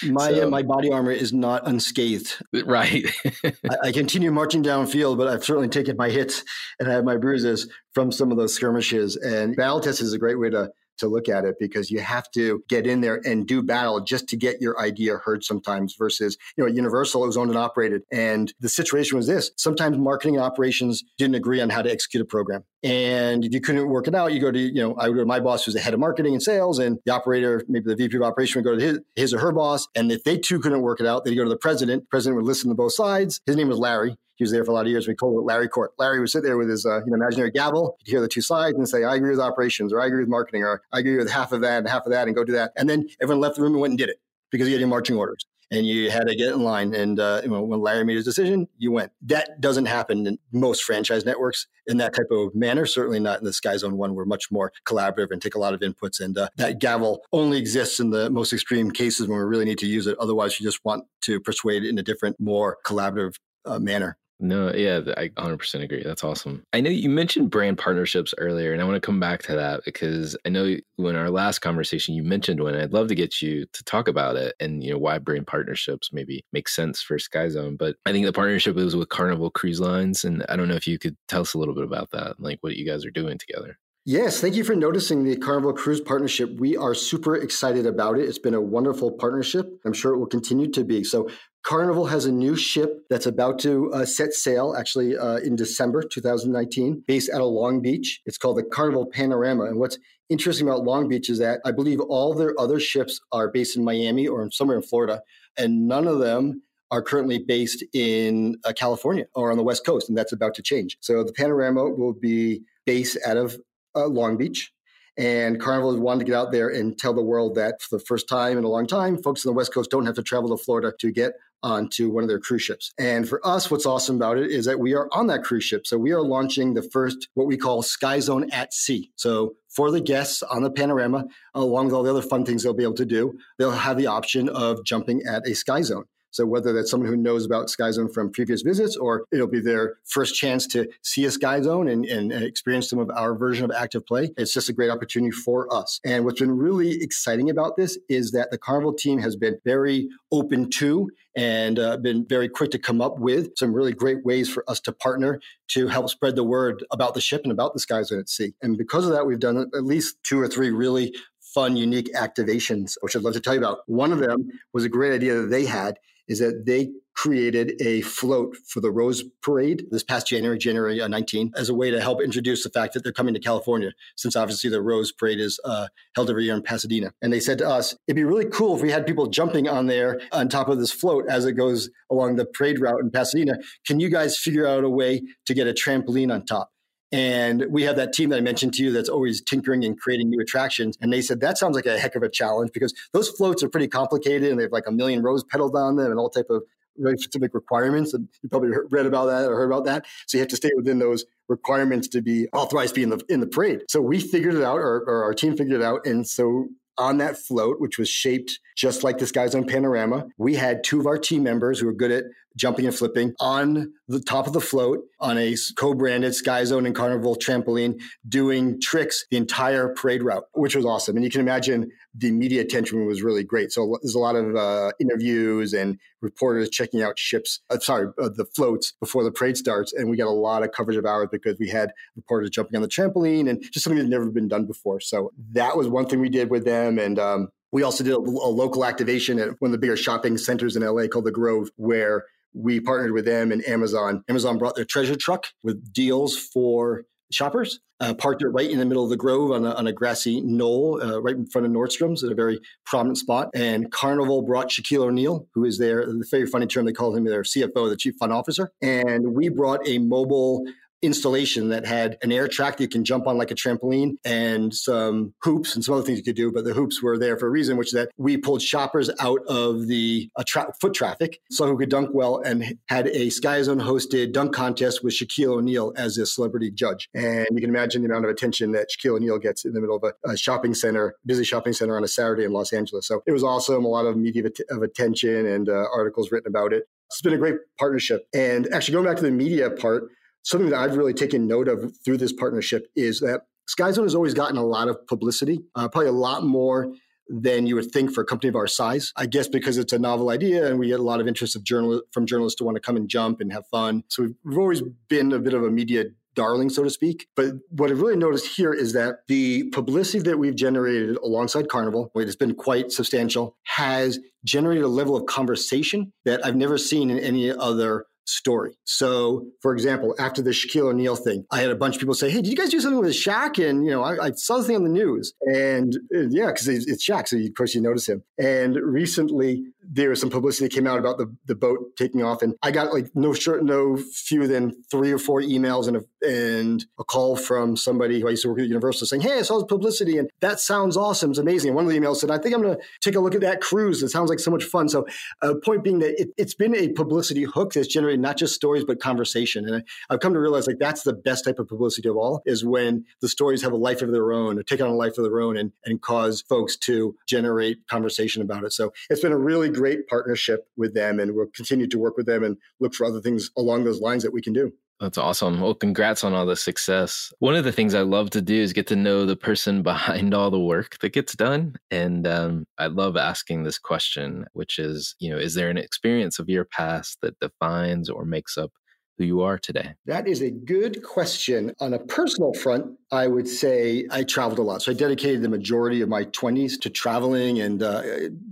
my 0.10 0.30
so, 0.32 0.48
uh, 0.48 0.50
my 0.50 0.64
body 0.64 0.92
armor 0.92 1.12
is 1.12 1.32
not 1.32 1.68
unscathed. 1.68 2.42
Right. 2.66 3.06
I, 3.44 3.52
I 3.84 3.92
continue 3.92 4.32
marching 4.32 4.64
downfield, 4.64 5.18
but 5.18 5.28
I've 5.28 5.44
certainly 5.44 5.70
taken 5.70 5.96
my 5.96 6.10
hit 6.10 6.23
hits 6.24 6.44
and 6.80 6.90
I 6.90 6.94
have 6.94 7.04
my 7.04 7.18
bruises 7.18 7.70
from 7.94 8.12
some 8.12 8.32
of 8.32 8.38
those 8.38 8.54
skirmishes. 8.54 9.16
And 9.18 9.56
battle 9.56 9.80
test 9.80 10.02
is 10.02 10.14
a 10.14 10.20
great 10.20 10.40
way 10.40 10.50
to 10.50 10.70
to 11.00 11.08
look 11.08 11.30
at 11.30 11.46
it 11.46 11.56
because 11.60 11.90
you 11.90 12.00
have 12.00 12.30
to 12.32 12.64
get 12.70 12.86
in 12.86 13.02
there 13.02 13.20
and 13.26 13.48
do 13.48 13.62
battle 13.62 14.00
just 14.02 14.28
to 14.30 14.38
get 14.38 14.62
your 14.62 14.80
idea 14.80 15.18
heard 15.18 15.44
sometimes 15.44 15.96
versus, 15.98 16.38
you 16.58 16.64
know, 16.64 16.70
Universal, 16.70 17.24
it 17.24 17.28
was 17.28 17.38
owned 17.38 17.50
and 17.50 17.58
operated. 17.58 18.04
And 18.12 18.54
the 18.60 18.70
situation 18.70 19.18
was 19.18 19.28
this 19.28 19.52
sometimes 19.58 19.98
marketing 19.98 20.40
operations 20.40 21.04
didn't 21.18 21.36
agree 21.36 21.62
on 21.62 21.70
how 21.70 21.82
to 21.82 21.92
execute 21.92 22.22
a 22.22 22.26
program. 22.26 22.64
And 22.84 23.46
if 23.46 23.54
you 23.54 23.62
couldn't 23.62 23.88
work 23.90 24.08
it 24.08 24.16
out, 24.16 24.34
you 24.34 24.40
go 24.40 24.52
to, 24.52 24.60
you 24.60 24.82
know, 24.82 24.96
I 24.96 25.08
would 25.08 25.16
go 25.16 25.22
to 25.22 25.28
my 25.28 25.40
boss 25.40 25.66
who's 25.66 25.74
the 25.74 25.80
head 25.80 25.94
of 25.94 26.00
marketing 26.00 26.34
and 26.34 26.44
sales, 26.44 26.80
and 26.80 27.00
the 27.06 27.14
operator, 27.14 27.64
maybe 27.68 27.86
the 27.88 27.96
VP 27.96 28.18
of 28.18 28.24
operation 28.24 28.60
would 28.60 28.70
go 28.70 28.78
to 28.78 28.86
his, 28.86 29.00
his 29.16 29.34
or 29.34 29.40
her 29.40 29.52
boss. 29.52 29.88
And 29.96 30.12
if 30.12 30.24
they 30.24 30.38
too 30.38 30.60
couldn't 30.60 30.82
work 30.82 31.00
it 31.00 31.08
out, 31.08 31.26
they'd 31.26 31.36
go 31.36 31.44
to 31.44 31.50
the 31.50 31.58
president. 31.58 32.04
The 32.04 32.08
president 32.08 32.38
would 32.38 32.48
listen 32.48 32.70
to 32.70 32.76
both 32.76 32.94
sides. 32.94 33.40
His 33.46 33.56
name 33.56 33.70
was 33.70 33.78
Larry. 33.78 34.16
He 34.36 34.44
was 34.44 34.52
there 34.52 34.64
for 34.66 34.72
a 34.72 34.74
lot 34.74 34.86
of 34.86 34.92
years. 34.92 35.08
We 35.08 35.16
called 35.16 35.40
it 35.40 35.46
Larry 35.46 35.70
Court. 35.70 35.92
Larry 36.00 36.20
would 36.20 36.30
sit 36.30 36.44
there 36.44 36.58
with 36.58 36.70
his 36.70 36.86
uh, 36.86 37.00
you 37.00 37.12
know, 37.12 37.16
imaginary 37.16 37.52
gavel. 37.52 37.98
He'd 38.00 38.12
hear 38.12 38.22
the 38.22 38.28
two 38.28 38.42
sides 38.42 38.76
and 38.78 38.88
say, 38.90 39.04
I 39.04 39.16
agree 39.16 39.32
with 39.32 39.40
operations, 39.40 39.94
or 39.94 40.02
I 40.02 40.08
agree 40.08 40.22
with 40.22 40.30
marketing, 40.30 40.64
or 40.64 40.82
I 40.92 41.00
agree 41.00 41.18
with 41.18 41.30
half 41.30 41.52
of 41.52 41.62
that 41.62 41.80
and 41.80 41.88
half 41.88 42.06
of 42.06 42.12
that, 42.12 42.28
and 42.28 42.36
go 42.36 42.44
do 42.44 42.54
that. 42.54 42.72
And 42.76 42.90
then 42.90 43.08
everyone 43.22 43.42
left 43.42 43.58
the 43.58 43.62
room 43.62 43.74
and 43.74 43.82
went 43.82 43.92
and 43.92 43.98
did 43.98 44.10
it 44.10 44.18
because 44.52 44.68
he 44.68 44.74
had 44.74 44.80
your 44.80 44.90
marching 44.90 45.18
orders. 45.18 45.46
And 45.72 45.88
you 45.88 46.12
had 46.12 46.28
to 46.28 46.36
get 46.36 46.54
in 46.54 46.62
line. 46.62 46.94
And 46.94 47.20
uh, 47.20 47.42
when 47.42 47.82
Larry 47.82 48.06
made 48.06 48.18
his 48.18 48.26
decision, 48.26 48.68
you 48.78 48.92
went. 48.92 49.12
That 49.24 49.60
doesn't 49.60 49.86
happen 49.86 50.28
in 50.28 50.38
most 50.52 50.84
franchise 50.84 51.26
networks 51.26 51.66
in 51.88 51.98
that 51.98 52.14
type 52.14 52.28
of 52.30 52.54
manner. 52.54 52.86
Certainly 52.86 53.22
not 53.22 53.40
in 53.40 53.46
the 53.46 53.54
Sky 53.54 53.76
Zone 53.78 53.98
one. 53.98 54.14
We're 54.14 54.26
much 54.26 54.52
more 54.52 54.72
collaborative 54.86 55.32
and 55.32 55.42
take 55.42 55.56
a 55.56 55.60
lot 55.60 55.74
of 55.74 55.80
inputs. 55.80 56.20
And 56.20 56.38
uh, 56.38 56.50
that 56.58 56.80
gavel 56.80 57.24
only 57.32 57.58
exists 57.58 58.00
in 58.00 58.12
the 58.12 58.30
most 58.30 58.54
extreme 58.54 58.92
cases 58.92 59.28
when 59.28 59.40
we 59.40 59.44
really 59.46 59.66
need 59.66 59.80
to 59.80 59.88
use 59.88 60.06
it. 60.06 60.16
Otherwise, 60.20 60.60
you 60.60 60.66
just 60.66 60.84
want 60.86 61.06
to 61.22 61.40
persuade 61.40 61.84
in 61.84 61.98
a 61.98 62.04
different, 62.04 62.40
more 62.40 62.78
collaborative 62.86 63.38
uh, 63.66 63.80
manner. 63.80 64.18
No, 64.44 64.74
yeah, 64.74 65.00
I 65.16 65.30
100% 65.30 65.84
agree. 65.84 66.04
That's 66.04 66.24
awesome. 66.24 66.64
I 66.74 66.82
know 66.82 66.90
you 66.90 67.10
mentioned 67.10 67.50
brand 67.50 67.78
partnerships 67.78 68.34
earlier, 68.38 68.74
and 68.74 68.82
I 68.82 68.86
want 68.86 68.96
to 68.96 69.06
come 69.06 69.18
back 69.18 69.42
to 69.44 69.56
that 69.56 69.86
because 69.86 70.36
I 70.46 70.50
know 70.50 70.76
when 70.98 71.16
our 71.16 71.30
last 71.30 71.60
conversation 71.60 72.14
you 72.14 72.24
mentioned 72.24 72.62
one. 72.62 72.76
I'd 72.76 72.92
love 72.92 73.08
to 73.08 73.16
get 73.16 73.42
you 73.42 73.66
to 73.72 73.84
talk 73.86 74.10
about 74.10 74.36
it 74.36 74.54
and 74.60 74.84
you 74.84 74.92
know 74.92 74.98
why 74.98 75.18
brand 75.18 75.48
partnerships 75.48 76.12
maybe 76.12 76.44
make 76.52 76.68
sense 76.68 77.02
for 77.02 77.18
Sky 77.18 77.48
Zone. 77.48 77.78
But 77.78 77.96
I 78.06 78.12
think 78.12 78.26
the 78.26 78.34
partnership 78.34 78.76
was 78.76 78.98
with 78.98 79.08
Carnival 79.08 79.50
Cruise 79.50 79.80
Lines, 79.80 80.26
and 80.26 80.46
I 80.50 80.58
don't 80.58 80.68
know 80.68 80.76
if 80.76 80.88
you 80.88 81.00
could 81.00 81.16
tell 81.30 81.42
us 81.42 81.54
a 81.54 81.58
little 81.58 81.74
bit 81.74 81.86
about 81.86 82.12
that, 82.12 82.38
like 82.38 82.58
what 82.60 82.76
you 82.76 82.86
guys 82.86 83.06
are 83.06 83.12
doing 83.12 83.38
together. 83.38 83.80
Yes, 84.06 84.42
thank 84.42 84.56
you 84.56 84.66
for 84.66 84.76
noticing 84.76 85.24
the 85.24 85.38
Carnival 85.38 85.72
Cruise 85.72 86.02
partnership. 86.02 86.60
We 86.60 86.76
are 86.76 86.94
super 86.94 87.38
excited 87.38 87.86
about 87.86 88.20
it. 88.20 88.28
It's 88.28 88.38
been 88.38 88.54
a 88.54 88.60
wonderful 88.60 89.12
partnership. 89.12 89.80
I'm 89.86 89.94
sure 89.94 90.14
it 90.14 90.18
will 90.18 90.28
continue 90.28 90.70
to 90.72 90.84
be. 90.84 91.06
So, 91.06 91.30
Carnival 91.64 92.06
has 92.06 92.26
a 92.26 92.32
new 92.32 92.58
ship 92.58 93.06
that's 93.10 93.26
about 93.26 93.58
to 93.60 93.92
uh, 93.94 94.06
set 94.06 94.34
sail 94.34 94.76
actually 94.78 95.18
uh, 95.18 95.38
in 95.38 95.56
December 95.56 96.04
2019, 96.04 97.04
based 97.08 97.30
out 97.34 97.40
of 97.40 97.48
Long 97.48 97.82
Beach. 97.82 98.22
It's 98.26 98.38
called 98.38 98.58
the 98.58 98.64
Carnival 98.64 99.06
Panorama. 99.06 99.66
And 99.66 99.80
what's 99.80 99.98
interesting 100.30 100.68
about 100.68 100.84
Long 100.84 101.08
Beach 101.08 101.30
is 101.30 101.40
that 101.40 101.62
I 101.66 101.72
believe 101.72 102.02
all 102.02 102.34
their 102.34 102.54
other 102.60 102.82
ships 102.82 103.22
are 103.32 103.50
based 103.50 103.78
in 103.78 103.84
Miami 103.86 104.28
or 104.28 104.52
somewhere 104.52 104.76
in 104.76 104.84
Florida, 104.84 105.22
and 105.58 105.88
none 105.88 106.06
of 106.06 106.20
them 106.20 106.62
are 106.92 107.02
currently 107.02 107.40
based 107.40 107.84
in 107.94 108.58
uh, 108.66 108.74
California 108.74 109.26
or 109.34 109.50
on 109.50 109.58
the 109.58 109.64
West 109.64 109.86
Coast, 109.86 110.10
and 110.10 110.18
that's 110.18 110.34
about 110.34 110.54
to 110.56 110.62
change. 110.62 110.98
So 111.00 111.24
the 111.24 111.34
Panorama 111.34 111.90
will 111.90 112.14
be 112.14 112.62
based 112.86 113.18
out 113.26 113.38
of 113.38 113.58
uh, 113.96 114.08
Long 114.08 114.36
Beach. 114.36 114.72
And 115.16 115.62
Carnival 115.62 115.92
has 115.92 116.00
wanted 116.00 116.22
to 116.22 116.26
get 116.26 116.36
out 116.36 116.52
there 116.52 116.70
and 116.70 116.98
tell 116.98 117.14
the 117.14 117.22
world 117.22 117.56
that 117.56 117.82
for 117.84 117.98
the 117.98 118.04
first 118.04 118.28
time 118.28 118.58
in 118.58 118.64
a 118.64 118.68
long 118.68 118.88
time, 118.88 119.22
folks 119.22 119.46
on 119.46 119.52
the 119.52 119.56
West 119.56 119.72
Coast 119.72 119.92
don't 119.92 120.08
have 120.08 120.16
to 120.16 120.24
travel 120.24 120.56
to 120.56 120.64
Florida 120.64 120.92
to 121.00 121.12
get 121.12 121.34
onto 121.64 122.10
one 122.10 122.24
of 122.24 122.30
their 122.30 122.40
cruise 122.40 122.62
ships. 122.62 122.92
And 123.00 123.28
for 123.28 123.46
us, 123.46 123.72
what's 123.72 123.86
awesome 123.86 124.18
about 124.18 124.38
it 124.38 124.52
is 124.52 124.66
that 124.66 124.80
we 124.80 124.94
are 124.94 125.08
on 125.12 125.28
that 125.28 125.44
cruise 125.44 125.64
ship. 125.64 125.88
So 125.88 125.98
we 125.98 126.12
are 126.12 126.22
launching 126.22 126.74
the 126.74 126.84
first, 126.84 127.30
what 127.34 127.48
we 127.48 127.58
call 127.58 127.82
Sky 127.82 128.20
Zone 128.20 128.50
at 128.52 128.74
Sea. 128.74 129.12
So 129.16 129.56
for 129.76 129.90
the 129.90 130.02
guests 130.02 130.44
on 130.44 130.62
the 130.62 130.72
panorama, 130.72 131.26
along 131.54 131.86
with 131.86 131.96
all 131.96 132.04
the 132.04 132.12
other 132.12 132.22
fun 132.22 132.46
things 132.46 132.64
they'll 132.64 132.74
be 132.74 132.84
able 132.84 132.94
to 132.96 133.06
do, 133.06 133.34
they'll 133.58 133.72
have 133.72 133.98
the 133.98 134.08
option 134.08 134.50
of 134.50 134.84
jumping 134.86 135.24
at 135.28 135.48
a 135.48 135.56
Sky 135.56 135.82
Zone. 135.82 136.06
So 136.34 136.48
whether 136.48 136.74
that's 136.74 136.90
someone 136.90 137.10
who 137.10 137.16
knows 137.16 137.46
about 137.46 137.70
Sky 137.70 137.92
Zone 137.92 138.10
from 138.10 138.32
previous 138.32 138.64
visits 138.64 138.98
or 138.98 139.26
it'll 139.32 139.46
be 139.46 139.62
their 139.62 139.98
first 140.04 140.34
chance 140.36 140.66
to 140.68 140.90
see 141.04 141.26
a 141.26 141.32
Sky 141.32 141.62
Zone 141.62 141.88
and, 141.88 142.06
and 142.06 142.34
experience 142.34 142.90
some 142.90 142.98
of 142.98 143.12
our 143.12 143.36
version 143.36 143.66
of 143.66 143.72
active 143.72 144.04
play, 144.06 144.32
it's 144.36 144.52
just 144.52 144.68
a 144.68 144.74
great 144.74 144.90
opportunity 144.90 145.30
for 145.30 145.72
us. 145.72 146.00
And 146.04 146.26
what's 146.26 146.40
been 146.40 146.58
really 146.58 147.02
exciting 147.04 147.52
about 147.52 147.78
this 147.78 148.00
is 148.10 148.32
that 148.32 148.50
the 148.50 148.58
Carnival 148.58 148.94
team 148.94 149.20
has 149.20 149.36
been 149.36 149.60
very 149.64 150.10
open 150.32 150.72
to 150.72 151.12
and 151.36 151.78
uh, 151.78 151.98
been 151.98 152.26
very 152.28 152.50
quick 152.50 152.72
to 152.72 152.80
come 152.80 153.00
up 153.00 153.20
with 153.20 153.56
some 153.56 153.72
really 153.72 153.94
great 153.94 154.26
ways 154.26 154.50
for 154.50 154.68
us 154.68 154.80
to 154.82 154.92
partner 154.92 155.40
to 155.68 155.88
help 155.88 156.10
spread 156.10 156.36
the 156.36 156.44
word 156.44 156.84
about 156.92 157.14
the 157.14 157.22
ship 157.22 157.42
and 157.44 157.52
about 157.52 157.74
the 157.74 157.80
Sky 157.80 158.02
Zone 158.02 158.20
at 158.20 158.30
sea. 158.30 158.54
And 158.64 158.76
because 158.76 159.06
of 159.06 159.12
that, 159.12 159.28
we've 159.28 159.40
done 159.40 159.70
at 159.76 159.84
least 159.84 160.18
two 160.24 160.40
or 160.40 160.48
three 160.48 160.72
really 160.72 161.14
fun, 161.54 161.78
unique 161.78 162.12
activations, 162.16 162.98
which 163.02 163.16
I'd 163.16 163.22
love 163.22 163.34
to 163.34 163.40
tell 163.40 163.54
you 163.54 163.60
about. 163.60 163.80
One 163.86 164.12
of 164.12 164.20
them 164.20 164.50
was 164.74 164.84
a 164.84 164.90
great 164.90 165.14
idea 165.14 165.36
that 165.36 165.50
they 165.50 165.66
had 165.66 166.00
is 166.28 166.40
that 166.40 166.66
they 166.66 166.90
created 167.16 167.80
a 167.82 168.02
float 168.02 168.56
for 168.68 168.82
the 168.82 168.92
Rose 168.92 169.24
Parade 169.42 169.86
this 169.92 170.04
past 170.04 170.28
January, 170.28 170.58
January 170.58 171.00
uh, 171.00 171.08
19, 171.08 171.54
as 171.56 171.70
a 171.70 171.74
way 171.74 171.92
to 171.92 172.02
help 172.02 172.22
introduce 172.22 172.64
the 172.64 172.70
fact 172.70 172.94
that 172.94 173.04
they're 173.04 173.14
coming 173.14 173.34
to 173.34 173.40
California, 173.40 173.92
since 174.16 174.36
obviously 174.36 174.70
the 174.70 174.82
Rose 174.82 175.12
Parade 175.12 175.40
is 175.40 175.60
uh, 175.64 175.88
held 176.16 176.30
every 176.30 176.46
year 176.46 176.56
in 176.56 176.62
Pasadena. 176.62 177.14
And 177.22 177.32
they 177.32 177.40
said 177.40 177.60
to 177.60 177.70
us, 177.70 177.96
it'd 178.08 178.16
be 178.16 178.24
really 178.24 178.46
cool 178.46 178.76
if 178.76 178.82
we 178.82 178.92
had 178.92 179.06
people 179.06 179.28
jumping 179.28 179.68
on 179.68 179.88
there 179.88 180.20
on 180.32 180.50
top 180.50 180.70
of 180.70 180.80
this 180.80 180.92
float 180.92 181.26
as 181.30 181.46
it 181.46 181.54
goes 181.54 181.90
along 182.10 182.36
the 182.36 182.46
parade 182.46 182.80
route 182.80 183.00
in 183.02 183.12
Pasadena. 183.12 183.58
Can 183.86 184.00
you 184.00 184.10
guys 184.10 184.38
figure 184.38 184.68
out 184.68 184.84
a 184.84 184.90
way 184.90 185.22
to 185.46 185.54
get 185.54 185.68
a 185.68 185.74
trampoline 185.74 186.34
on 186.34 186.46
top? 186.46 186.72
And 187.14 187.66
we 187.70 187.84
have 187.84 187.96
that 187.98 188.12
team 188.12 188.30
that 188.30 188.38
I 188.38 188.42
mentioned 188.42 188.74
to 188.74 188.84
you 188.84 188.92
that's 188.92 189.08
always 189.08 189.40
tinkering 189.40 189.86
and 189.86 189.98
creating 189.98 190.32
new 190.32 190.42
attractions. 190.42 190.98
And 191.00 191.14
they 191.14 191.22
said, 191.22 191.42
that 191.42 191.60
sounds 191.60 191.76
like 191.76 191.86
a 191.86 192.00
heck 192.00 192.16
of 192.16 192.24
a 192.24 192.30
challenge 192.30 192.72
because 192.74 192.92
those 193.14 193.30
floats 193.30 193.62
are 193.62 193.70
pretty 193.70 193.88
complicated 193.88 194.50
and 194.50 194.58
they 194.58 194.64
have 194.64 194.72
like 194.72 194.88
a 194.88 194.92
million 194.92 195.22
rose 195.22 195.44
petals 195.44 195.76
on 195.76 195.96
them 195.96 196.10
and 196.10 196.20
all 196.20 196.32
type 196.32 196.48
of 196.50 196.64
very 196.98 197.18
specific 197.18 197.54
requirements. 197.54 198.16
And 198.16 198.28
you 198.42 198.50
probably 198.50 198.72
read 198.90 199.06
about 199.06 199.28
that 199.28 199.48
or 199.48 199.56
heard 199.56 199.72
about 199.72 199.86
that. 199.86 200.08
So 200.26 200.38
you 200.38 200.42
have 200.42 200.50
to 200.50 200.56
stay 200.56 200.72
within 200.76 200.98
those 200.98 201.26
requirements 201.48 202.08
to 202.10 202.22
be 202.22 202.48
authorized 202.52 202.96
to 202.96 203.00
be 203.00 203.04
in 203.04 203.10
the 203.12 203.24
in 203.30 203.40
the 203.42 203.48
parade. 203.48 203.82
So 203.90 204.02
we 204.02 204.20
figured 204.20 204.56
it 204.56 204.64
out, 204.64 204.78
or, 204.78 205.04
or 205.08 205.24
our 205.24 205.34
team 205.36 205.56
figured 205.56 205.82
it 205.82 205.84
out, 205.84 206.06
and 206.06 206.28
so 206.28 206.68
on 206.98 207.18
that 207.18 207.38
float, 207.38 207.80
which 207.80 207.98
was 207.98 208.08
shaped 208.08 208.60
just 208.76 209.04
like 209.04 209.18
this 209.18 209.30
Sky 209.30 209.48
Zone 209.48 209.66
panorama, 209.66 210.28
we 210.38 210.56
had 210.56 210.84
two 210.84 211.00
of 211.00 211.08
our 211.08 211.18
team 211.18 211.44
members 211.44 211.80
who 211.80 211.88
were 211.88 211.94
good 211.94 212.12
at 212.12 212.26
jumping 212.56 212.86
and 212.86 212.96
flipping 212.96 213.34
on 213.40 213.94
the 214.08 214.20
top 214.20 214.48
of 214.48 214.54
the 214.54 214.62
float 214.62 215.00
on 215.20 215.38
a 215.38 215.56
co-branded 215.78 216.36
Sky 216.36 216.64
Zone 216.66 216.86
and 216.86 216.96
Carnival 216.96 217.36
trampoline, 217.36 218.00
doing 218.28 218.80
tricks 218.80 219.26
the 219.32 219.38
entire 219.38 219.90
parade 219.90 220.24
route, 220.24 220.44
which 220.54 220.76
was 220.76 220.86
awesome. 220.86 221.16
And 221.16 221.24
you 221.24 221.32
can 221.32 221.42
imagine 221.42 221.90
the 222.16 222.32
media 222.32 222.62
attention 222.62 223.06
was 223.06 223.24
really 223.24 223.44
great. 223.44 223.72
So 223.72 223.98
there's 224.02 224.16
a 224.16 224.20
lot 224.20 224.36
of 224.36 224.56
uh, 224.56 224.92
interviews 225.00 225.74
and 225.74 225.98
reporters 226.22 226.70
checking 226.70 227.02
out 227.02 227.18
ships, 227.18 227.60
uh, 227.70 227.80
sorry, 227.80 228.08
uh, 228.22 228.30
the 228.30 228.46
floats 228.46 228.94
before 229.00 229.24
the 229.24 229.32
parade 229.32 229.58
starts. 229.58 229.94
And 229.94 230.10
we 230.10 230.18
got 230.18 230.28
a 230.28 230.32
lot 230.32 230.64
of 230.64 230.72
coverage 230.72 230.98
of 230.98 231.06
ours 231.06 231.30
because 231.32 231.58
we 231.60 231.70
had 231.70 231.92
reporters 232.16 232.50
jumping 232.50 232.76
on 232.76 232.82
the 232.82 232.88
trampoline 232.88 233.50
and 233.50 233.62
just 233.62 233.84
something 233.84 233.98
that 233.98 234.04
had 234.04 234.12
never 234.12 234.30
been 234.30 234.48
done 234.48 234.66
before. 234.66 235.00
So 235.00 235.32
that 235.52 235.76
was 235.76 235.88
one 235.88 236.06
thing 236.06 236.20
we 236.20 236.30
did 236.30 236.50
with 236.50 236.66
them. 236.66 237.00
And 237.00 237.18
um, 237.18 237.50
we 237.72 237.82
also 237.82 238.04
did 238.04 238.14
a, 238.14 238.18
a 238.18 238.20
local 238.20 238.86
activation 238.86 239.40
at 239.40 239.60
one 239.60 239.70
of 239.70 239.72
the 239.72 239.80
bigger 239.80 239.98
shopping 239.98 240.38
centers 240.38 240.76
in 240.76 240.84
LA 240.84 241.08
called 241.08 241.26
the 241.26 241.32
Grove, 241.32 241.72
where 241.76 242.26
we 242.54 242.80
partnered 242.80 243.12
with 243.12 243.26
them 243.26 243.52
and 243.52 243.66
Amazon. 243.68 244.24
Amazon 244.30 244.58
brought 244.58 244.76
their 244.76 244.86
treasure 244.86 245.16
truck 245.16 245.48
with 245.64 245.94
deals 245.94 246.38
for 246.38 247.06
shoppers, 247.32 247.80
uh, 248.00 248.14
parked 248.14 248.42
it 248.42 248.50
right 248.50 248.70
in 248.70 248.80
the 248.80 248.86
middle 248.86 249.04
of 249.04 249.10
the 249.10 249.18
grove 249.18 249.52
on 249.52 249.66
a, 249.66 249.72
on 249.72 249.88
a 249.88 249.92
grassy 249.92 250.42
knoll 250.42 251.02
uh, 251.02 251.20
right 251.20 251.36
in 251.36 251.48
front 251.48 251.66
of 251.66 251.72
Nordstrom's 251.72 252.24
at 252.24 252.32
a 252.32 252.36
very 252.36 252.60
prominent 252.86 253.18
spot. 253.18 253.50
And 253.54 253.92
Carnival 253.92 254.42
brought 254.42 254.70
Shaquille 254.70 255.06
O'Neal, 255.06 255.48
who 255.54 255.66
is 255.66 255.78
their, 255.78 256.06
the 256.06 256.26
very 256.30 256.46
funny 256.46 256.68
term, 256.68 256.86
they 256.86 256.94
call 256.94 257.16
him 257.16 257.26
their 257.26 257.44
CFO, 257.44 257.90
the 257.90 257.98
chief 257.98 258.16
fun 258.20 258.32
officer. 258.32 258.72
And 258.82 259.34
we 259.34 259.50
brought 259.50 259.88
a 259.88 259.98
mobile 259.98 260.66
installation 261.04 261.70
that 261.70 261.86
had 261.86 262.18
an 262.24 262.32
air 262.32 262.48
track 262.48 262.78
that 262.78 262.84
you 262.84 262.90
can 262.90 263.04
jump 263.04 263.28
on 263.28 263.38
like 263.38 263.52
a 263.52 263.56
trampoline 263.56 264.16
and 264.26 264.74
some 264.74 265.34
hoops 265.42 265.76
and 265.76 265.84
some 265.84 265.94
other 265.94 266.04
things 266.04 266.18
you 266.18 266.24
could 266.24 266.36
do. 266.36 266.52
But 266.52 266.64
the 266.64 266.74
hoops 266.74 267.04
were 267.04 267.18
there 267.18 267.38
for 267.38 267.48
a 267.48 267.50
reason, 267.50 267.78
which 267.78 267.90
is 267.90 267.94
that 267.94 268.10
we 268.18 268.38
pulled 268.38 268.62
shoppers 268.62 269.10
out 269.20 269.42
of 269.48 269.88
the 269.88 270.30
uh, 270.36 270.44
tra- 270.48 270.74
foot 270.80 270.94
traffic 270.94 271.40
so 271.52 271.68
who 271.68 271.78
could 271.78 271.90
dunk 271.90 272.10
well 272.14 272.38
and 272.40 272.78
had 272.88 273.08
a 273.08 273.30
Sky 273.30 273.62
Zone 273.62 273.80
hosted 273.80 274.32
dunk 274.32 274.54
contest 274.54 275.04
with 275.04 275.14
Shaquille 275.14 275.58
O'Neal 275.58 275.94
as 275.98 276.18
a 276.18 276.26
celebrity 276.26 276.72
judge. 276.72 277.10
And 277.14 277.48
you 277.52 277.60
can 277.60 277.70
imagine 277.70 278.02
the 278.02 278.10
amount 278.10 278.26
of 278.26 278.32
attention 278.32 278.72
that 278.72 278.88
Shaquille 278.90 279.18
O'Neal 279.18 279.38
gets 279.40 279.66
in 279.66 279.74
the 279.74 279.82
middle 279.82 279.98
of 279.98 280.04
a, 280.04 280.32
a 280.32 280.38
shopping 280.38 280.74
center, 280.74 281.16
busy 281.26 281.44
shopping 281.44 281.74
center 281.74 281.98
on 281.98 282.04
a 282.04 282.08
Saturday 282.08 282.46
in 282.46 282.54
Los 282.54 282.72
Angeles. 282.72 283.08
So 283.08 283.22
it 283.28 283.32
was 283.32 283.44
awesome. 283.44 283.84
A 283.84 283.88
lot 283.88 284.06
of 284.06 284.16
media 284.16 284.44
of 284.70 284.82
attention 284.82 285.46
and 285.46 285.68
uh, 285.70 285.86
articles 285.94 286.32
written 286.32 286.48
about 286.48 286.74
it. 286.74 286.84
It's 287.08 287.22
been 287.22 287.34
a 287.34 287.38
great 287.38 287.58
partnership. 287.78 288.26
And 288.34 288.68
actually, 288.74 288.94
going 288.94 289.06
back 289.06 289.18
to 289.18 289.24
the 289.24 289.32
media 289.32 289.70
part, 289.70 290.10
something 290.44 290.70
that 290.70 290.80
I've 290.80 290.96
really 290.96 291.14
taken 291.14 291.48
note 291.48 291.68
of 291.68 291.94
through 292.04 292.18
this 292.18 292.34
partnership 292.34 292.88
is 292.96 293.20
that 293.22 293.42
Sky 293.68 293.92
Zone 293.92 294.06
has 294.06 294.16
always 294.16 294.34
gotten 294.34 294.58
a 294.58 294.66
lot 294.66 294.88
of 294.88 295.08
publicity, 295.08 295.62
uh, 295.76 295.88
probably 295.88 296.10
a 296.10 296.14
lot 296.14 296.44
more 296.44 296.94
than 297.30 297.66
you 297.66 297.76
would 297.76 297.90
think 297.92 298.14
for 298.14 298.22
a 298.22 298.26
company 298.26 298.50
of 298.50 298.56
our 298.56 298.68
size. 298.68 299.14
I 299.16 299.26
guess 299.26 299.48
because 299.48 299.78
it's 299.78 299.94
a 299.94 300.00
novel 300.00 300.30
idea 300.30 300.68
and 300.68 300.78
we 300.78 300.88
get 300.88 301.00
a 301.00 301.04
lot 301.04 301.22
of 301.22 301.28
interest 301.28 301.56
of 301.56 301.64
journal- 301.64 302.02
from 302.12 302.26
journalists 302.26 302.58
to 302.58 302.66
want 302.66 302.76
to 302.76 302.82
come 302.82 302.98
and 302.98 303.10
jump 303.10 303.40
and 303.40 303.52
have 303.54 303.66
fun. 303.72 304.04
So 304.10 304.24
we've, 304.24 304.36
we've 304.44 304.58
always 304.58 304.82
been 305.08 305.32
a 305.32 305.40
bit 305.40 305.54
of 305.54 305.64
a 305.64 305.72
media 305.72 306.06
darling, 306.36 306.70
so 306.70 306.84
to 306.84 306.90
speak. 306.90 307.28
But 307.36 307.54
what 307.70 307.92
I've 307.92 308.02
really 308.02 308.18
noticed 308.18 308.58
here 308.58 308.74
is 308.74 308.94
that 308.94 309.20
the 309.28 309.70
publicity 309.70 310.20
that 310.24 310.38
we've 310.38 310.56
generated 310.56 311.18
alongside 311.18 311.70
Carnival, 311.70 312.12
it 312.16 312.26
has 312.26 312.36
been 312.36 312.56
quite 312.56 312.92
substantial, 312.92 313.56
has 313.64 314.20
generated 314.44 314.84
a 314.84 314.88
level 314.88 315.16
of 315.16 315.26
conversation 315.26 316.12
that 316.26 316.46
I've 316.46 316.56
never 316.56 316.78
seen 316.78 317.10
in 317.10 317.20
any 317.20 317.52
other 317.52 318.06
story. 318.26 318.78
So, 318.86 319.48
for 319.62 319.74
example, 319.74 320.16
after 320.20 320.42
the 320.42 320.52
Shaquille 320.52 320.90
O'Neal 320.90 321.16
thing, 321.16 321.46
I 321.52 321.60
had 321.60 321.70
a 321.70 321.76
bunch 321.76 321.96
of 321.96 322.00
people 322.00 322.14
say, 322.14 322.30
"Hey, 322.30 322.42
did 322.42 322.48
you 322.48 322.56
guys 322.56 322.70
do 322.70 322.80
something 322.80 323.00
with 323.00 323.14
Shaq?" 323.14 323.64
And 323.64 323.86
you 323.86 323.92
know, 323.92 324.04
I, 324.04 324.28
I 324.28 324.32
saw 324.32 324.58
the 324.58 324.64
thing 324.64 324.76
on 324.76 324.84
the 324.84 324.90
news, 324.90 325.34
and 325.42 325.96
uh, 326.16 326.28
yeah, 326.30 326.48
because 326.48 326.68
it's, 326.68 327.08
Shaq, 327.08 327.28
so 327.28 327.36
you, 327.36 327.48
of 327.48 327.56
course 327.56 327.76
you 327.76 327.82
notice 327.82 328.08
him. 328.08 328.24
And 328.38 328.76
recently, 328.76 329.64
there 329.94 330.10
was 330.10 330.20
some 330.20 330.30
publicity 330.32 330.66
that 330.66 330.74
came 330.74 330.88
out 330.88 330.98
about 330.98 331.20
the, 331.20 331.34
the 331.46 331.54
boat 331.54 331.96
taking 331.98 332.24
off, 332.24 332.42
and 332.42 332.56
I 332.64 332.72
got 332.72 332.92
like 332.92 333.10
no 333.14 333.34
short, 333.34 333.64
no 333.64 333.96
fewer 333.98 334.48
than 334.48 334.74
three 334.90 335.12
or 335.12 335.20
four 335.20 335.42
emails 335.42 335.88
and 335.88 335.98
a, 335.98 336.28
and 336.28 336.84
a 337.00 337.04
call 337.04 337.36
from 337.36 337.78
somebody 337.78 338.20
who 338.20 338.28
I 338.28 338.32
used 338.32 338.42
to 338.44 338.50
work 338.50 338.60
at 338.60 338.68
Universal 338.68 339.08
saying, 339.08 339.22
"Hey, 339.22 339.38
I 339.38 339.42
saw 339.44 339.60
this 339.60 339.68
publicity, 339.68 340.18
and 340.18 340.30
that 340.40 340.60
sounds 340.60 340.98
awesome. 340.98 341.30
It's 341.30 341.40
amazing." 341.40 341.70
And 341.70 341.76
one 341.76 341.86
of 341.86 341.92
the 341.92 342.00
emails 342.00 342.18
said, 342.18 342.32
"I 342.32 342.40
think 342.40 342.56
I'm 342.56 342.62
going 342.64 342.76
to 342.76 342.82
take 343.02 343.16
a 343.16 343.20
look 343.20 343.36
at 343.36 343.42
that 343.42 343.62
cruise. 343.62 344.02
It 344.02 344.10
sounds 344.10 344.30
like 344.30 344.40
so 344.40 344.50
much 344.50 344.64
fun." 344.64 344.90
So, 344.90 345.06
uh, 345.44 345.54
point 345.64 345.84
being 345.84 346.00
that 346.00 346.20
it, 346.20 346.30
it's 346.38 346.56
been 346.56 346.76
a 346.76 346.90
publicity 346.90 347.44
hook 347.44 347.74
that's 347.74 347.88
generated 347.88 348.20
not 348.20 348.38
just 348.38 348.56
stories 348.56 348.84
but 348.84 349.00
conversation, 349.00 349.68
and 349.68 349.76
I, 349.76 349.84
I've 350.14 350.20
come 350.22 350.34
to 350.34 350.40
realize 350.40 350.66
like 350.66 350.80
that's 350.80 351.04
the 351.04 351.14
best 351.14 351.46
type 351.46 351.60
of 351.60 351.68
publicity 351.68 352.10
of 352.10 352.18
all 352.18 352.42
is 352.48 352.66
when 352.66 353.06
the 353.22 353.30
stories 353.30 353.62
have 353.62 353.74
a 353.74 353.78
life 353.78 354.02
of 354.02 354.12
their 354.12 354.34
own 354.34 354.58
or 354.58 354.64
take 354.64 354.82
on 354.82 354.90
a 354.90 354.96
life 354.96 355.20
of 355.20 355.24
their 355.24 355.40
own 355.40 355.56
and 355.56 355.72
and 355.86 356.02
cause 356.02 356.42
folks 356.50 356.78
to 356.78 357.16
generate 357.28 357.86
conversation 357.88 358.42
about 358.42 358.64
it. 358.64 358.74
So 358.74 358.92
it's 359.12 359.22
been 359.22 359.32
a 359.32 359.38
really 359.38 359.70
great 359.70 359.83
partnership 360.10 360.68
with 360.78 360.94
them, 360.94 361.20
and 361.20 361.36
we'll 361.36 361.48
continue 361.56 361.88
to 361.88 362.00
work 362.00 362.18
with 362.18 362.26
them 362.26 362.44
and 362.44 362.58
look 362.80 362.94
for 362.94 363.06
other 363.06 363.22
things 363.22 363.50
along 363.58 363.84
those 363.84 364.02
lines 364.02 364.24
that 364.24 364.34
we 364.34 364.42
can 364.42 364.54
do. 364.54 364.72
That's 365.00 365.18
awesome. 365.18 365.60
Well, 365.60 365.74
congrats 365.74 366.24
on 366.24 366.34
all 366.34 366.46
the 366.46 366.56
success. 366.56 367.34
One 367.40 367.56
of 367.56 367.66
the 367.66 367.72
things 367.74 367.94
I 367.94 368.04
love 368.04 368.30
to 368.30 368.42
do 368.42 368.56
is 368.56 368.72
get 368.72 368.88
to 368.88 368.96
know 368.96 369.26
the 369.26 369.36
person 369.36 369.84
behind 369.84 370.34
all 370.34 370.50
the 370.50 370.60
work 370.60 370.98
that 371.00 371.14
gets 371.14 371.34
done. 371.34 371.76
And 371.92 372.26
um, 372.26 372.66
I 372.78 372.88
love 372.88 373.18
asking 373.18 373.64
this 373.64 373.78
question, 373.78 374.46
which 374.54 374.80
is, 374.80 375.16
you 375.20 375.30
know, 375.30 375.38
is 375.38 375.56
there 375.56 375.70
an 375.70 375.78
experience 375.78 376.40
of 376.40 376.48
your 376.48 376.66
past 376.66 377.18
that 377.22 377.40
defines 377.40 378.10
or 378.10 378.24
makes 378.24 378.58
up 378.58 378.72
who 379.18 379.26
you 379.26 379.42
are 379.42 379.58
today? 379.58 379.94
That 380.06 380.28
is 380.28 380.42
a 380.42 380.50
good 380.50 381.04
question. 381.04 381.74
On 381.80 381.94
a 381.94 382.00
personal 382.00 382.54
front, 382.54 382.98
I 383.12 383.28
would 383.28 383.48
say 383.48 384.08
I 384.10 384.24
traveled 384.24 384.60
a 384.60 384.64
lot. 384.64 384.82
So 384.82 384.92
I 384.92 384.96
dedicated 384.96 385.42
the 385.42 385.50
majority 385.50 386.02
of 386.02 386.10
my 386.10 386.26
20s 386.26 386.80
to 386.82 386.90
traveling 386.90 387.60
and 387.60 387.84
uh, 387.84 388.02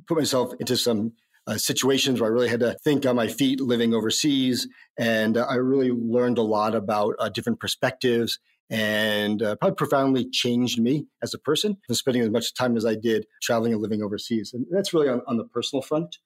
put 0.08 0.18
myself 0.18 0.54
into 0.60 0.78
some 0.78 1.14
uh, 1.48 1.58
situations 1.58 2.22
where 2.22 2.30
I 2.30 2.34
really 2.34 2.50
had 2.50 2.60
to 2.60 2.78
think 2.84 3.06
on 3.06 3.16
my 3.16 3.28
feet 3.28 3.60
living 3.60 3.94
overseas. 3.94 4.68
And 4.98 5.38
uh, 5.38 5.48
I 5.50 5.56
really 5.56 5.92
learned 5.92 6.38
a 6.38 6.44
lot 6.44 6.76
about 6.76 7.16
uh, 7.20 7.30
different 7.30 7.60
perspectives 7.60 8.40
and 8.70 9.44
uh, 9.44 9.56
probably 9.56 9.76
profoundly 9.76 10.30
changed 10.30 10.80
me 10.80 11.08
as 11.22 11.34
a 11.34 11.40
person 11.40 11.78
from 11.86 11.96
spending 11.96 12.22
as 12.22 12.30
much 12.30 12.54
time 12.54 12.78
as 12.78 12.86
I 12.86 12.96
did 12.96 13.26
traveling 13.42 13.74
and 13.74 13.82
living 13.82 14.02
overseas. 14.02 14.54
And 14.54 14.66
that's 14.72 14.94
really 14.94 15.10
on, 15.10 15.22
on 15.28 15.38
the 15.38 15.44
personal 15.44 15.82
front. 15.82 16.20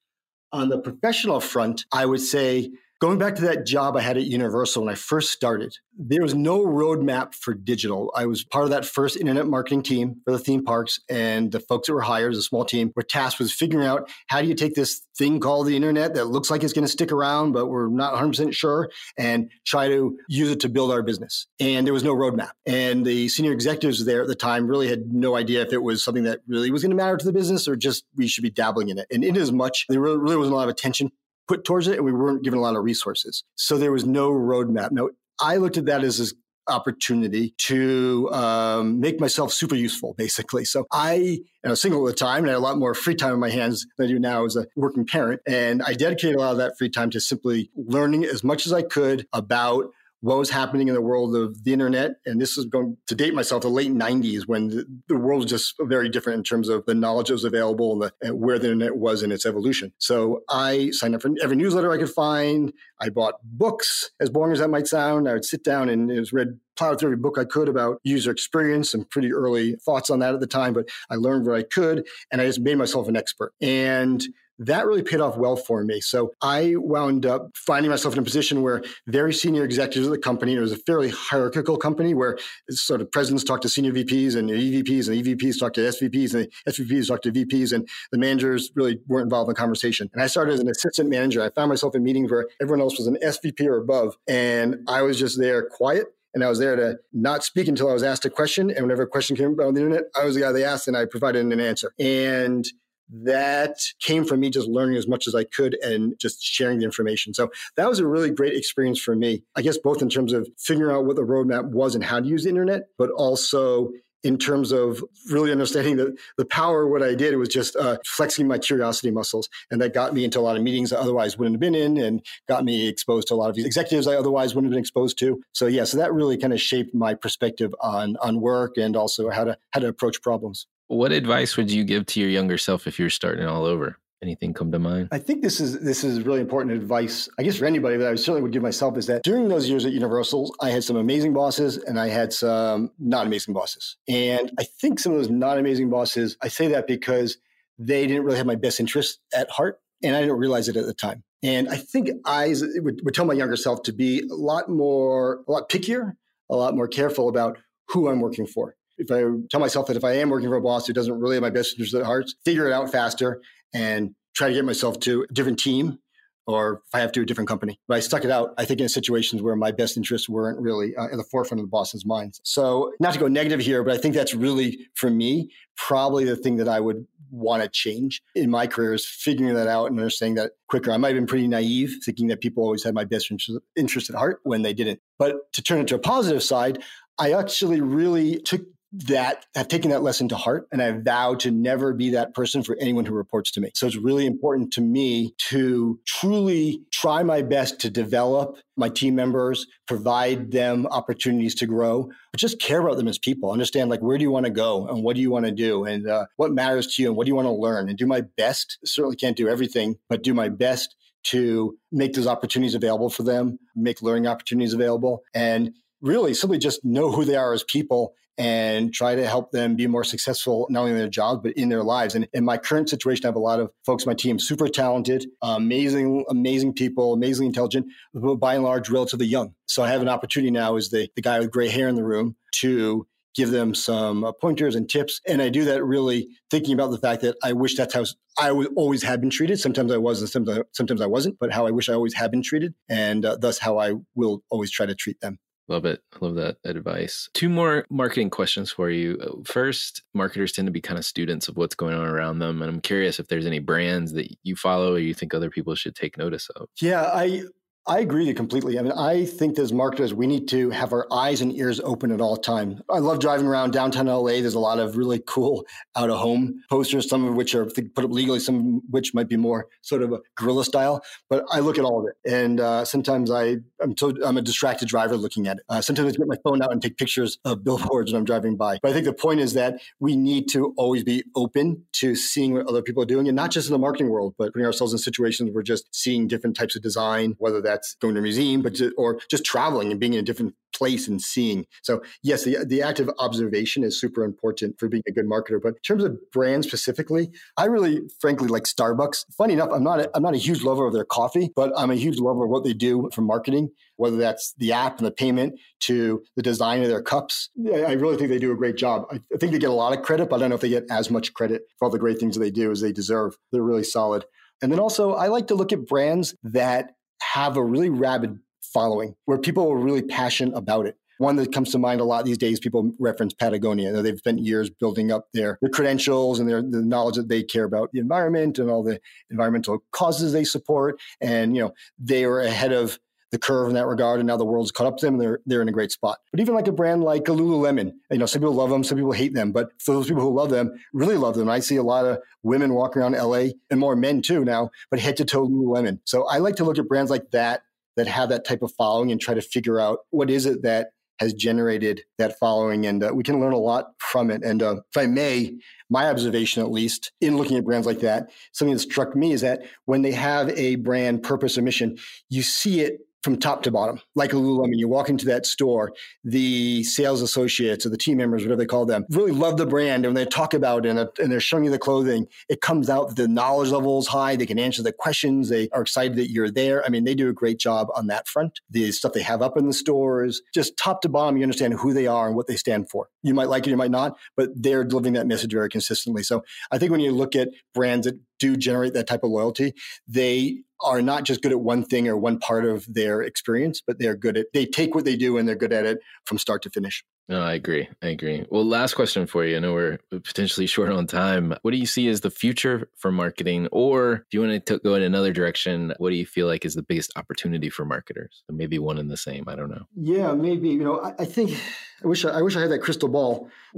On 0.51 0.69
the 0.69 0.77
professional 0.77 1.39
front, 1.39 1.86
I 1.91 2.05
would 2.05 2.21
say 2.21 2.71
Going 3.01 3.17
back 3.17 3.35
to 3.35 3.41
that 3.41 3.65
job 3.65 3.97
I 3.97 4.01
had 4.01 4.15
at 4.15 4.23
Universal 4.23 4.83
when 4.85 4.93
I 4.93 4.95
first 4.95 5.31
started, 5.31 5.75
there 5.97 6.21
was 6.21 6.33
no 6.33 6.65
roadmap 6.65 7.35
for 7.35 7.53
digital. 7.53 8.09
I 8.15 8.25
was 8.25 8.45
part 8.45 8.63
of 8.63 8.69
that 8.69 8.85
first 8.85 9.17
internet 9.17 9.47
marketing 9.47 9.83
team 9.83 10.21
for 10.23 10.31
the 10.31 10.39
theme 10.39 10.63
parks, 10.63 11.01
and 11.09 11.51
the 11.51 11.59
folks 11.59 11.87
that 11.87 11.93
were 11.93 12.01
hired 12.01 12.31
as 12.31 12.39
a 12.39 12.41
small 12.41 12.63
team 12.63 12.93
were 12.95 13.03
tasked 13.03 13.37
with 13.37 13.51
figuring 13.51 13.85
out 13.85 14.09
how 14.27 14.41
do 14.41 14.47
you 14.47 14.55
take 14.55 14.75
this 14.75 15.01
thing 15.17 15.41
called 15.41 15.67
the 15.67 15.75
internet 15.75 16.13
that 16.13 16.27
looks 16.27 16.49
like 16.49 16.63
it's 16.63 16.71
going 16.71 16.85
to 16.85 16.91
stick 16.91 17.11
around, 17.11 17.51
but 17.51 17.67
we're 17.67 17.89
not 17.89 18.13
100% 18.13 18.53
sure, 18.53 18.89
and 19.17 19.51
try 19.65 19.89
to 19.89 20.17
use 20.29 20.49
it 20.49 20.61
to 20.61 20.69
build 20.69 20.89
our 20.89 21.03
business. 21.03 21.47
And 21.59 21.85
there 21.85 21.93
was 21.93 22.03
no 22.03 22.15
roadmap. 22.15 22.51
And 22.65 23.05
the 23.05 23.27
senior 23.27 23.51
executives 23.51 24.05
there 24.05 24.21
at 24.21 24.29
the 24.29 24.35
time 24.35 24.67
really 24.67 24.87
had 24.87 25.13
no 25.13 25.35
idea 25.35 25.63
if 25.63 25.73
it 25.73 25.83
was 25.83 26.01
something 26.01 26.23
that 26.23 26.39
really 26.47 26.71
was 26.71 26.81
going 26.81 26.91
to 26.91 26.95
matter 26.95 27.17
to 27.17 27.25
the 27.25 27.33
business 27.33 27.67
or 27.67 27.75
just 27.75 28.05
we 28.15 28.27
should 28.27 28.43
be 28.43 28.49
dabbling 28.49 28.87
in 28.87 28.99
it. 28.99 29.07
And 29.11 29.25
in 29.25 29.35
as 29.35 29.51
much, 29.51 29.85
there 29.89 29.99
really 29.99 30.37
wasn't 30.37 30.53
a 30.53 30.55
lot 30.55 30.63
of 30.63 30.69
attention 30.69 31.11
put 31.47 31.63
towards 31.63 31.87
it 31.87 31.97
and 31.97 32.05
we 32.05 32.11
weren't 32.11 32.43
given 32.43 32.59
a 32.59 32.61
lot 32.61 32.75
of 32.75 32.83
resources. 32.83 33.43
So 33.55 33.77
there 33.77 33.91
was 33.91 34.05
no 34.05 34.29
roadmap. 34.29 34.91
Now, 34.91 35.09
I 35.39 35.57
looked 35.57 35.77
at 35.77 35.85
that 35.85 36.03
as 36.03 36.19
an 36.19 36.27
opportunity 36.67 37.53
to 37.57 38.29
um, 38.31 38.99
make 38.99 39.19
myself 39.19 39.53
super 39.53 39.75
useful, 39.75 40.13
basically. 40.17 40.65
So 40.65 40.85
I 40.91 41.13
you 41.13 41.43
know, 41.65 41.75
single 41.75 42.07
at 42.07 42.11
the 42.11 42.17
time 42.17 42.43
and 42.43 42.47
I 42.47 42.53
had 42.53 42.59
a 42.59 42.59
lot 42.59 42.77
more 42.77 42.93
free 42.93 43.15
time 43.15 43.33
in 43.33 43.39
my 43.39 43.49
hands 43.49 43.85
than 43.97 44.07
I 44.07 44.09
do 44.09 44.19
now 44.19 44.45
as 44.45 44.55
a 44.55 44.65
working 44.75 45.05
parent. 45.05 45.41
And 45.47 45.81
I 45.81 45.93
dedicated 45.93 46.35
a 46.35 46.39
lot 46.39 46.51
of 46.51 46.57
that 46.57 46.77
free 46.77 46.89
time 46.89 47.09
to 47.11 47.19
simply 47.19 47.69
learning 47.75 48.25
as 48.25 48.43
much 48.43 48.65
as 48.65 48.73
I 48.73 48.81
could 48.81 49.27
about 49.33 49.85
what 50.22 50.38
was 50.38 50.49
happening 50.49 50.88
in 50.88 50.93
the 50.93 51.01
world 51.01 51.36
of 51.36 51.63
the 51.63 51.74
internet. 51.74 52.16
And 52.26 52.41
this 52.41 52.57
is 52.57 52.66
going 52.66 52.97
to 53.07 53.16
date 53.16 53.34
myself 53.34 53.61
the 53.61 53.70
late 53.70 53.91
90s 53.91 54.47
when 54.47 54.70
the, 54.70 54.86
the 55.07 55.18
world 55.18 55.43
was 55.43 55.51
just 55.51 55.76
very 55.82 56.09
different 56.09 56.38
in 56.38 56.43
terms 56.43 56.70
of 56.70 56.86
the 56.86 56.95
knowledge 56.95 57.28
that 57.28 57.34
was 57.34 57.43
available 57.43 57.93
and, 57.93 58.01
the, 58.01 58.13
and, 58.22 58.39
where 58.39 58.57
the 58.57 58.72
internet 58.72 58.97
was 58.97 59.24
in 59.24 59.32
its 59.32 59.45
evolution. 59.45 59.93
So 59.99 60.41
I 60.49 60.89
signed 60.91 61.16
up 61.16 61.22
for 61.22 61.32
every 61.43 61.55
newsletter 61.55 61.91
I 61.91 61.97
could 61.97 62.09
find. 62.09 62.74
I 62.99 63.09
bought 63.09 63.36
books, 63.43 64.11
as 64.20 64.30
boring 64.30 64.53
as 64.53 64.59
that 64.59 64.70
might 64.70 64.88
sound. 64.88 65.30
I 65.30 65.34
would 65.34 65.45
sit 65.45 65.63
down 65.63 65.89
and 65.89 66.09
it 66.09 66.20
was 66.20 66.34
read 66.34 66.59
plowed 66.76 66.99
through 66.99 67.07
every 67.07 67.18
book 67.18 67.38
I 67.38 67.45
could 67.45 67.70
about 67.70 67.99
user 68.03 68.32
experience 68.32 68.93
and 68.93 69.09
pretty 69.09 69.32
early 69.32 69.76
thoughts 69.76 70.09
on 70.09 70.20
that 70.20 70.34
at 70.34 70.39
the 70.39 70.47
time, 70.47 70.74
but 70.74 70.89
I 71.09 71.16
learned 71.16 71.45
what 71.45 71.57
I 71.57 71.63
could 71.63 72.05
and 72.32 72.41
I 72.41 72.45
just 72.45 72.59
made 72.59 72.78
myself 72.78 73.07
an 73.07 73.16
expert. 73.16 73.53
And 73.61 74.26
that 74.59 74.85
really 74.85 75.03
paid 75.03 75.19
off 75.19 75.37
well 75.37 75.55
for 75.55 75.83
me. 75.83 75.99
So 76.01 76.31
I 76.41 76.75
wound 76.77 77.25
up 77.25 77.51
finding 77.55 77.89
myself 77.89 78.13
in 78.13 78.19
a 78.19 78.23
position 78.23 78.61
where 78.61 78.83
very 79.07 79.33
senior 79.33 79.63
executives 79.63 80.07
of 80.07 80.13
the 80.13 80.19
company, 80.19 80.55
it 80.55 80.59
was 80.59 80.71
a 80.71 80.77
fairly 80.77 81.09
hierarchical 81.09 81.77
company 81.77 82.13
where 82.13 82.37
sort 82.69 83.01
of 83.01 83.11
presidents 83.11 83.43
talk 83.43 83.61
to 83.61 83.69
senior 83.69 83.91
VPs 83.91 84.35
and 84.35 84.49
EVPs 84.49 85.07
and 85.07 85.23
EVPs 85.23 85.59
talk 85.59 85.73
to 85.73 85.81
SVPs 85.81 86.33
and 86.33 86.47
SVPs 86.67 87.07
talk 87.07 87.21
to 87.23 87.31
VPs 87.31 87.73
and 87.73 87.87
the 88.11 88.17
managers 88.17 88.71
really 88.75 88.99
weren't 89.07 89.25
involved 89.25 89.49
in 89.49 89.53
the 89.53 89.59
conversation. 89.59 90.09
And 90.13 90.21
I 90.21 90.27
started 90.27 90.53
as 90.53 90.59
an 90.59 90.69
assistant 90.69 91.09
manager. 91.09 91.41
I 91.41 91.49
found 91.49 91.69
myself 91.69 91.95
in 91.95 92.03
meetings 92.03 92.31
where 92.31 92.47
everyone 92.61 92.81
else 92.81 92.97
was 92.97 93.07
an 93.07 93.17
SVP 93.23 93.65
or 93.67 93.77
above 93.77 94.15
and 94.27 94.77
I 94.87 95.01
was 95.01 95.19
just 95.19 95.39
there 95.39 95.67
quiet 95.67 96.07
and 96.33 96.43
I 96.43 96.49
was 96.49 96.59
there 96.59 96.75
to 96.75 96.99
not 97.13 97.43
speak 97.43 97.67
until 97.67 97.89
I 97.89 97.93
was 97.93 98.03
asked 98.03 98.25
a 98.25 98.29
question. 98.29 98.69
And 98.69 98.81
whenever 98.81 99.03
a 99.03 99.07
question 99.07 99.35
came 99.35 99.57
on 99.59 99.73
the 99.73 99.81
internet, 99.81 100.03
I 100.19 100.25
was 100.25 100.35
the 100.35 100.41
guy 100.41 100.51
they 100.51 100.65
asked 100.65 100.87
and 100.87 100.95
I 100.95 101.05
provided 101.05 101.45
an 101.45 101.59
answer. 101.59 101.93
And 101.97 102.65
that 103.09 103.77
came 103.99 104.25
from 104.25 104.39
me 104.39 104.49
just 104.49 104.67
learning 104.67 104.97
as 104.97 105.07
much 105.07 105.27
as 105.27 105.35
I 105.35 105.43
could 105.43 105.75
and 105.83 106.15
just 106.19 106.43
sharing 106.43 106.79
the 106.79 106.85
information. 106.85 107.33
So 107.33 107.51
that 107.77 107.89
was 107.89 107.99
a 107.99 108.07
really 108.07 108.31
great 108.31 108.55
experience 108.55 108.99
for 108.99 109.15
me. 109.15 109.43
I 109.55 109.61
guess 109.61 109.77
both 109.77 110.01
in 110.01 110.09
terms 110.09 110.33
of 110.33 110.47
figuring 110.57 110.95
out 110.95 111.05
what 111.05 111.15
the 111.15 111.23
roadmap 111.23 111.69
was 111.71 111.95
and 111.95 112.03
how 112.03 112.19
to 112.19 112.25
use 112.25 112.43
the 112.43 112.49
internet, 112.49 112.83
but 112.97 113.11
also 113.11 113.91
in 114.25 114.39
terms 114.39 114.71
of 114.71 115.03
really 115.29 115.51
understanding 115.51 115.97
the, 115.97 116.17
the 116.39 116.45
power 116.45 116.85
of 116.85 116.89
what 116.89 117.03
I 117.03 117.13
did. 117.13 117.31
It 117.31 117.37
was 117.37 117.47
just 117.47 117.75
uh, 117.75 117.97
flexing 118.07 118.47
my 118.47 118.57
curiosity 118.57 119.11
muscles. 119.11 119.47
And 119.69 119.79
that 119.81 119.93
got 119.93 120.15
me 120.15 120.25
into 120.25 120.39
a 120.39 120.41
lot 120.41 120.57
of 120.57 120.63
meetings 120.63 120.91
I 120.91 120.97
otherwise 120.97 121.37
wouldn't 121.37 121.53
have 121.53 121.59
been 121.59 121.75
in 121.75 121.97
and 121.97 122.25
got 122.47 122.65
me 122.65 122.87
exposed 122.87 123.27
to 123.27 123.35
a 123.35 123.37
lot 123.37 123.51
of 123.51 123.55
these 123.55 123.65
executives 123.65 124.07
I 124.07 124.15
otherwise 124.15 124.55
wouldn't 124.55 124.71
have 124.71 124.75
been 124.75 124.81
exposed 124.81 125.19
to. 125.19 125.43
So 125.51 125.67
yeah, 125.67 125.83
so 125.83 125.97
that 125.97 126.11
really 126.11 126.37
kind 126.37 126.53
of 126.53 126.59
shaped 126.59 126.95
my 126.95 127.13
perspective 127.13 127.75
on 127.81 128.17
on 128.19 128.41
work 128.41 128.77
and 128.77 128.95
also 128.95 129.29
how 129.29 129.43
to 129.43 129.57
how 129.71 129.81
to 129.81 129.87
approach 129.87 130.23
problems. 130.23 130.65
What 130.88 131.11
advice 131.11 131.57
would 131.57 131.71
you 131.71 131.83
give 131.83 132.05
to 132.07 132.19
your 132.19 132.29
younger 132.29 132.57
self 132.57 132.86
if 132.86 132.99
you're 132.99 133.09
starting 133.09 133.47
all 133.47 133.65
over? 133.65 133.97
Anything 134.21 134.53
come 134.53 134.71
to 134.71 134.79
mind? 134.79 135.09
I 135.11 135.17
think 135.17 135.41
this 135.41 135.59
is 135.59 135.79
this 135.79 136.03
is 136.03 136.21
really 136.21 136.41
important 136.41 136.75
advice. 136.75 137.27
I 137.38 137.43
guess 137.43 137.57
for 137.57 137.65
anybody 137.65 137.97
that 137.97 138.07
I 138.07 138.15
certainly 138.15 138.41
would 138.41 138.51
give 138.51 138.61
myself 138.61 138.97
is 138.97 139.07
that 139.07 139.23
during 139.23 139.49
those 139.49 139.67
years 139.67 139.86
at 139.86 139.91
Universal, 139.93 140.55
I 140.61 140.69
had 140.69 140.83
some 140.83 140.95
amazing 140.95 141.33
bosses 141.33 141.77
and 141.77 141.99
I 141.99 142.07
had 142.07 142.31
some 142.33 142.91
not 142.99 143.25
amazing 143.25 143.53
bosses. 143.53 143.97
And 144.07 144.51
I 144.59 144.63
think 144.63 144.99
some 144.99 145.11
of 145.11 145.17
those 145.17 145.29
not 145.29 145.57
amazing 145.57 145.89
bosses, 145.89 146.38
I 146.41 146.47
say 146.47 146.67
that 146.69 146.88
because 146.88 147.38
they 147.77 148.07
didn't 148.07 148.23
really 148.23 148.38
have 148.38 148.47
my 148.47 148.55
best 148.55 148.79
interest 148.79 149.19
at 149.33 149.49
heart, 149.49 149.81
and 150.01 150.15
I 150.15 150.21
didn't 150.21 150.38
realize 150.38 150.69
it 150.69 150.77
at 150.77 150.86
the 150.86 150.93
time. 150.93 151.23
And 151.43 151.67
I 151.67 151.77
think 151.77 152.09
I 152.25 152.55
would, 152.77 153.01
would 153.03 153.13
tell 153.13 153.25
my 153.25 153.33
younger 153.33 153.57
self 153.57 153.83
to 153.83 153.93
be 153.93 154.21
a 154.31 154.33
lot 154.33 154.69
more, 154.69 155.43
a 155.47 155.51
lot 155.51 155.67
pickier, 155.67 156.13
a 156.49 156.55
lot 156.55 156.75
more 156.75 156.88
careful 156.88 157.27
about 157.27 157.57
who 157.89 158.07
I'm 158.07 158.21
working 158.21 158.47
for 158.47 158.75
if 158.97 159.11
I 159.11 159.23
tell 159.49 159.59
myself 159.59 159.87
that 159.87 159.97
if 159.97 160.03
I 160.03 160.13
am 160.13 160.29
working 160.29 160.49
for 160.49 160.55
a 160.55 160.61
boss 160.61 160.87
who 160.87 160.93
doesn't 160.93 161.19
really 161.19 161.35
have 161.35 161.41
my 161.41 161.49
best 161.49 161.73
interest 161.73 161.93
at 161.93 162.03
heart, 162.03 162.25
figure 162.43 162.67
it 162.67 162.73
out 162.73 162.91
faster 162.91 163.41
and 163.73 164.15
try 164.35 164.47
to 164.47 164.53
get 164.53 164.65
myself 164.65 164.99
to 165.01 165.25
a 165.29 165.33
different 165.33 165.59
team 165.59 165.99
or 166.47 166.81
if 166.85 166.93
I 166.93 166.99
have 166.99 167.11
to, 167.13 167.21
a 167.21 167.25
different 167.25 167.47
company. 167.47 167.79
But 167.87 167.97
I 167.97 167.99
stuck 168.01 168.23
it 168.23 168.31
out, 168.31 168.53
I 168.57 168.65
think, 168.65 168.79
in 168.79 168.89
situations 168.89 169.41
where 169.41 169.55
my 169.55 169.71
best 169.71 169.97
interests 169.97 170.29
weren't 170.29 170.59
really 170.59 170.95
uh, 170.95 171.05
at 171.05 171.17
the 171.17 171.23
forefront 171.23 171.59
of 171.59 171.65
the 171.65 171.71
boss's 171.71 172.05
minds. 172.05 172.39
So, 172.43 172.93
not 172.99 173.13
to 173.13 173.19
go 173.19 173.27
negative 173.27 173.59
here, 173.59 173.83
but 173.83 173.93
I 173.93 173.97
think 173.97 174.13
that's 174.13 174.33
really, 174.33 174.87
for 174.93 175.09
me, 175.09 175.49
probably 175.75 176.23
the 176.23 176.35
thing 176.35 176.57
that 176.57 176.67
I 176.67 176.79
would 176.79 177.07
want 177.31 177.63
to 177.63 177.69
change 177.69 178.21
in 178.35 178.49
my 178.49 178.67
career 178.67 178.93
is 178.93 179.05
figuring 179.05 179.55
that 179.55 179.67
out 179.67 179.89
and 179.89 179.99
understanding 179.99 180.35
that 180.35 180.51
quicker. 180.69 180.91
I 180.91 180.97
might 180.97 181.09
have 181.09 181.17
been 181.17 181.25
pretty 181.25 181.47
naive, 181.47 181.97
thinking 182.05 182.27
that 182.27 182.41
people 182.41 182.63
always 182.63 182.83
had 182.83 182.93
my 182.93 183.05
best 183.05 183.31
interest 183.75 184.09
at 184.09 184.15
heart 184.15 184.39
when 184.43 184.61
they 184.61 184.73
didn't. 184.73 184.99
But 185.17 185.51
to 185.53 185.63
turn 185.63 185.81
it 185.81 185.87
to 185.87 185.95
a 185.95 185.99
positive 185.99 186.43
side, 186.43 186.83
I 187.17 187.33
actually 187.33 187.81
really 187.81 188.39
took 188.41 188.61
that 189.03 189.45
have 189.55 189.67
taken 189.67 189.91
that 189.91 190.03
lesson 190.03 190.29
to 190.29 190.35
heart 190.35 190.67
and 190.71 190.81
I 190.81 190.91
vow 190.91 191.35
to 191.35 191.51
never 191.51 191.93
be 191.93 192.11
that 192.11 192.33
person 192.33 192.63
for 192.63 192.77
anyone 192.79 193.05
who 193.05 193.13
reports 193.13 193.51
to 193.51 193.61
me. 193.61 193.71
So 193.75 193.87
it's 193.87 193.97
really 193.97 194.25
important 194.25 194.71
to 194.73 194.81
me 194.81 195.33
to 195.49 195.99
truly 196.05 196.81
try 196.91 197.23
my 197.23 197.41
best 197.41 197.79
to 197.81 197.89
develop 197.89 198.57
my 198.77 198.89
team 198.89 199.15
members, 199.15 199.67
provide 199.87 200.51
them 200.51 200.87
opportunities 200.87 201.55
to 201.55 201.65
grow, 201.65 202.09
but 202.31 202.39
just 202.39 202.59
care 202.59 202.79
about 202.79 202.97
them 202.97 203.07
as 203.07 203.17
people. 203.17 203.51
Understand 203.51 203.89
like 203.89 204.01
where 204.01 204.17
do 204.17 204.23
you 204.23 204.31
want 204.31 204.45
to 204.45 204.51
go 204.51 204.87
and 204.87 205.03
what 205.03 205.15
do 205.15 205.21
you 205.21 205.31
want 205.31 205.45
to 205.45 205.51
do 205.51 205.83
and 205.83 206.07
uh, 206.07 206.25
what 206.37 206.53
matters 206.53 206.95
to 206.95 207.01
you 207.01 207.09
and 207.09 207.17
what 207.17 207.25
do 207.25 207.29
you 207.29 207.35
want 207.35 207.47
to 207.47 207.51
learn 207.51 207.89
and 207.89 207.97
do 207.97 208.07
my 208.07 208.21
best. 208.37 208.77
Certainly 208.85 209.17
can't 209.17 209.37
do 209.37 209.49
everything, 209.49 209.97
but 210.09 210.23
do 210.23 210.33
my 210.33 210.49
best 210.49 210.95
to 211.25 211.77
make 211.91 212.13
those 212.13 212.27
opportunities 212.27 212.75
available 212.75 213.09
for 213.09 213.23
them, 213.23 213.57
make 213.75 214.01
learning 214.01 214.27
opportunities 214.27 214.73
available, 214.73 215.23
and 215.33 215.73
really 216.01 216.33
simply 216.33 216.59
just 216.59 216.85
know 216.85 217.11
who 217.11 217.25
they 217.25 217.35
are 217.35 217.51
as 217.51 217.63
people 217.63 218.13
and 218.38 218.93
try 218.93 219.15
to 219.15 219.25
help 219.27 219.51
them 219.51 219.75
be 219.75 219.88
more 219.88 220.03
successful, 220.03 220.67
not 220.69 220.81
only 220.81 220.91
in 220.91 220.97
their 220.97 221.07
jobs, 221.07 221.41
but 221.43 221.53
in 221.53 221.69
their 221.69 221.83
lives. 221.83 222.15
And 222.15 222.27
in 222.33 222.43
my 222.43 222.57
current 222.57 222.89
situation, 222.89 223.25
I 223.25 223.29
have 223.29 223.36
a 223.36 223.39
lot 223.39 223.59
of 223.59 223.71
folks 223.86 224.05
my 224.05 224.13
team, 224.13 224.39
super 224.39 224.67
talented, 224.67 225.25
amazing, 225.41 226.25
amazing 226.29 226.73
people, 226.73 227.13
amazingly 227.13 227.47
intelligent, 227.47 227.88
but 228.13 228.36
by 228.36 228.55
and 228.55 228.63
large, 228.63 228.89
relatively 228.89 229.27
young. 229.27 229.53
So 229.67 229.83
I 229.83 229.89
have 229.89 230.01
an 230.01 230.09
opportunity 230.09 230.51
now 230.51 230.75
as 230.75 230.89
the, 230.89 231.09
the 231.15 231.21
guy 231.21 231.39
with 231.39 231.51
gray 231.51 231.69
hair 231.69 231.88
in 231.88 231.95
the 231.95 232.03
room 232.03 232.36
to 232.55 233.07
give 233.36 233.51
them 233.51 233.75
some 233.75 234.23
uh, 234.23 234.31
pointers 234.31 234.75
and 234.75 234.89
tips. 234.89 235.19
And 235.27 235.41
I 235.41 235.49
do 235.49 235.65
that 235.65 235.83
really 235.83 236.29
thinking 236.49 236.73
about 236.73 236.91
the 236.91 236.97
fact 236.97 237.21
that 237.21 237.36
I 237.43 237.53
wish 237.53 237.75
that's 237.75 237.93
how 237.93 238.05
I 238.39 238.51
always 238.75 239.03
had 239.03 239.19
been 239.21 239.29
treated. 239.29 239.59
Sometimes 239.59 239.91
I 239.91 239.97
was, 239.97 240.21
and 240.21 240.29
sometimes, 240.29 240.63
sometimes 240.71 241.01
I 241.01 241.05
wasn't, 241.05 241.38
but 241.39 241.51
how 241.51 241.67
I 241.67 241.71
wish 241.71 241.89
I 241.89 241.93
always 241.93 242.13
had 242.13 242.31
been 242.31 242.41
treated, 242.41 242.73
and 242.89 243.25
uh, 243.25 243.36
thus 243.36 243.59
how 243.59 243.77
I 243.77 243.93
will 244.15 244.41
always 244.49 244.71
try 244.71 244.86
to 244.86 244.95
treat 244.95 245.19
them. 245.19 245.38
Love 245.68 245.86
it. 245.86 246.01
Love 246.22 246.36
that 246.36 246.57
advice. 246.63 247.28
Two 247.34 247.49
more 247.49 247.86
marketing 247.89 248.30
questions 248.30 248.72
for 248.72 248.89
you. 248.89 249.43
First, 249.45 250.03
marketers 250.13 250.51
tend 250.51 250.68
to 250.68 250.72
be 250.72 250.82
kind 250.82 250.99
of 250.99 251.05
students 251.05 251.47
of 251.47 251.57
what's 251.57 251.76
going 251.76 251.95
on 251.95 252.05
around 252.05 252.39
them. 252.39 252.61
And 252.61 252.70
I'm 252.70 252.82
curious 252.82 253.20
if 253.20 253.28
there's 253.28 253.47
any 253.47 253.59
brands 253.59 254.13
that 254.13 254.28
you 254.43 254.55
follow 254.55 254.93
or 254.93 254.99
you 254.99 255.16
think 255.16 255.34
other 255.34 255.49
people 255.49 255.74
should 255.74 255.95
take 255.95 256.18
notice 256.18 256.49
of. 256.55 256.68
Yeah, 256.80 257.03
I 257.03 257.43
I 257.88 257.99
agree 257.99 258.25
with 258.25 258.36
completely. 258.36 258.79
I 258.79 258.81
mean, 258.81 258.93
I 258.93 259.25
think 259.25 259.59
as 259.59 259.71
marketers, 259.71 260.11
we 260.11 260.25
need 260.25 260.47
to 260.47 260.71
have 260.71 260.91
our 260.91 261.05
eyes 261.13 261.41
and 261.41 261.55
ears 261.55 261.79
open 261.81 262.11
at 262.11 262.19
all 262.19 262.36
time. 262.36 262.81
I 262.89 262.97
love 262.97 263.19
driving 263.19 263.45
around 263.45 263.73
downtown 263.73 264.07
LA. 264.07 264.41
There's 264.41 264.55
a 264.55 264.59
lot 264.59 264.79
of 264.79 264.97
really 264.97 265.21
cool 265.27 265.67
out 265.95 266.09
of 266.09 266.17
home 266.17 266.63
posters, 266.67 267.07
some 267.07 267.25
of 267.25 267.36
which 267.36 267.53
are 267.53 267.65
put 267.65 268.03
up 268.03 268.09
legally, 268.09 268.39
some 268.39 268.55
of 268.55 268.81
which 268.89 269.13
might 269.13 269.29
be 269.29 269.38
more 269.38 269.67
sort 269.83 270.01
of 270.01 270.13
a 270.13 270.19
guerrilla 270.36 270.65
style. 270.65 271.03
But 271.29 271.45
I 271.51 271.59
look 271.59 271.77
at 271.77 271.86
all 271.86 271.99
of 271.99 272.07
it, 272.07 272.31
and 272.31 272.59
uh, 272.59 272.86
sometimes 272.86 273.29
I 273.29 273.57
I'm 273.79 273.95
so 273.95 274.15
I'm 274.25 274.38
a 274.38 274.41
distracted 274.41 274.88
driver 274.88 275.15
looking 275.15 275.45
at 275.47 275.57
it. 275.57 275.63
Uh, 275.69 275.81
sometimes 275.81 276.15
I 276.15 276.17
get 276.17 276.27
my 276.27 276.38
phone 276.43 276.63
out 276.63 276.71
and 276.71 276.81
take 276.81 276.97
pictures 276.97 277.38
of 277.45 277.63
billboards 277.63 278.11
when 278.11 278.19
I'm 278.19 278.25
driving 278.25 278.55
by. 278.55 278.79
But 278.81 278.89
I 278.89 278.93
think 278.93 279.05
the 279.05 279.13
point 279.13 279.41
is 279.41 279.53
that 279.53 279.79
we 279.99 280.15
need 280.15 280.47
to 280.49 280.73
always 280.75 281.03
be 281.03 281.23
open 281.36 281.83
to 281.93 282.15
seeing 282.15 282.53
what 282.53 282.65
other 282.65 282.81
people 282.81 283.03
are 283.03 283.07
doing, 283.07 283.27
and 283.27 283.36
not 283.36 283.51
just 283.51 283.67
in 283.67 283.73
the 283.73 283.79
marketing 283.79 284.09
world, 284.09 284.33
but 284.39 284.53
putting 284.53 284.65
ourselves 284.65 284.91
in 284.91 284.97
situations 284.97 285.49
where 285.49 285.55
we're 285.55 285.61
just 285.61 285.93
seeing 285.93 286.27
different 286.27 286.55
types 286.55 286.75
of 286.75 286.81
design, 286.81 287.36
whether 287.38 287.61
that 287.61 287.74
that's 287.76 287.95
going 288.01 288.13
to 288.15 288.19
a 288.19 288.23
museum, 288.23 288.61
but 288.61 288.73
just, 288.73 288.93
or 288.97 289.19
just 289.30 289.43
traveling 289.43 289.91
and 289.91 289.99
being 289.99 290.13
in 290.13 290.19
a 290.19 290.23
different 290.23 290.55
place 290.73 291.07
and 291.07 291.21
seeing. 291.21 291.65
So 291.84 292.01
yes, 292.21 292.43
the 292.43 292.65
the 292.65 292.82
of 292.86 293.09
observation 293.19 293.84
is 293.84 293.99
super 293.99 294.23
important 294.23 294.80
for 294.80 294.88
being 294.88 295.03
a 295.07 295.11
good 295.11 295.26
marketer. 295.26 295.59
But 295.61 295.69
in 295.69 295.82
terms 295.88 296.03
of 296.03 296.17
brand 296.32 296.63
specifically, 296.63 297.32
I 297.57 297.65
really, 297.65 298.01
frankly, 298.19 298.47
like 298.47 298.63
Starbucks. 298.63 299.26
Funny 299.38 299.53
enough, 299.53 299.69
I'm 299.73 299.84
not 299.84 299.99
a, 299.99 300.11
I'm 300.15 300.21
not 300.21 300.34
a 300.34 300.38
huge 300.38 300.63
lover 300.63 300.86
of 300.86 300.93
their 300.93 301.05
coffee, 301.05 301.49
but 301.55 301.71
I'm 301.78 301.91
a 301.91 301.95
huge 301.95 302.19
lover 302.19 302.45
of 302.45 302.49
what 302.49 302.63
they 302.63 302.73
do 302.73 303.09
for 303.13 303.21
marketing. 303.21 303.69
Whether 303.97 304.17
that's 304.17 304.53
the 304.57 304.73
app 304.73 304.97
and 304.97 305.07
the 305.07 305.11
payment 305.11 305.59
to 305.82 306.21
the 306.36 306.43
design 306.43 306.82
of 306.84 306.89
their 306.89 307.01
cups, 307.01 307.49
I 307.65 307.93
really 307.93 308.17
think 308.17 308.30
they 308.30 308.39
do 308.39 308.51
a 308.51 308.57
great 308.57 308.76
job. 308.76 309.05
I, 309.09 309.15
I 309.34 309.38
think 309.38 309.53
they 309.53 309.59
get 309.59 309.69
a 309.69 309.73
lot 309.73 309.97
of 309.97 310.03
credit, 310.03 310.30
but 310.30 310.36
I 310.36 310.39
don't 310.39 310.49
know 310.49 310.55
if 310.55 310.61
they 310.61 310.69
get 310.69 310.86
as 310.89 311.09
much 311.09 311.34
credit 311.34 311.63
for 311.80 311.86
all 311.86 311.91
the 311.91 311.99
great 311.99 312.19
things 312.19 312.36
that 312.36 312.41
they 312.41 312.51
do 312.51 312.71
as 312.71 312.82
they 312.82 312.91
deserve. 312.91 313.38
They're 313.51 313.63
really 313.63 313.86
solid. 313.86 314.26
And 314.61 314.71
then 314.71 314.80
also, 314.80 315.13
I 315.13 315.28
like 315.28 315.47
to 315.47 315.55
look 315.55 315.73
at 315.73 315.86
brands 315.86 316.36
that 316.43 316.91
have 317.34 317.57
a 317.57 317.63
really 317.63 317.89
rabid 317.89 318.39
following 318.61 319.15
where 319.26 319.38
people 319.38 319.71
are 319.71 319.78
really 319.78 320.01
passionate 320.01 320.55
about 320.55 320.86
it. 320.86 320.97
One 321.17 321.38
that 321.38 321.53
comes 321.53 321.71
to 321.71 321.78
mind 321.78 322.01
a 322.01 322.03
lot 322.03 322.26
these 322.26 322.38
days, 322.38 322.59
people 322.59 322.91
reference 322.99 323.34
Patagonia. 323.34 324.01
They've 324.01 324.17
spent 324.17 324.39
years 324.39 324.69
building 324.69 325.13
up 325.13 325.30
their, 325.34 325.57
their 325.61 325.69
credentials 325.69 326.39
and 326.39 326.49
their 326.49 326.61
the 326.61 326.82
knowledge 326.82 327.15
that 327.15 327.30
they 327.30 327.41
care 327.41 327.63
about 327.63 327.91
the 327.93 327.99
environment 327.99 328.59
and 328.59 328.69
all 328.69 328.84
the 328.84 328.99
environmental 329.32 329.82
causes 329.91 330.34
they 330.34 330.43
support. 330.43 330.99
And, 331.21 331.55
you 331.55 331.61
know, 331.61 331.73
they 331.97 332.26
are 332.26 332.41
ahead 332.41 332.73
of 332.73 332.99
the 333.32 333.39
curve 333.39 333.69
in 333.69 333.76
that 333.76 333.88
regard, 333.88 334.19
and 334.19 334.28
now 334.28 334.38
the 334.38 334.45
world's 334.45 334.71
caught 334.71 334.88
up 334.88 334.97
to 334.97 335.05
them, 335.05 335.15
and 335.15 335.21
they're 335.21 335.39
they're 335.45 335.61
in 335.61 335.69
a 335.69 335.73
great 335.73 335.91
spot. 335.91 336.17
But 336.32 336.39
even 336.39 336.55
like 336.55 336.67
a 336.67 336.71
brand 336.71 337.03
like 337.03 337.28
a 337.28 337.32
Lululemon, 337.32 337.93
you 338.11 338.17
know, 338.17 338.26
some 338.26 338.41
people 338.41 338.53
love 338.53 338.69
them, 338.69 338.84
some 338.84 338.97
people 338.97 339.11
hate 339.11 339.34
them, 339.34 339.51
but 339.51 339.69
for 339.80 339.93
those 339.93 340.07
people 340.07 340.21
who 340.21 340.34
love 340.34 340.49
them, 340.49 340.73
really 340.93 341.17
love 341.17 341.36
them. 341.36 341.49
I 341.49 341.59
see 341.59 341.76
a 341.76 341.84
lot 341.84 342.05
of 342.05 342.19
women 342.43 342.73
walking 342.73 343.01
around 343.01 343.13
LA, 343.13 343.49
and 343.69 343.80
more 343.80 343.95
men 343.95 344.21
too 344.21 344.45
now, 344.45 344.69
but 344.89 344.99
head 344.99 345.17
to 345.17 345.26
toe 345.26 345.47
Lululemon. 345.47 345.99
So 346.05 346.28
I 346.28 346.38
like 346.38 346.55
to 346.57 346.63
look 346.63 346.78
at 346.78 346.88
brands 346.88 347.11
like 347.11 347.32
that 347.32 347.63
that 347.97 348.07
have 348.07 348.30
that 348.30 348.45
type 348.45 348.61
of 348.61 348.71
following 348.73 349.11
and 349.11 349.19
try 349.19 349.34
to 349.34 349.41
figure 349.41 349.80
out 349.80 349.99
what 350.09 350.30
is 350.30 350.45
it 350.45 350.63
that 350.63 350.89
has 351.19 351.34
generated 351.34 352.01
that 352.17 352.38
following, 352.39 352.86
and 352.86 353.03
uh, 353.03 353.11
we 353.13 353.23
can 353.23 353.39
learn 353.39 353.53
a 353.53 353.57
lot 353.57 353.91
from 353.99 354.30
it. 354.30 354.43
And 354.43 354.61
uh, 354.61 354.78
if 354.89 354.97
I 354.97 355.05
may, 355.07 355.57
my 355.89 356.09
observation, 356.09 356.61
at 356.61 356.71
least 356.71 357.11
in 357.21 357.38
looking 357.38 357.57
at 357.57 357.63
brands 357.63 357.88
like 357.88 358.01
that, 358.01 358.32
something 358.51 358.73
that 358.73 358.80
struck 358.80 359.15
me 359.15 359.32
is 359.32 359.41
that 359.41 359.63
when 359.86 360.01
they 360.01 360.11
have 360.11 360.49
a 360.49 360.76
brand 360.76 361.23
purpose 361.23 361.57
or 361.57 361.61
mission, 361.61 361.97
you 362.30 362.41
see 362.41 362.82
it 362.82 362.99
from 363.26 363.38
top 363.38 363.63
to 363.63 363.71
bottom, 363.71 363.99
like 364.13 364.34
a 364.34 364.36
Lululemon. 364.36 364.65
Mm-hmm. 364.67 364.80
You 364.80 364.88
walk 364.88 365.09
into 365.09 365.26
that 365.26 365.47
store, 365.47 365.91
the 366.23 366.84
sales 366.84 367.23
associates 367.23 367.84
or 367.84 367.89
the 367.89 367.97
team 367.97 368.17
members, 368.17 368.43
whatever 368.43 368.59
they 368.59 368.67
call 368.67 368.86
them, 368.86 369.03
really 369.09 369.32
love 369.32 369.57
the 369.57 369.65
brand. 369.65 370.05
And 370.05 370.13
when 370.13 370.23
they 370.23 370.30
talk 370.30 370.53
about 370.53 370.86
it 370.86 370.89
and, 370.89 370.99
uh, 370.99 371.07
and 371.19 371.32
they're 371.32 371.39
showing 371.39 371.65
you 371.65 371.71
the 371.71 371.80
clothing, 371.80 372.28
it 372.49 372.61
comes 372.61 372.88
out 372.88 373.09
that 373.09 373.15
the 373.15 373.28
knowledge 373.28 373.71
level 373.71 373.97
is 373.97 374.07
high. 374.07 374.36
They 374.36 374.45
can 374.45 374.59
answer 374.59 374.84
the 374.84 374.93
questions. 374.93 375.49
They 375.49 375.69
are 375.69 375.82
excited 375.82 376.15
that 376.17 376.30
you're 376.30 376.51
there. 376.51 376.86
I 376.86 376.89
mean, 376.89 377.03
they 377.03 377.15
do 377.15 377.28
a 377.28 377.34
great 377.34 377.57
job 377.57 377.88
on 377.95 378.07
that 378.07 378.28
front. 378.28 378.59
The 378.69 378.91
stuff 378.91 379.13
they 379.13 379.23
have 379.23 379.41
up 379.41 379.57
in 379.57 379.65
the 379.65 379.73
stores, 379.73 380.43
just 380.53 380.78
top 380.78 381.01
to 381.01 381.09
bottom, 381.09 381.36
you 381.36 381.43
understand 381.43 381.73
who 381.73 381.93
they 381.93 382.05
are 382.05 382.28
and 382.28 382.36
what 382.36 382.45
they 382.45 382.55
stand 382.55 382.91
for. 382.91 383.09
You 383.23 383.34
might 383.34 383.49
like 383.49 383.65
it, 383.65 383.71
you 383.71 383.78
might 383.78 383.89
not, 383.89 384.17
but 384.38 384.49
they're 384.55 384.84
delivering 384.84 385.13
that 385.13 385.26
message 385.26 385.51
very 385.51 385.69
consistently. 385.69 386.21
So 386.21 386.43
I 386.71 386.78
think 386.78 386.91
when 386.91 387.01
you 387.01 387.11
look 387.11 387.36
at 387.36 387.49
brands 387.73 388.05
that 388.05 388.19
do 388.45 388.57
generate 388.57 388.93
that 388.93 389.07
type 389.07 389.23
of 389.23 389.31
loyalty, 389.31 389.73
they 390.07 390.59
are 390.81 391.01
not 391.01 391.23
just 391.23 391.41
good 391.41 391.51
at 391.51 391.59
one 391.61 391.83
thing 391.83 392.07
or 392.07 392.17
one 392.17 392.37
part 392.39 392.65
of 392.65 392.85
their 392.93 393.21
experience, 393.21 393.81
but 393.85 393.97
they're 393.99 394.15
good 394.15 394.37
at 394.37 394.47
they 394.53 394.65
take 394.65 394.93
what 394.93 395.05
they 395.05 395.15
do 395.15 395.37
and 395.37 395.47
they're 395.47 395.55
good 395.55 395.73
at 395.73 395.85
it 395.85 395.99
from 396.25 396.37
start 396.37 396.61
to 396.63 396.69
finish. 396.69 397.03
No, 397.28 397.41
I 397.41 397.53
agree. 397.53 397.89
I 398.03 398.07
agree. 398.07 398.45
Well, 398.51 398.63
last 398.63 398.93
question 398.93 399.26
for 399.26 399.43
you. 399.43 399.57
I 399.57 399.59
know 399.59 399.73
we're 399.73 399.97
potentially 400.11 400.67
short 400.67 400.91
on 400.91 401.07
time. 401.07 401.55
What 401.63 401.71
do 401.71 401.78
you 401.78 401.86
see 401.88 402.07
as 402.07 402.21
the 402.21 402.30
future 402.30 402.89
for 402.95 403.11
marketing? 403.11 403.67
Or 403.71 404.26
if 404.28 404.34
you 404.34 404.41
want 404.41 404.65
to 404.65 404.80
go 404.80 404.93
in 404.93 405.01
another 405.01 405.34
direction, 405.34 405.93
what 405.97 406.11
do 406.11 406.15
you 406.15 406.26
feel 406.26 406.45
like 406.45 406.65
is 406.65 406.76
the 406.76 406.84
biggest 406.84 407.11
opportunity 407.15 407.69
for 407.69 407.84
marketers? 407.84 408.43
Maybe 408.49 408.78
one 408.78 408.99
and 408.99 409.09
the 409.09 409.17
same. 409.17 409.45
I 409.47 409.55
don't 409.55 409.69
know. 409.69 409.86
Yeah, 409.95 410.34
maybe. 410.34 410.69
You 410.69 410.84
know, 410.84 410.99
I, 411.01 411.13
I 411.19 411.26
think 411.26 411.59
I 412.03 412.07
wish 412.07 412.26
I, 412.26 412.30
I, 412.30 412.41
wish 412.43 412.55
I 412.55 412.61
had 412.61 412.71
that 412.71 412.80
crystal 412.80 413.09
ball. 413.09 413.49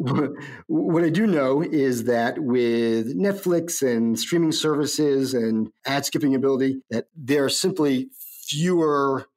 what 0.67 1.03
I 1.03 1.09
do 1.09 1.25
know 1.25 1.61
is 1.61 2.03
that 2.05 2.39
with 2.39 3.17
Netflix 3.17 3.81
and 3.81 4.19
streaming 4.19 4.51
services 4.51 5.33
and 5.33 5.69
ad 5.85 6.05
skipping 6.05 6.35
ability, 6.35 6.81
that 6.89 7.05
there 7.15 7.45
are 7.45 7.49
simply 7.49 8.09
fewer 8.47 9.27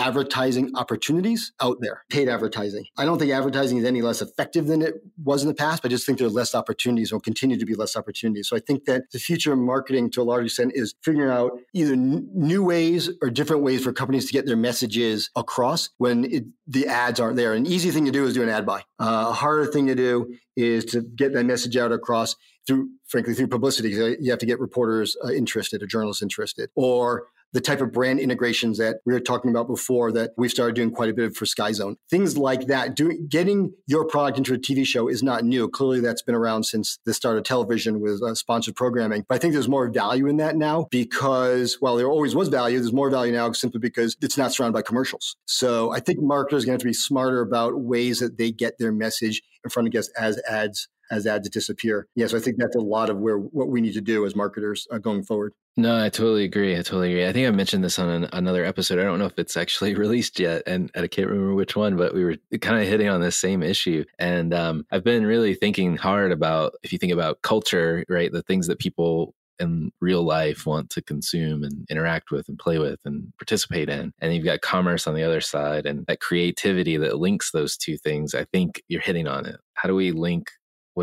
advertising 0.00 0.72
opportunities 0.76 1.52
out 1.60 1.76
there, 1.80 2.04
paid 2.08 2.28
advertising. 2.28 2.86
I 2.96 3.04
don't 3.04 3.18
think 3.18 3.30
advertising 3.30 3.78
is 3.78 3.84
any 3.84 4.00
less 4.00 4.22
effective 4.22 4.66
than 4.66 4.80
it 4.80 4.94
was 5.22 5.42
in 5.42 5.48
the 5.48 5.54
past, 5.54 5.82
but 5.82 5.90
I 5.90 5.92
just 5.92 6.06
think 6.06 6.18
there 6.18 6.26
are 6.26 6.30
less 6.30 6.54
opportunities 6.54 7.12
will 7.12 7.20
continue 7.20 7.58
to 7.58 7.66
be 7.66 7.74
less 7.74 7.96
opportunities. 7.96 8.48
So 8.48 8.56
I 8.56 8.60
think 8.60 8.86
that 8.86 9.10
the 9.12 9.18
future 9.18 9.52
of 9.52 9.58
marketing 9.58 10.10
to 10.12 10.22
a 10.22 10.24
large 10.24 10.46
extent 10.46 10.72
is 10.74 10.94
figuring 11.02 11.30
out 11.30 11.52
either 11.74 11.92
n- 11.92 12.28
new 12.32 12.64
ways 12.64 13.10
or 13.20 13.28
different 13.28 13.62
ways 13.62 13.84
for 13.84 13.92
companies 13.92 14.26
to 14.26 14.32
get 14.32 14.46
their 14.46 14.56
messages 14.56 15.30
across 15.36 15.90
when 15.98 16.24
it, 16.24 16.44
the 16.66 16.86
ads 16.86 17.20
aren't 17.20 17.36
there. 17.36 17.52
An 17.52 17.66
easy 17.66 17.90
thing 17.90 18.06
to 18.06 18.10
do 18.10 18.24
is 18.24 18.34
do 18.34 18.42
an 18.42 18.48
ad 18.48 18.64
buy. 18.64 18.80
Uh, 18.98 19.26
a 19.28 19.32
harder 19.32 19.66
thing 19.66 19.86
to 19.86 19.94
do 19.94 20.34
is 20.56 20.84
to 20.86 21.02
get 21.02 21.34
that 21.34 21.44
message 21.44 21.76
out 21.76 21.92
across 21.92 22.36
through, 22.66 22.88
frankly, 23.08 23.34
through 23.34 23.48
publicity. 23.48 23.90
You 23.90 24.30
have 24.30 24.38
to 24.38 24.46
get 24.46 24.60
reporters 24.60 25.16
uh, 25.24 25.30
interested 25.30 25.82
or 25.82 25.86
journalists 25.86 26.22
interested, 26.22 26.70
or 26.74 27.26
the 27.52 27.60
type 27.60 27.80
of 27.80 27.92
brand 27.92 28.20
integrations 28.20 28.78
that 28.78 28.98
we 29.04 29.12
were 29.12 29.20
talking 29.20 29.50
about 29.50 29.66
before 29.66 30.12
that 30.12 30.30
we've 30.36 30.50
started 30.50 30.76
doing 30.76 30.90
quite 30.90 31.10
a 31.10 31.14
bit 31.14 31.34
for 31.34 31.46
Sky 31.46 31.72
Zone. 31.72 31.96
Things 32.08 32.36
like 32.36 32.66
that. 32.66 32.94
Doing 32.94 33.26
getting 33.28 33.72
your 33.86 34.04
product 34.04 34.38
into 34.38 34.54
a 34.54 34.58
TV 34.58 34.86
show 34.86 35.08
is 35.08 35.22
not 35.22 35.44
new. 35.44 35.68
Clearly, 35.68 36.00
that's 36.00 36.22
been 36.22 36.34
around 36.34 36.64
since 36.64 36.98
the 37.04 37.14
start 37.14 37.38
of 37.38 37.44
television 37.44 38.00
with 38.00 38.22
uh, 38.22 38.34
sponsored 38.34 38.76
programming. 38.76 39.24
But 39.28 39.36
I 39.36 39.38
think 39.38 39.52
there's 39.52 39.68
more 39.68 39.90
value 39.90 40.26
in 40.26 40.36
that 40.38 40.56
now 40.56 40.86
because 40.90 41.76
while 41.80 41.96
there 41.96 42.08
always 42.08 42.34
was 42.34 42.48
value, 42.48 42.78
there's 42.78 42.92
more 42.92 43.10
value 43.10 43.32
now 43.32 43.50
simply 43.52 43.80
because 43.80 44.16
it's 44.20 44.38
not 44.38 44.52
surrounded 44.52 44.74
by 44.74 44.82
commercials. 44.82 45.36
So 45.46 45.92
I 45.92 46.00
think 46.00 46.20
marketers 46.20 46.64
are 46.64 46.66
going 46.66 46.78
to 46.78 46.82
have 46.82 46.86
to 46.86 46.86
be 46.86 46.92
smarter 46.92 47.40
about 47.40 47.80
ways 47.80 48.20
that 48.20 48.38
they 48.38 48.52
get 48.52 48.78
their 48.78 48.92
message 48.92 49.42
in 49.64 49.70
front 49.70 49.88
of 49.88 49.92
guests 49.92 50.12
as 50.18 50.40
ads 50.48 50.88
as 51.10 51.26
ads 51.26 51.48
disappear. 51.48 52.06
Yeah, 52.14 52.26
so 52.26 52.36
I 52.36 52.40
think 52.40 52.56
that's 52.58 52.76
a 52.76 52.80
lot 52.80 53.10
of 53.10 53.18
where 53.18 53.38
what 53.38 53.68
we 53.68 53.80
need 53.80 53.94
to 53.94 54.00
do 54.00 54.24
as 54.26 54.36
marketers 54.36 54.86
uh, 54.90 54.98
going 54.98 55.22
forward. 55.22 55.52
No, 55.76 55.96
I 55.96 56.08
totally 56.08 56.44
agree. 56.44 56.74
I 56.74 56.82
totally 56.82 57.12
agree. 57.12 57.26
I 57.26 57.32
think 57.32 57.46
I 57.46 57.50
mentioned 57.50 57.84
this 57.84 57.98
on 57.98 58.08
an, 58.08 58.28
another 58.32 58.64
episode. 58.64 58.98
I 58.98 59.04
don't 59.04 59.18
know 59.18 59.26
if 59.26 59.38
it's 59.38 59.56
actually 59.56 59.94
released 59.96 60.38
yet, 60.38 60.62
and 60.66 60.90
I 60.94 61.06
can't 61.06 61.28
remember 61.28 61.54
which 61.54 61.76
one, 61.76 61.96
but 61.96 62.14
we 62.14 62.24
were 62.24 62.36
kind 62.60 62.80
of 62.80 62.88
hitting 62.88 63.08
on 63.08 63.20
this 63.20 63.36
same 63.36 63.62
issue. 63.62 64.04
And 64.18 64.52
um, 64.52 64.86
I've 64.90 65.04
been 65.04 65.26
really 65.26 65.54
thinking 65.54 65.96
hard 65.96 66.32
about 66.32 66.74
if 66.82 66.92
you 66.92 66.98
think 66.98 67.12
about 67.12 67.42
culture, 67.42 68.04
right? 68.08 68.30
The 68.32 68.42
things 68.42 68.66
that 68.66 68.78
people 68.78 69.34
in 69.60 69.92
real 70.00 70.22
life 70.22 70.66
want 70.66 70.90
to 70.90 71.02
consume 71.02 71.62
and 71.62 71.86
interact 71.90 72.30
with 72.30 72.48
and 72.48 72.58
play 72.58 72.78
with 72.78 72.98
and 73.04 73.30
participate 73.38 73.88
in. 73.88 74.12
And 74.20 74.34
you've 74.34 74.44
got 74.44 74.62
commerce 74.62 75.06
on 75.06 75.14
the 75.14 75.22
other 75.22 75.42
side 75.42 75.86
and 75.86 76.06
that 76.06 76.20
creativity 76.20 76.96
that 76.96 77.18
links 77.18 77.50
those 77.50 77.76
two 77.76 77.98
things. 77.98 78.34
I 78.34 78.44
think 78.44 78.82
you're 78.88 79.02
hitting 79.02 79.28
on 79.28 79.44
it. 79.46 79.56
How 79.74 79.86
do 79.86 79.94
we 79.94 80.12
link 80.12 80.50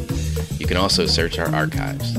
You 0.59 0.67
can 0.67 0.77
also 0.77 1.07
search 1.07 1.39
our 1.39 1.51
archives. 1.53 2.15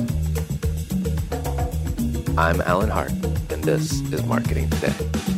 I'm 2.37 2.61
Alan 2.63 2.91
Hart, 2.91 3.13
and 3.13 3.63
this 3.63 4.01
is 4.13 4.25
Marketing 4.25 4.69
Today. 4.71 5.38